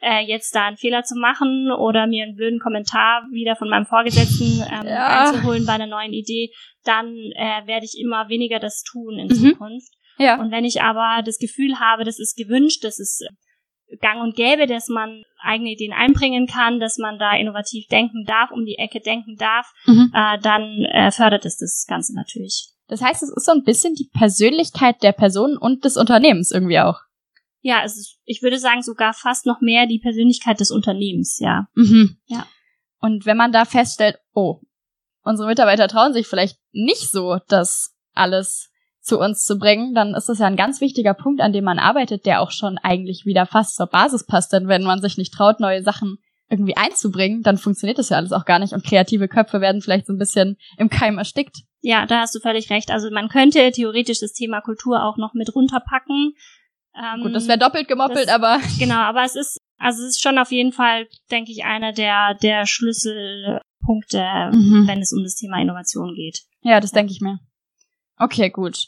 äh, 0.00 0.26
jetzt 0.26 0.54
da 0.56 0.66
einen 0.66 0.76
Fehler 0.76 1.04
zu 1.04 1.14
machen 1.16 1.70
oder 1.70 2.08
mir 2.08 2.24
einen 2.24 2.34
blöden 2.34 2.58
Kommentar 2.58 3.22
wieder 3.30 3.54
von 3.54 3.70
meinem 3.70 3.86
Vorgesetzten 3.86 4.64
ähm, 4.68 4.88
ja. 4.88 5.30
einzuholen 5.30 5.66
bei 5.66 5.74
einer 5.74 5.86
neuen 5.86 6.12
Idee, 6.12 6.50
dann 6.82 7.14
äh, 7.14 7.66
werde 7.66 7.86
ich 7.86 7.96
immer 7.98 8.28
weniger 8.28 8.58
das 8.58 8.82
tun 8.82 9.18
in 9.18 9.28
mhm. 9.28 9.34
Zukunft. 9.34 9.92
Ja. 10.18 10.40
Und 10.40 10.50
wenn 10.50 10.64
ich 10.64 10.83
aber 10.83 11.22
das 11.24 11.38
Gefühl 11.38 11.79
habe, 11.81 12.05
das 12.05 12.18
ist 12.18 12.37
gewünscht, 12.37 12.85
das 12.85 12.98
ist 12.98 13.27
gang 14.00 14.22
und 14.22 14.35
gäbe, 14.35 14.66
dass 14.66 14.88
man 14.88 15.22
eigene 15.40 15.70
Ideen 15.70 15.92
einbringen 15.92 16.46
kann, 16.46 16.81
dass 16.81 16.98
man 16.98 17.18
da 17.18 17.37
innovativ 17.37 17.87
denken 17.88 18.24
darf, 18.27 18.50
um 18.50 18.64
die 18.64 18.77
Ecke 18.79 19.00
denken 19.00 19.37
darf, 19.37 19.70
mhm. 19.87 20.11
äh, 20.14 20.38
dann 20.40 20.85
äh, 20.85 21.11
fördert 21.11 21.44
es 21.44 21.59
das 21.59 21.85
Ganze 21.87 22.14
natürlich. 22.14 22.70
Das 22.88 23.03
heißt, 23.03 23.22
es 23.22 23.31
ist 23.31 23.46
so 23.46 23.53
ein 23.53 23.64
bisschen 23.64 23.94
die 23.94 24.11
Persönlichkeit 24.12 25.03
der 25.03 25.12
Person 25.12 25.57
und 25.57 25.85
des 25.85 25.96
Unternehmens 25.96 26.50
irgendwie 26.50 26.81
auch. 26.81 27.00
Ja, 27.61 27.83
es 27.83 27.96
ist, 27.96 28.18
ich 28.24 28.42
würde 28.42 28.59
sagen, 28.59 28.83
sogar 28.83 29.14
fast 29.14 29.46
noch 29.46 29.61
mehr 29.61 29.87
die 29.87 29.98
Persönlichkeit 29.98 30.61
des 30.61 30.70
Unternehmens, 30.70 31.38
ja. 31.40 31.66
Mhm. 31.74 32.18
Ja. 32.27 32.46
Und 33.00 33.24
wenn 33.24 33.38
man 33.38 33.53
da 33.53 33.64
feststellt, 33.64 34.18
oh, 34.35 34.61
unsere 35.22 35.48
Mitarbeiter 35.48 35.88
trauen 35.88 36.12
sich 36.12 36.27
vielleicht 36.27 36.59
nicht 36.72 37.11
so, 37.11 37.38
das 37.48 37.94
alles 38.12 38.70
zu 39.04 39.20
uns 39.20 39.44
zu 39.44 39.58
bringen, 39.58 39.94
dann 39.94 40.14
ist 40.14 40.28
das 40.28 40.38
ja 40.38 40.46
ein 40.46 40.56
ganz 40.56 40.80
wichtiger 40.80 41.12
Punkt, 41.12 41.42
an 41.42 41.52
dem 41.52 41.64
man 41.64 41.78
arbeitet, 41.78 42.24
der 42.24 42.40
auch 42.40 42.50
schon 42.50 42.78
eigentlich 42.78 43.26
wieder 43.26 43.44
fast 43.44 43.76
zur 43.76 43.86
Basis 43.86 44.24
passt. 44.24 44.52
Denn 44.52 44.66
wenn 44.66 44.82
man 44.82 45.02
sich 45.02 45.18
nicht 45.18 45.34
traut, 45.34 45.60
neue 45.60 45.82
Sachen 45.82 46.16
irgendwie 46.48 46.76
einzubringen, 46.76 47.42
dann 47.42 47.58
funktioniert 47.58 47.98
das 47.98 48.08
ja 48.08 48.16
alles 48.16 48.32
auch 48.32 48.44
gar 48.44 48.58
nicht 48.58 48.72
und 48.72 48.84
kreative 48.84 49.28
Köpfe 49.28 49.60
werden 49.60 49.82
vielleicht 49.82 50.06
so 50.06 50.12
ein 50.12 50.18
bisschen 50.18 50.56
im 50.78 50.88
Keim 50.88 51.18
erstickt. 51.18 51.58
Ja, 51.80 52.06
da 52.06 52.20
hast 52.20 52.34
du 52.34 52.40
völlig 52.40 52.70
recht. 52.70 52.90
Also 52.90 53.10
man 53.10 53.28
könnte 53.28 53.70
theoretisch 53.72 54.20
das 54.20 54.32
Thema 54.32 54.62
Kultur 54.62 55.04
auch 55.04 55.18
noch 55.18 55.34
mit 55.34 55.54
runterpacken. 55.54 56.32
Ähm, 56.96 57.22
Gut, 57.22 57.34
das 57.34 57.46
wäre 57.46 57.58
doppelt 57.58 57.88
gemoppelt, 57.88 58.28
das, 58.28 58.34
aber. 58.34 58.58
Genau, 58.78 58.96
aber 58.96 59.24
es 59.24 59.36
ist, 59.36 59.58
also 59.78 60.02
es 60.02 60.10
ist 60.10 60.22
schon 60.22 60.38
auf 60.38 60.50
jeden 60.50 60.72
Fall, 60.72 61.08
denke 61.30 61.52
ich, 61.52 61.64
einer 61.64 61.92
der, 61.92 62.34
der 62.42 62.66
Schlüsselpunkte, 62.66 64.50
mhm. 64.52 64.84
wenn 64.86 65.00
es 65.00 65.12
um 65.12 65.22
das 65.22 65.34
Thema 65.34 65.60
Innovation 65.60 66.14
geht. 66.14 66.40
Ja, 66.62 66.80
das 66.80 66.92
ja. 66.92 67.00
denke 67.00 67.12
ich 67.12 67.20
mir. 67.20 67.38
Okay, 68.16 68.48
gut. 68.48 68.86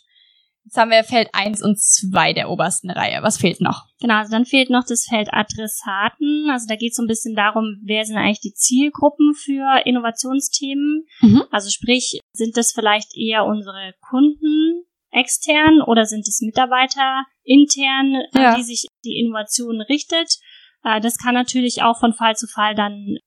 Jetzt 0.66 0.78
haben 0.78 0.90
wir 0.90 1.04
Feld 1.04 1.28
1 1.32 1.62
und 1.62 1.80
2 1.80 2.32
der 2.32 2.50
obersten 2.50 2.90
Reihe. 2.90 3.22
Was 3.22 3.38
fehlt 3.38 3.60
noch? 3.60 3.84
Genau, 4.00 4.14
also 4.14 4.32
dann 4.32 4.44
fehlt 4.44 4.68
noch 4.68 4.84
das 4.84 5.06
Feld 5.08 5.28
Adressaten. 5.32 6.50
Also 6.50 6.66
da 6.68 6.74
geht 6.74 6.90
es 6.90 6.96
so 6.96 7.04
ein 7.04 7.06
bisschen 7.06 7.36
darum, 7.36 7.80
wer 7.84 8.04
sind 8.04 8.16
eigentlich 8.16 8.40
die 8.40 8.52
Zielgruppen 8.52 9.34
für 9.34 9.86
Innovationsthemen. 9.86 11.06
Mhm. 11.20 11.44
Also 11.52 11.70
sprich, 11.70 12.18
sind 12.32 12.56
das 12.56 12.72
vielleicht 12.72 13.16
eher 13.16 13.44
unsere 13.44 13.94
Kunden 14.10 14.82
extern 15.12 15.82
oder 15.82 16.04
sind 16.04 16.26
es 16.26 16.40
Mitarbeiter 16.40 17.24
intern, 17.44 18.24
ja. 18.34 18.50
an 18.50 18.56
die 18.56 18.64
sich 18.64 18.86
die 19.04 19.20
Innovation 19.20 19.80
richtet? 19.82 20.36
Äh, 20.82 21.00
das 21.00 21.16
kann 21.16 21.34
natürlich 21.34 21.82
auch 21.82 22.00
von 22.00 22.12
Fall 22.12 22.34
zu 22.34 22.48
Fall 22.48 22.74
dann 22.74 23.18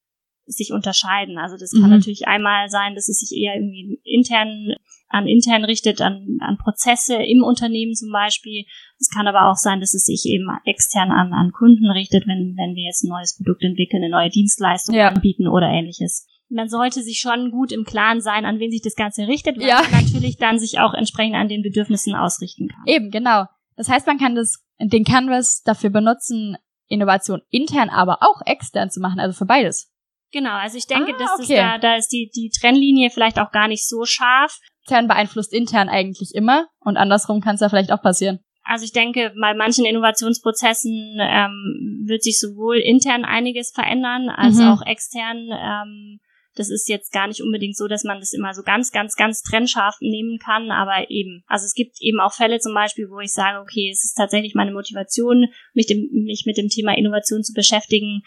sich 0.46 0.74
unterscheiden. 0.74 1.38
Also 1.38 1.56
das 1.56 1.72
kann 1.72 1.90
mhm. 1.90 1.98
natürlich 1.98 2.28
einmal 2.28 2.70
sein, 2.70 2.96
dass 2.96 3.08
es 3.08 3.20
sich 3.20 3.40
eher 3.40 3.56
irgendwie 3.56 4.02
intern 4.04 4.76
an 5.10 5.28
intern 5.28 5.66
richtet, 5.66 6.02
an, 6.02 6.38
an 6.40 6.58
Prozesse 6.58 7.16
im 7.16 7.44
Unternehmen 7.44 7.94
zum 7.94 8.12
Beispiel. 8.12 8.66
Es 9.00 9.10
kann 9.10 9.28
aber 9.28 9.50
auch 9.50 9.56
sein, 9.56 9.80
dass 9.80 9.94
es 9.94 10.04
sich 10.04 10.26
eben 10.26 10.48
extern 10.66 11.12
an, 11.12 11.34
an 11.34 11.52
Kunden 11.52 11.90
richtet, 11.90 12.28
wenn, 12.28 12.56
wenn 12.56 12.76
wir 12.76 12.86
jetzt 12.86 13.04
ein 13.04 13.10
neues 13.10 13.36
Produkt 13.36 13.64
entwickeln, 13.64 14.04
eine 14.04 14.12
neue 14.12 14.30
Dienstleistung 14.30 14.96
ja. 14.96 15.10
anbieten 15.10 15.48
oder 15.48 15.68
ähnliches. 15.68 16.28
Man 16.50 16.70
sollte 16.70 17.02
sich 17.04 17.20
schon 17.20 17.52
gut 17.52 17.72
im 17.72 17.84
Klaren 17.84 18.22
sein, 18.22 18.46
an 18.46 18.60
wen 18.60 18.72
sich 18.72 18.82
das 18.82 18.96
Ganze 18.96 19.28
richtet, 19.28 19.60
weil 19.60 19.68
ja. 19.68 19.82
man 19.82 20.04
natürlich 20.04 20.38
dann 20.38 20.60
sich 20.60 20.80
auch 20.80 20.94
entsprechend 20.94 21.36
an 21.36 21.48
den 21.48 21.62
Bedürfnissen 21.62 22.16
ausrichten 22.16 22.70
kann. 22.70 22.84
Eben, 22.86 23.12
genau. 23.12 23.46
Das 23.76 23.90
heißt, 23.90 24.08
man 24.08 24.18
kann 24.18 24.36
das, 24.36 24.64
den 24.80 25.06
Canvas 25.06 25.62
dafür 25.64 25.90
benutzen, 25.90 26.58
Innovation 26.88 27.42
intern, 27.50 27.90
aber 27.90 28.20
auch 28.22 28.42
extern 28.46 28.90
zu 28.90 29.00
machen, 29.00 29.20
also 29.20 29.38
für 29.38 29.46
beides. 29.46 29.92
Genau, 30.32 30.52
also 30.52 30.78
ich 30.78 30.86
denke, 30.86 31.14
ah, 31.16 31.18
dass 31.18 31.32
okay. 31.40 31.56
das 31.56 31.58
da, 31.58 31.78
da 31.78 31.96
ist 31.96 32.10
die, 32.10 32.30
die 32.34 32.52
Trennlinie 32.52 33.10
vielleicht 33.10 33.40
auch 33.40 33.52
gar 33.52 33.68
nicht 33.68 33.88
so 33.88 34.06
scharf. 34.06 34.60
Extern 34.84 35.08
beeinflusst 35.08 35.54
intern 35.54 35.90
eigentlich 35.90 36.34
immer 36.34 36.68
und 36.80 36.98
andersrum 36.98 37.42
kann 37.42 37.56
es 37.56 37.62
ja 37.62 37.70
vielleicht 37.70 37.92
auch 37.92 38.02
passieren. 38.02 38.40
Also 38.64 38.86
ich 38.86 38.92
denke, 38.92 39.34
bei 39.40 39.56
manchen 39.56 39.86
Innovationsprozessen 39.86 41.18
ähm, 41.20 42.06
wird 42.06 42.22
sich 42.22 42.40
sowohl 42.40 42.78
intern 42.78 43.26
einiges 43.26 43.72
verändern, 43.72 44.30
als 44.30 44.58
mhm. 44.58 44.68
auch 44.68 44.86
extern. 44.86 45.50
Ähm, 45.52 46.20
das 46.56 46.70
ist 46.70 46.90
jetzt 46.90 47.12
gar 47.12 47.28
nicht 47.28 47.42
unbedingt 47.42 47.78
so, 47.78 47.88
dass 47.88 48.04
man 48.04 48.20
das 48.20 48.34
immer 48.34 48.54
so 48.54 48.62
ganz, 48.64 48.92
ganz, 48.92 49.16
ganz 49.16 49.42
trennscharf 49.42 49.96
nehmen 50.02 50.40
kann, 50.40 50.72
aber 50.72 51.10
eben. 51.10 51.44
Also 51.48 51.66
es 51.66 51.74
gibt 51.74 51.96
eben 52.02 52.20
auch 52.20 52.34
Fälle 52.34 52.60
zum 52.60 52.74
Beispiel, 52.74 53.10
wo 53.10 53.20
ich 53.20 53.34
sage, 53.34 53.60
okay, 53.60 53.90
es 53.92 54.04
ist 54.04 54.16
tatsächlich 54.16 54.56
meine 54.56 54.74
Motivation, 54.74 55.48
mich, 55.74 55.88
dem, 55.88 56.08
mich 56.12 56.44
mit 56.46 56.58
dem 56.58 56.68
Thema 56.68 56.98
Innovation 56.98 57.44
zu 57.44 57.54
beschäftigen, 57.54 58.22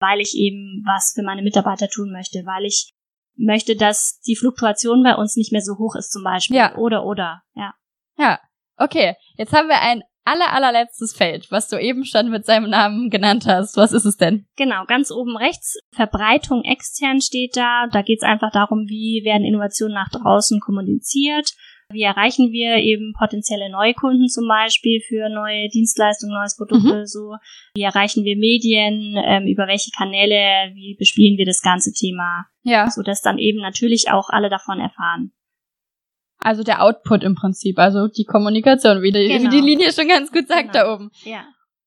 weil 0.00 0.20
ich 0.20 0.36
eben 0.36 0.84
was 0.86 1.12
für 1.14 1.22
meine 1.22 1.42
Mitarbeiter 1.42 1.88
tun 1.88 2.12
möchte, 2.12 2.44
weil 2.44 2.66
ich 2.66 2.92
möchte, 3.38 3.76
dass 3.76 4.20
die 4.26 4.36
Fluktuation 4.36 5.02
bei 5.02 5.14
uns 5.14 5.36
nicht 5.36 5.52
mehr 5.52 5.62
so 5.62 5.78
hoch 5.78 5.94
ist 5.96 6.10
zum 6.10 6.24
Beispiel. 6.24 6.56
Ja. 6.56 6.76
Oder, 6.76 7.04
oder, 7.04 7.42
ja. 7.54 7.74
Ja, 8.18 8.40
okay. 8.76 9.14
Jetzt 9.36 9.52
haben 9.52 9.68
wir 9.68 9.80
ein 9.80 10.02
aller, 10.24 10.52
allerletztes 10.52 11.16
Feld, 11.16 11.50
was 11.50 11.68
du 11.68 11.80
eben 11.80 12.04
schon 12.04 12.30
mit 12.30 12.44
seinem 12.44 12.68
Namen 12.68 13.08
genannt 13.08 13.46
hast. 13.46 13.76
Was 13.76 13.92
ist 13.92 14.04
es 14.04 14.16
denn? 14.16 14.46
Genau, 14.56 14.84
ganz 14.86 15.10
oben 15.10 15.36
rechts. 15.36 15.78
Verbreitung 15.94 16.64
extern 16.64 17.20
steht 17.20 17.56
da. 17.56 17.86
Da 17.90 18.02
geht 18.02 18.18
es 18.18 18.28
einfach 18.28 18.50
darum, 18.52 18.86
wie 18.88 19.22
werden 19.24 19.46
Innovationen 19.46 19.94
nach 19.94 20.10
draußen 20.10 20.60
kommuniziert. 20.60 21.54
Wie 21.90 22.02
erreichen 22.02 22.52
wir 22.52 22.76
eben 22.76 23.14
potenzielle 23.18 23.70
Neukunden 23.70 24.28
zum 24.28 24.46
Beispiel 24.46 25.00
für 25.08 25.30
neue 25.30 25.70
Dienstleistungen, 25.70 26.34
neues 26.34 26.54
Produkte, 26.54 27.00
mhm. 27.00 27.06
so? 27.06 27.36
Wie 27.74 27.82
erreichen 27.82 28.24
wir 28.24 28.36
Medien? 28.36 29.16
Ähm, 29.24 29.46
über 29.46 29.66
welche 29.66 29.90
Kanäle? 29.96 30.74
Wie 30.74 30.96
bespielen 30.98 31.38
wir 31.38 31.46
das 31.46 31.62
ganze 31.62 31.94
Thema? 31.94 32.44
Ja. 32.68 32.90
So 32.90 33.02
dass 33.02 33.22
dann 33.22 33.38
eben 33.38 33.60
natürlich 33.60 34.10
auch 34.10 34.28
alle 34.28 34.50
davon 34.50 34.80
erfahren. 34.80 35.32
Also 36.40 36.62
der 36.62 36.82
Output 36.82 37.24
im 37.24 37.34
Prinzip, 37.34 37.78
also 37.78 38.06
die 38.06 38.24
Kommunikation, 38.24 39.02
wie 39.02 39.10
die, 39.10 39.28
genau. 39.28 39.44
wie 39.44 39.48
die 39.48 39.60
Linie 39.60 39.92
schon 39.92 40.08
ganz 40.08 40.30
gut 40.30 40.46
sagt 40.46 40.72
genau. 40.72 40.84
da 40.84 40.94
oben. 40.94 41.10
Ja. 41.24 41.44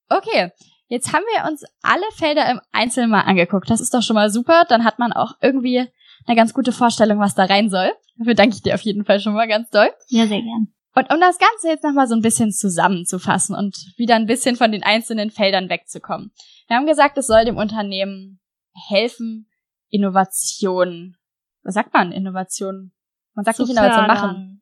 Okay, 0.09 0.51
jetzt 0.87 1.13
haben 1.13 1.23
wir 1.33 1.49
uns 1.49 1.63
alle 1.81 2.03
Felder 2.15 2.49
im 2.49 2.59
Einzelnen 2.73 3.09
mal 3.09 3.21
angeguckt. 3.21 3.69
Das 3.69 3.79
ist 3.79 3.93
doch 3.93 4.01
schon 4.01 4.15
mal 4.15 4.29
super. 4.29 4.65
Dann 4.67 4.83
hat 4.83 4.99
man 4.99 5.13
auch 5.13 5.35
irgendwie 5.41 5.87
eine 6.27 6.35
ganz 6.35 6.53
gute 6.53 6.73
Vorstellung, 6.73 7.19
was 7.19 7.35
da 7.35 7.45
rein 7.45 7.69
soll. 7.69 7.91
Dafür 8.17 8.35
danke 8.35 8.55
ich 8.55 8.61
dir 8.61 8.75
auf 8.75 8.81
jeden 8.81 9.05
Fall 9.05 9.19
schon 9.21 9.33
mal 9.33 9.47
ganz 9.47 9.69
doll. 9.69 9.89
Ja, 10.07 10.27
sehr 10.27 10.41
gern. 10.41 10.67
Und 10.93 11.13
um 11.13 11.21
das 11.21 11.37
Ganze 11.37 11.69
jetzt 11.69 11.83
nochmal 11.83 12.07
so 12.07 12.15
ein 12.15 12.21
bisschen 12.21 12.51
zusammenzufassen 12.51 13.55
und 13.55 13.77
wieder 13.95 14.15
ein 14.15 14.25
bisschen 14.25 14.57
von 14.57 14.73
den 14.73 14.83
einzelnen 14.83 15.31
Feldern 15.31 15.69
wegzukommen. 15.69 16.31
Wir 16.67 16.75
haben 16.75 16.85
gesagt, 16.85 17.17
es 17.17 17.27
soll 17.27 17.45
dem 17.45 17.57
Unternehmen 17.57 18.41
helfen, 18.89 19.47
Innovation, 19.91 21.15
was 21.63 21.73
sagt 21.75 21.93
man, 21.93 22.11
Innovation? 22.11 22.91
Man 23.35 23.45
sagt 23.45 23.57
Zu 23.57 23.63
nicht 23.63 23.71
Innovation 23.71 24.05
fördern. 24.05 24.17
machen. 24.17 24.61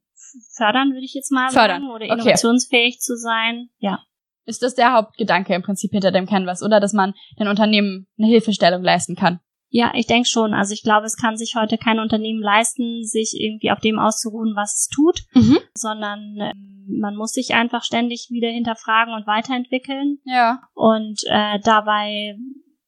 Fördern 0.58 0.90
würde 0.92 1.06
ich 1.06 1.14
jetzt 1.14 1.32
mal 1.32 1.50
Fördern. 1.50 1.82
sagen. 1.82 1.92
Oder 1.94 2.06
Okay. 2.06 2.14
innovationsfähig 2.14 3.00
zu 3.00 3.16
sein. 3.16 3.70
Ja. 3.78 4.00
Ist 4.46 4.62
das 4.64 4.76
der 4.76 4.94
Hauptgedanke 4.94 5.54
im 5.54 5.62
Prinzip 5.62 5.92
hinter 5.92 6.12
dem 6.12 6.26
Canvas, 6.26 6.64
oder 6.64 6.80
dass 6.80 6.94
man 6.94 7.14
den 7.40 7.48
Unternehmen 7.48 8.08
eine 8.18 8.28
Hilfestellung 8.28 8.82
leisten 8.84 9.16
kann? 9.16 9.40
Ja, 9.72 9.92
ich 9.96 10.08
denke 10.08 10.28
schon. 10.28 10.56
Also 10.56 10.74
ich 10.74 10.82
glaube, 10.82 11.06
es 11.06 11.16
kann 11.16 11.38
sich 11.38 11.54
heute 11.56 11.78
kein 11.78 12.00
Unternehmen 12.00 12.42
leisten, 12.42 13.04
sich 13.04 13.36
irgendwie 13.40 13.70
auf 13.72 13.80
dem 13.80 14.00
auszuruhen, 14.00 14.56
was 14.56 14.74
es 14.76 14.88
tut, 14.88 15.22
Mhm. 15.36 15.60
sondern 15.76 16.36
ähm, 16.42 16.98
man 17.00 17.16
muss 17.16 17.34
sich 17.34 17.54
einfach 17.54 17.84
ständig 17.84 18.30
wieder 18.32 18.50
hinterfragen 18.50 19.14
und 19.14 19.28
weiterentwickeln. 19.28 20.18
Ja. 20.26 20.62
Und 20.74 21.22
äh, 21.28 21.60
dabei 21.64 22.36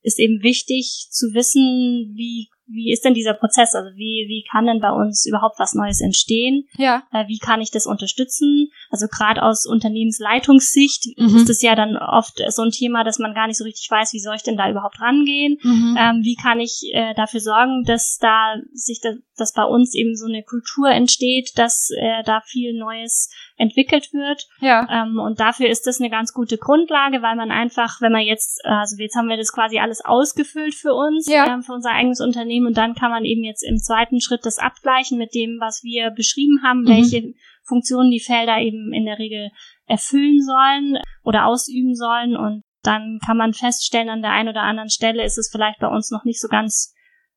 ist 0.02 0.20
eben 0.20 0.41
wichtig 0.43 1.08
zu 1.10 1.34
wissen, 1.34 2.14
wie 2.16 2.49
wie 2.72 2.91
ist 2.91 3.03
denn 3.05 3.13
dieser 3.13 3.34
Prozess? 3.34 3.76
Also 3.76 3.89
wie 3.95 4.26
wie 4.28 4.43
kann 4.51 4.65
denn 4.65 4.80
bei 4.80 4.91
uns 4.91 5.26
überhaupt 5.26 5.59
was 5.59 5.74
Neues 5.74 6.01
entstehen? 6.01 6.67
Ja. 6.78 7.03
Äh, 7.11 7.28
wie 7.28 7.38
kann 7.39 7.61
ich 7.61 7.72
das 7.72 7.86
unterstützen? 7.86 8.72
Also 8.89 9.07
gerade 9.07 9.43
aus 9.43 9.65
Unternehmensleitungssicht 9.65 11.17
Mhm. 11.17 11.36
ist 11.36 11.49
es 11.49 11.61
ja 11.61 11.76
dann 11.76 11.97
oft 11.97 12.41
so 12.49 12.61
ein 12.61 12.72
Thema, 12.72 13.03
dass 13.03 13.19
man 13.19 13.34
gar 13.34 13.47
nicht 13.47 13.57
so 13.57 13.63
richtig 13.63 13.89
weiß, 13.89 14.13
wie 14.13 14.19
soll 14.19 14.36
ich 14.36 14.43
denn 14.43 14.57
da 14.57 14.69
überhaupt 14.69 14.99
rangehen? 15.01 15.57
Mhm. 15.61 15.97
Ähm, 15.99 16.22
wie 16.24 16.36
kann 16.36 16.59
ich 16.59 16.82
äh, 16.93 17.13
dafür 17.15 17.39
sorgen, 17.39 17.84
dass 17.86 18.17
da 18.19 18.55
sich 18.74 18.99
da, 19.01 19.11
dass 19.38 19.53
bei 19.53 19.63
uns 19.63 19.95
eben 19.95 20.15
so 20.15 20.26
eine 20.28 20.43
Kultur 20.43 20.89
entsteht, 20.89 21.51
dass 21.57 21.89
äh, 21.97 22.24
da 22.24 22.41
viel 22.45 22.78
Neues 22.78 23.30
entwickelt 23.57 24.11
wird. 24.11 24.47
ja. 24.59 24.88
Ähm, 24.89 25.19
und 25.19 25.39
dafür 25.39 25.69
ist 25.69 25.86
das 25.86 25.99
eine 25.99 26.09
ganz 26.09 26.34
gute 26.34 26.57
Grundlage, 26.57 27.22
weil 27.22 27.36
man 27.36 27.51
einfach, 27.51 28.01
wenn 28.01 28.11
man 28.11 28.22
jetzt, 28.24 28.59
also 28.65 28.95
jetzt 28.97 29.15
haben 29.15 29.28
wir 29.30 29.38
das 29.38 29.51
quasi 29.53 29.78
alles 29.78 30.03
ausgefüllt 30.03 30.74
für 30.74 30.93
uns, 30.95 31.28
Ja. 31.30 31.53
ähm, 31.53 31.61
für 31.61 31.74
unser 31.74 31.91
eigenes 31.91 32.22
Unternehmen 32.22 32.61
und 32.66 32.78
dann 32.78 32.93
kann 32.95 33.12
man 33.12 33.26
eben 33.26 33.43
jetzt 33.43 33.64
im 33.64 33.78
zweiten 33.78 34.20
Schritt 34.22 34.45
das 34.45 34.57
abgleichen 34.59 35.18
mit 35.18 35.34
dem, 35.34 35.57
was 35.59 35.84
wir 35.84 36.12
beschrieben 36.12 36.62
haben, 36.64 36.82
Mhm. 36.84 36.88
welche 36.88 37.34
Funktionen 37.64 38.12
die 38.12 38.20
Felder 38.20 38.59
eben 38.59 38.91
in 38.93 39.05
der 39.05 39.20
Regel 39.20 39.49
erfüllen 39.86 40.41
sollen 40.41 40.97
oder 41.24 41.45
ausüben 41.45 41.95
sollen 41.95 42.36
und 42.36 42.64
dann 42.84 43.20
kann 43.24 43.38
man 43.38 43.53
feststellen, 43.53 44.09
an 44.09 44.22
der 44.24 44.32
einen 44.32 44.49
oder 44.49 44.64
anderen 44.64 44.89
Stelle 44.89 45.24
ist 45.24 45.38
es 45.38 45.49
vielleicht 45.51 45.80
bei 45.80 45.88
uns 45.88 46.09
noch 46.12 46.24
nicht 46.24 46.41
so 46.41 46.47
ganz 46.47 46.93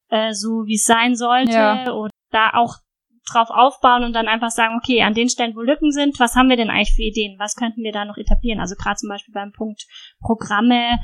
äh, 0.09 0.33
so, 0.33 0.65
wie 0.67 0.75
es 0.77 0.85
sein 0.85 1.15
sollte 1.17 1.53
Ja. 1.53 1.93
oder 1.93 2.11
da 2.31 2.51
auch 2.55 2.77
drauf 3.31 3.49
aufbauen 3.51 4.05
und 4.05 4.13
dann 4.13 4.29
einfach 4.29 4.51
sagen, 4.51 4.79
okay, 4.83 5.03
an 5.03 5.15
den 5.15 5.31
Stellen, 5.31 5.57
wo 5.57 5.63
Lücken 5.63 5.93
sind, 5.93 6.21
was 6.21 6.35
haben 6.37 6.51
wir 6.51 6.57
denn 6.59 6.69
eigentlich 6.69 6.95
für 6.95 7.03
Ideen? 7.03 7.39
Was 7.39 7.55
könnten 7.57 7.83
wir 7.83 7.91
da 7.93 8.05
noch 8.05 8.19
etablieren? 8.19 8.61
Also 8.61 8.75
gerade 8.75 8.97
zum 8.97 9.09
Beispiel 9.09 9.33
beim 9.33 9.51
Punkt 9.53 9.87
Programme, 10.21 10.99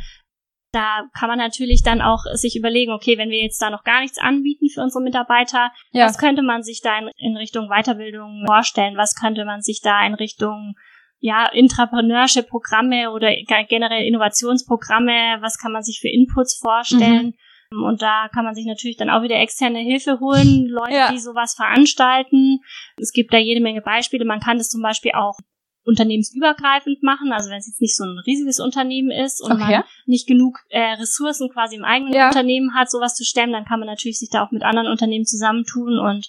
da 0.72 1.02
kann 1.18 1.28
man 1.28 1.38
natürlich 1.38 1.82
dann 1.82 2.00
auch 2.00 2.20
sich 2.34 2.56
überlegen, 2.56 2.92
okay, 2.92 3.18
wenn 3.18 3.30
wir 3.30 3.42
jetzt 3.42 3.60
da 3.60 3.70
noch 3.70 3.82
gar 3.84 4.00
nichts 4.00 4.18
anbieten 4.18 4.68
für 4.68 4.82
unsere 4.82 5.02
Mitarbeiter, 5.02 5.70
Ja. 5.92 6.04
was 6.06 6.16
könnte 6.18 6.42
man 6.42 6.62
sich 6.62 6.80
da 6.82 6.98
in, 6.98 7.10
in 7.16 7.36
Richtung 7.36 7.68
Weiterbildung 7.68 8.44
vorstellen? 8.46 8.96
Was 8.96 9.14
könnte 9.14 9.44
man 9.44 9.62
sich 9.62 9.80
da 9.82 10.06
in 10.06 10.14
Richtung 10.14 10.74
ja, 11.22 11.46
Intrapreneurship-Programme 11.52 13.10
oder 13.10 13.28
ge- 13.34 13.66
generell 13.68 14.06
Innovationsprogramme, 14.06 15.38
was 15.40 15.58
kann 15.58 15.72
man 15.72 15.82
sich 15.82 16.00
für 16.00 16.08
Inputs 16.08 16.58
vorstellen? 16.58 17.34
Und 17.72 18.02
da 18.02 18.28
kann 18.34 18.44
man 18.44 18.54
sich 18.54 18.66
natürlich 18.66 18.96
dann 18.96 19.10
auch 19.10 19.22
wieder 19.22 19.36
externe 19.38 19.78
Hilfe 19.78 20.18
holen, 20.18 20.66
Leute, 20.66 20.92
Ja. 20.94 21.12
die 21.12 21.18
sowas 21.18 21.54
veranstalten. 21.54 22.58
Es 22.96 23.12
gibt 23.12 23.32
da 23.32 23.38
jede 23.38 23.60
Menge 23.60 23.80
Beispiele. 23.80 24.24
Man 24.24 24.40
kann 24.40 24.58
das 24.58 24.70
zum 24.70 24.82
Beispiel 24.82 25.12
auch 25.12 25.36
unternehmensübergreifend 25.84 27.02
machen, 27.02 27.32
also 27.32 27.50
wenn 27.50 27.58
es 27.58 27.66
jetzt 27.66 27.80
nicht 27.80 27.96
so 27.96 28.04
ein 28.04 28.18
riesiges 28.26 28.60
Unternehmen 28.60 29.10
ist 29.10 29.42
und 29.42 29.52
Okay. 29.52 29.78
man 29.78 29.84
nicht 30.06 30.26
genug 30.26 30.58
äh, 30.68 30.92
Ressourcen 30.94 31.48
quasi 31.50 31.76
im 31.76 31.84
eigenen 31.84 32.12
Ja. 32.12 32.28
Unternehmen 32.28 32.74
hat, 32.74 32.90
sowas 32.90 33.14
zu 33.14 33.24
stemmen, 33.24 33.52
dann 33.52 33.64
kann 33.64 33.80
man 33.80 33.88
natürlich 33.88 34.18
sich 34.18 34.28
da 34.30 34.44
auch 34.44 34.50
mit 34.50 34.62
anderen 34.62 34.88
Unternehmen 34.88 35.24
zusammentun 35.24 35.98
und 35.98 36.28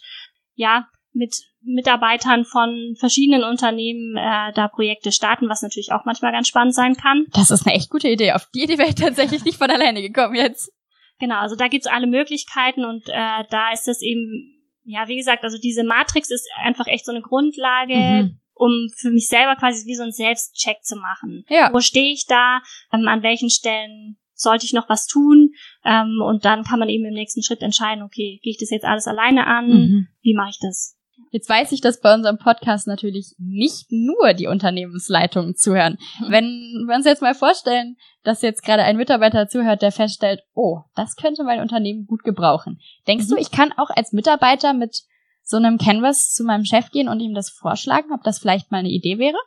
ja, 0.55 0.87
mit 1.13 1.35
Mitarbeitern 1.63 2.45
von 2.45 2.95
verschiedenen 2.97 3.43
Unternehmen 3.43 4.15
äh, 4.17 4.53
da 4.53 4.67
Projekte 4.69 5.11
starten, 5.11 5.49
was 5.49 5.61
natürlich 5.61 5.91
auch 5.91 6.05
manchmal 6.05 6.31
ganz 6.31 6.47
spannend 6.47 6.73
sein 6.73 6.95
kann. 6.95 7.25
Das 7.33 7.51
ist 7.51 7.67
eine 7.67 7.75
echt 7.75 7.89
gute 7.89 8.07
Idee. 8.07 8.31
Auf 8.31 8.47
die 8.55 8.63
Idee 8.63 8.77
wäre 8.77 8.89
ich 8.89 8.95
tatsächlich 8.95 9.43
nicht 9.43 9.57
von 9.57 9.69
alleine 9.69 10.01
gekommen 10.01 10.35
jetzt. 10.35 10.71
Genau, 11.19 11.35
also 11.35 11.55
da 11.55 11.67
gibt's 11.67 11.87
alle 11.87 12.07
Möglichkeiten 12.07 12.85
und 12.85 13.07
äh, 13.09 13.43
da 13.49 13.71
ist 13.73 13.87
es 13.87 14.01
eben, 14.01 14.55
ja, 14.85 15.07
wie 15.07 15.17
gesagt, 15.17 15.43
also 15.43 15.57
diese 15.59 15.83
Matrix 15.83 16.31
ist 16.31 16.47
einfach 16.63 16.87
echt 16.87 17.05
so 17.05 17.11
eine 17.11 17.21
Grundlage, 17.21 17.93
Mhm. 17.95 18.37
Um 18.53 18.87
für 18.97 19.09
mich 19.11 19.27
selber 19.27 19.55
quasi 19.55 19.85
wie 19.87 19.95
so 19.95 20.03
einen 20.03 20.11
Selbstcheck 20.11 20.83
zu 20.83 20.95
machen. 20.95 21.45
Ja. 21.49 21.71
Wo 21.73 21.79
stehe 21.79 22.11
ich 22.13 22.25
da? 22.27 22.61
Ähm, 22.93 23.07
an 23.07 23.23
welchen 23.23 23.49
Stellen 23.49 24.17
sollte 24.33 24.65
ich 24.65 24.73
noch 24.73 24.89
was 24.89 25.05
tun? 25.07 25.51
Ähm, 25.85 26.21
und 26.25 26.45
dann 26.45 26.63
kann 26.63 26.79
man 26.79 26.89
eben 26.89 27.05
im 27.05 27.13
nächsten 27.13 27.43
Schritt 27.43 27.61
entscheiden, 27.61 28.03
okay, 28.03 28.39
gehe 28.43 28.51
ich 28.51 28.57
das 28.59 28.69
jetzt 28.71 28.85
alles 28.85 29.07
alleine 29.07 29.45
an? 29.47 29.67
Mhm. 29.67 30.07
Wie 30.21 30.33
mache 30.35 30.49
ich 30.49 30.59
das? 30.61 30.97
Jetzt 31.33 31.47
weiß 31.47 31.71
ich, 31.71 31.79
dass 31.79 32.01
bei 32.01 32.13
unserem 32.13 32.37
Podcast 32.37 32.87
natürlich 32.87 33.35
nicht 33.37 33.85
nur 33.89 34.33
die 34.33 34.47
Unternehmensleitungen 34.47 35.55
zuhören. 35.55 35.97
Wenn 36.27 36.83
wir 36.87 36.95
uns 36.95 37.05
jetzt 37.05 37.21
mal 37.21 37.35
vorstellen, 37.35 37.95
dass 38.23 38.41
jetzt 38.41 38.63
gerade 38.63 38.83
ein 38.83 38.97
Mitarbeiter 38.97 39.47
zuhört, 39.47 39.81
der 39.81 39.91
feststellt, 39.93 40.41
oh, 40.53 40.79
das 40.95 41.15
könnte 41.15 41.43
mein 41.43 41.61
Unternehmen 41.61 42.05
gut 42.05 42.23
gebrauchen. 42.23 42.79
Denkst 43.07 43.27
Mhm. 43.27 43.29
du, 43.29 43.37
ich 43.37 43.51
kann 43.51 43.71
auch 43.77 43.89
als 43.91 44.11
Mitarbeiter 44.11 44.73
mit 44.73 45.03
so 45.51 45.57
einem 45.57 45.77
Canvas 45.77 46.33
zu 46.33 46.43
meinem 46.43 46.65
Chef 46.65 46.89
gehen 46.89 47.07
und 47.07 47.19
ihm 47.19 47.35
das 47.35 47.51
vorschlagen, 47.51 48.11
ob 48.13 48.23
das 48.23 48.39
vielleicht 48.39 48.71
mal 48.71 48.79
eine 48.79 48.89
Idee 48.89 49.19
wäre? 49.19 49.37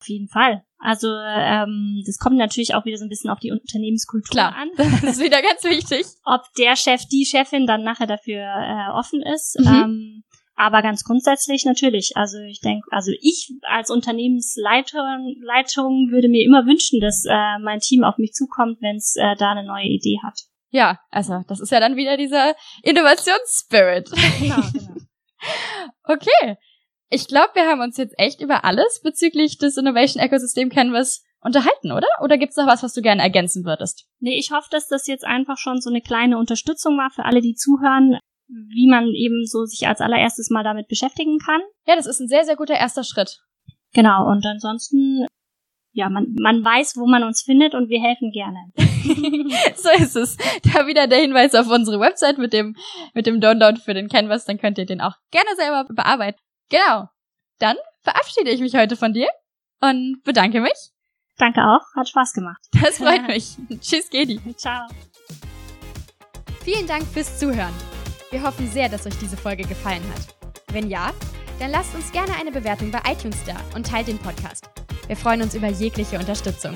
Auf 0.00 0.08
jeden 0.08 0.28
Fall. 0.28 0.64
Also 0.78 1.08
ähm, 1.08 2.02
das 2.04 2.18
kommt 2.18 2.36
natürlich 2.36 2.74
auch 2.74 2.84
wieder 2.84 2.98
so 2.98 3.06
ein 3.06 3.08
bisschen 3.08 3.30
auf 3.30 3.38
die 3.38 3.52
Unternehmenskultur 3.52 4.30
Klar. 4.30 4.54
an. 4.54 4.68
Das 4.76 5.16
ist 5.16 5.24
wieder 5.24 5.40
ganz 5.40 5.64
wichtig. 5.64 6.04
ob 6.24 6.42
der 6.58 6.76
Chef, 6.76 7.06
die 7.06 7.24
Chefin 7.24 7.66
dann 7.66 7.84
nachher 7.84 8.06
dafür 8.06 8.42
äh, 8.42 8.90
offen 8.92 9.22
ist. 9.22 9.56
Mhm. 9.60 9.66
Ähm, 9.66 10.24
aber 10.56 10.82
ganz 10.82 11.04
grundsätzlich 11.04 11.64
natürlich. 11.64 12.12
Also 12.16 12.38
ich 12.38 12.60
denke, 12.60 12.86
also 12.90 13.12
ich 13.20 13.50
als 13.62 13.90
Unternehmensleitung 13.90 15.36
Leitung 15.40 16.10
würde 16.10 16.28
mir 16.28 16.44
immer 16.44 16.66
wünschen, 16.66 17.00
dass 17.00 17.24
äh, 17.24 17.58
mein 17.60 17.80
Team 17.80 18.04
auf 18.04 18.18
mich 18.18 18.32
zukommt, 18.32 18.80
wenn 18.80 18.96
es 18.96 19.16
äh, 19.16 19.36
da 19.36 19.52
eine 19.52 19.66
neue 19.66 19.86
Idee 19.86 20.18
hat. 20.22 20.38
Ja, 20.70 20.98
also 21.10 21.42
das 21.48 21.60
ist 21.60 21.70
ja 21.70 21.80
dann 21.80 21.96
wieder 21.96 22.16
dieser 22.16 22.54
Innovationsspirit. 22.82 24.10
Genau, 24.40 24.56
genau. 24.72 24.94
Okay. 26.04 26.56
Ich 27.10 27.28
glaube, 27.28 27.50
wir 27.54 27.66
haben 27.66 27.80
uns 27.80 27.96
jetzt 27.96 28.14
echt 28.18 28.40
über 28.40 28.64
alles 28.64 29.00
bezüglich 29.02 29.58
des 29.58 29.76
Innovation 29.76 30.22
Ecosystem 30.22 30.68
Canvas 30.68 31.22
unterhalten, 31.40 31.92
oder? 31.92 32.08
Oder 32.22 32.38
gibt's 32.38 32.56
noch 32.56 32.66
was, 32.66 32.82
was 32.82 32.94
du 32.94 33.02
gerne 33.02 33.22
ergänzen 33.22 33.64
würdest? 33.64 34.06
Nee, 34.18 34.38
ich 34.38 34.50
hoffe, 34.50 34.68
dass 34.70 34.88
das 34.88 35.06
jetzt 35.06 35.24
einfach 35.24 35.58
schon 35.58 35.80
so 35.80 35.90
eine 35.90 36.00
kleine 36.00 36.38
Unterstützung 36.38 36.96
war 36.96 37.10
für 37.10 37.24
alle, 37.24 37.40
die 37.40 37.54
zuhören, 37.54 38.18
wie 38.48 38.88
man 38.88 39.08
eben 39.08 39.44
so 39.46 39.64
sich 39.64 39.86
als 39.86 40.00
allererstes 40.00 40.50
mal 40.50 40.64
damit 40.64 40.88
beschäftigen 40.88 41.38
kann. 41.38 41.60
Ja, 41.86 41.96
das 41.96 42.06
ist 42.06 42.20
ein 42.20 42.28
sehr, 42.28 42.44
sehr 42.44 42.56
guter 42.56 42.74
erster 42.74 43.04
Schritt. 43.04 43.40
Genau, 43.92 44.26
und 44.28 44.44
ansonsten, 44.44 45.26
ja, 45.94 46.10
man, 46.10 46.34
man 46.38 46.64
weiß, 46.64 46.96
wo 46.96 47.06
man 47.06 47.22
uns 47.22 47.42
findet 47.42 47.74
und 47.74 47.88
wir 47.88 48.02
helfen 48.02 48.32
gerne. 48.32 48.58
so 49.76 49.90
ist 50.02 50.16
es. 50.16 50.36
Da 50.62 50.86
wieder 50.86 51.06
der 51.06 51.20
Hinweis 51.20 51.54
auf 51.54 51.68
unsere 51.68 52.00
Website 52.00 52.36
mit 52.36 52.52
dem, 52.52 52.76
mit 53.14 53.26
dem 53.26 53.40
Download 53.40 53.80
für 53.80 53.94
den 53.94 54.08
Canvas, 54.08 54.44
dann 54.44 54.58
könnt 54.58 54.76
ihr 54.76 54.86
den 54.86 55.00
auch 55.00 55.14
gerne 55.30 55.48
selber 55.56 55.86
bearbeiten. 55.88 56.38
Genau. 56.68 57.08
Dann 57.60 57.76
verabschiede 58.02 58.50
ich 58.50 58.60
mich 58.60 58.74
heute 58.74 58.96
von 58.96 59.12
dir 59.12 59.28
und 59.80 60.20
bedanke 60.24 60.60
mich. 60.60 60.90
Danke 61.38 61.60
auch, 61.60 61.82
hat 61.96 62.08
Spaß 62.08 62.32
gemacht. 62.32 62.60
Das 62.82 62.98
freut 62.98 63.26
mich. 63.28 63.56
Tschüss, 63.80 64.10
Gedi. 64.10 64.40
Ciao. 64.56 64.88
Vielen 66.64 66.86
Dank 66.88 67.04
fürs 67.06 67.38
Zuhören. 67.38 67.74
Wir 68.30 68.42
hoffen 68.42 68.68
sehr, 68.68 68.88
dass 68.88 69.06
euch 69.06 69.16
diese 69.20 69.36
Folge 69.36 69.62
gefallen 69.62 70.02
hat. 70.12 70.34
Wenn 70.72 70.90
ja, 70.90 71.12
dann 71.60 71.70
lasst 71.70 71.94
uns 71.94 72.10
gerne 72.10 72.34
eine 72.34 72.50
Bewertung 72.50 72.90
bei 72.90 73.00
iTunes 73.08 73.38
da 73.44 73.54
und 73.76 73.86
teilt 73.86 74.08
den 74.08 74.18
Podcast. 74.18 74.68
Wir 75.06 75.16
freuen 75.16 75.42
uns 75.42 75.54
über 75.54 75.68
jegliche 75.68 76.18
Unterstützung. 76.18 76.74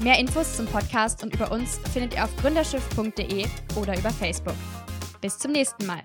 Mehr 0.00 0.18
Infos 0.18 0.56
zum 0.56 0.66
Podcast 0.66 1.22
und 1.22 1.34
über 1.34 1.50
uns 1.50 1.80
findet 1.92 2.14
ihr 2.14 2.24
auf 2.24 2.36
gründerschiff.de 2.36 3.46
oder 3.76 3.98
über 3.98 4.10
Facebook. 4.10 4.56
Bis 5.20 5.38
zum 5.38 5.52
nächsten 5.52 5.86
Mal. 5.86 6.02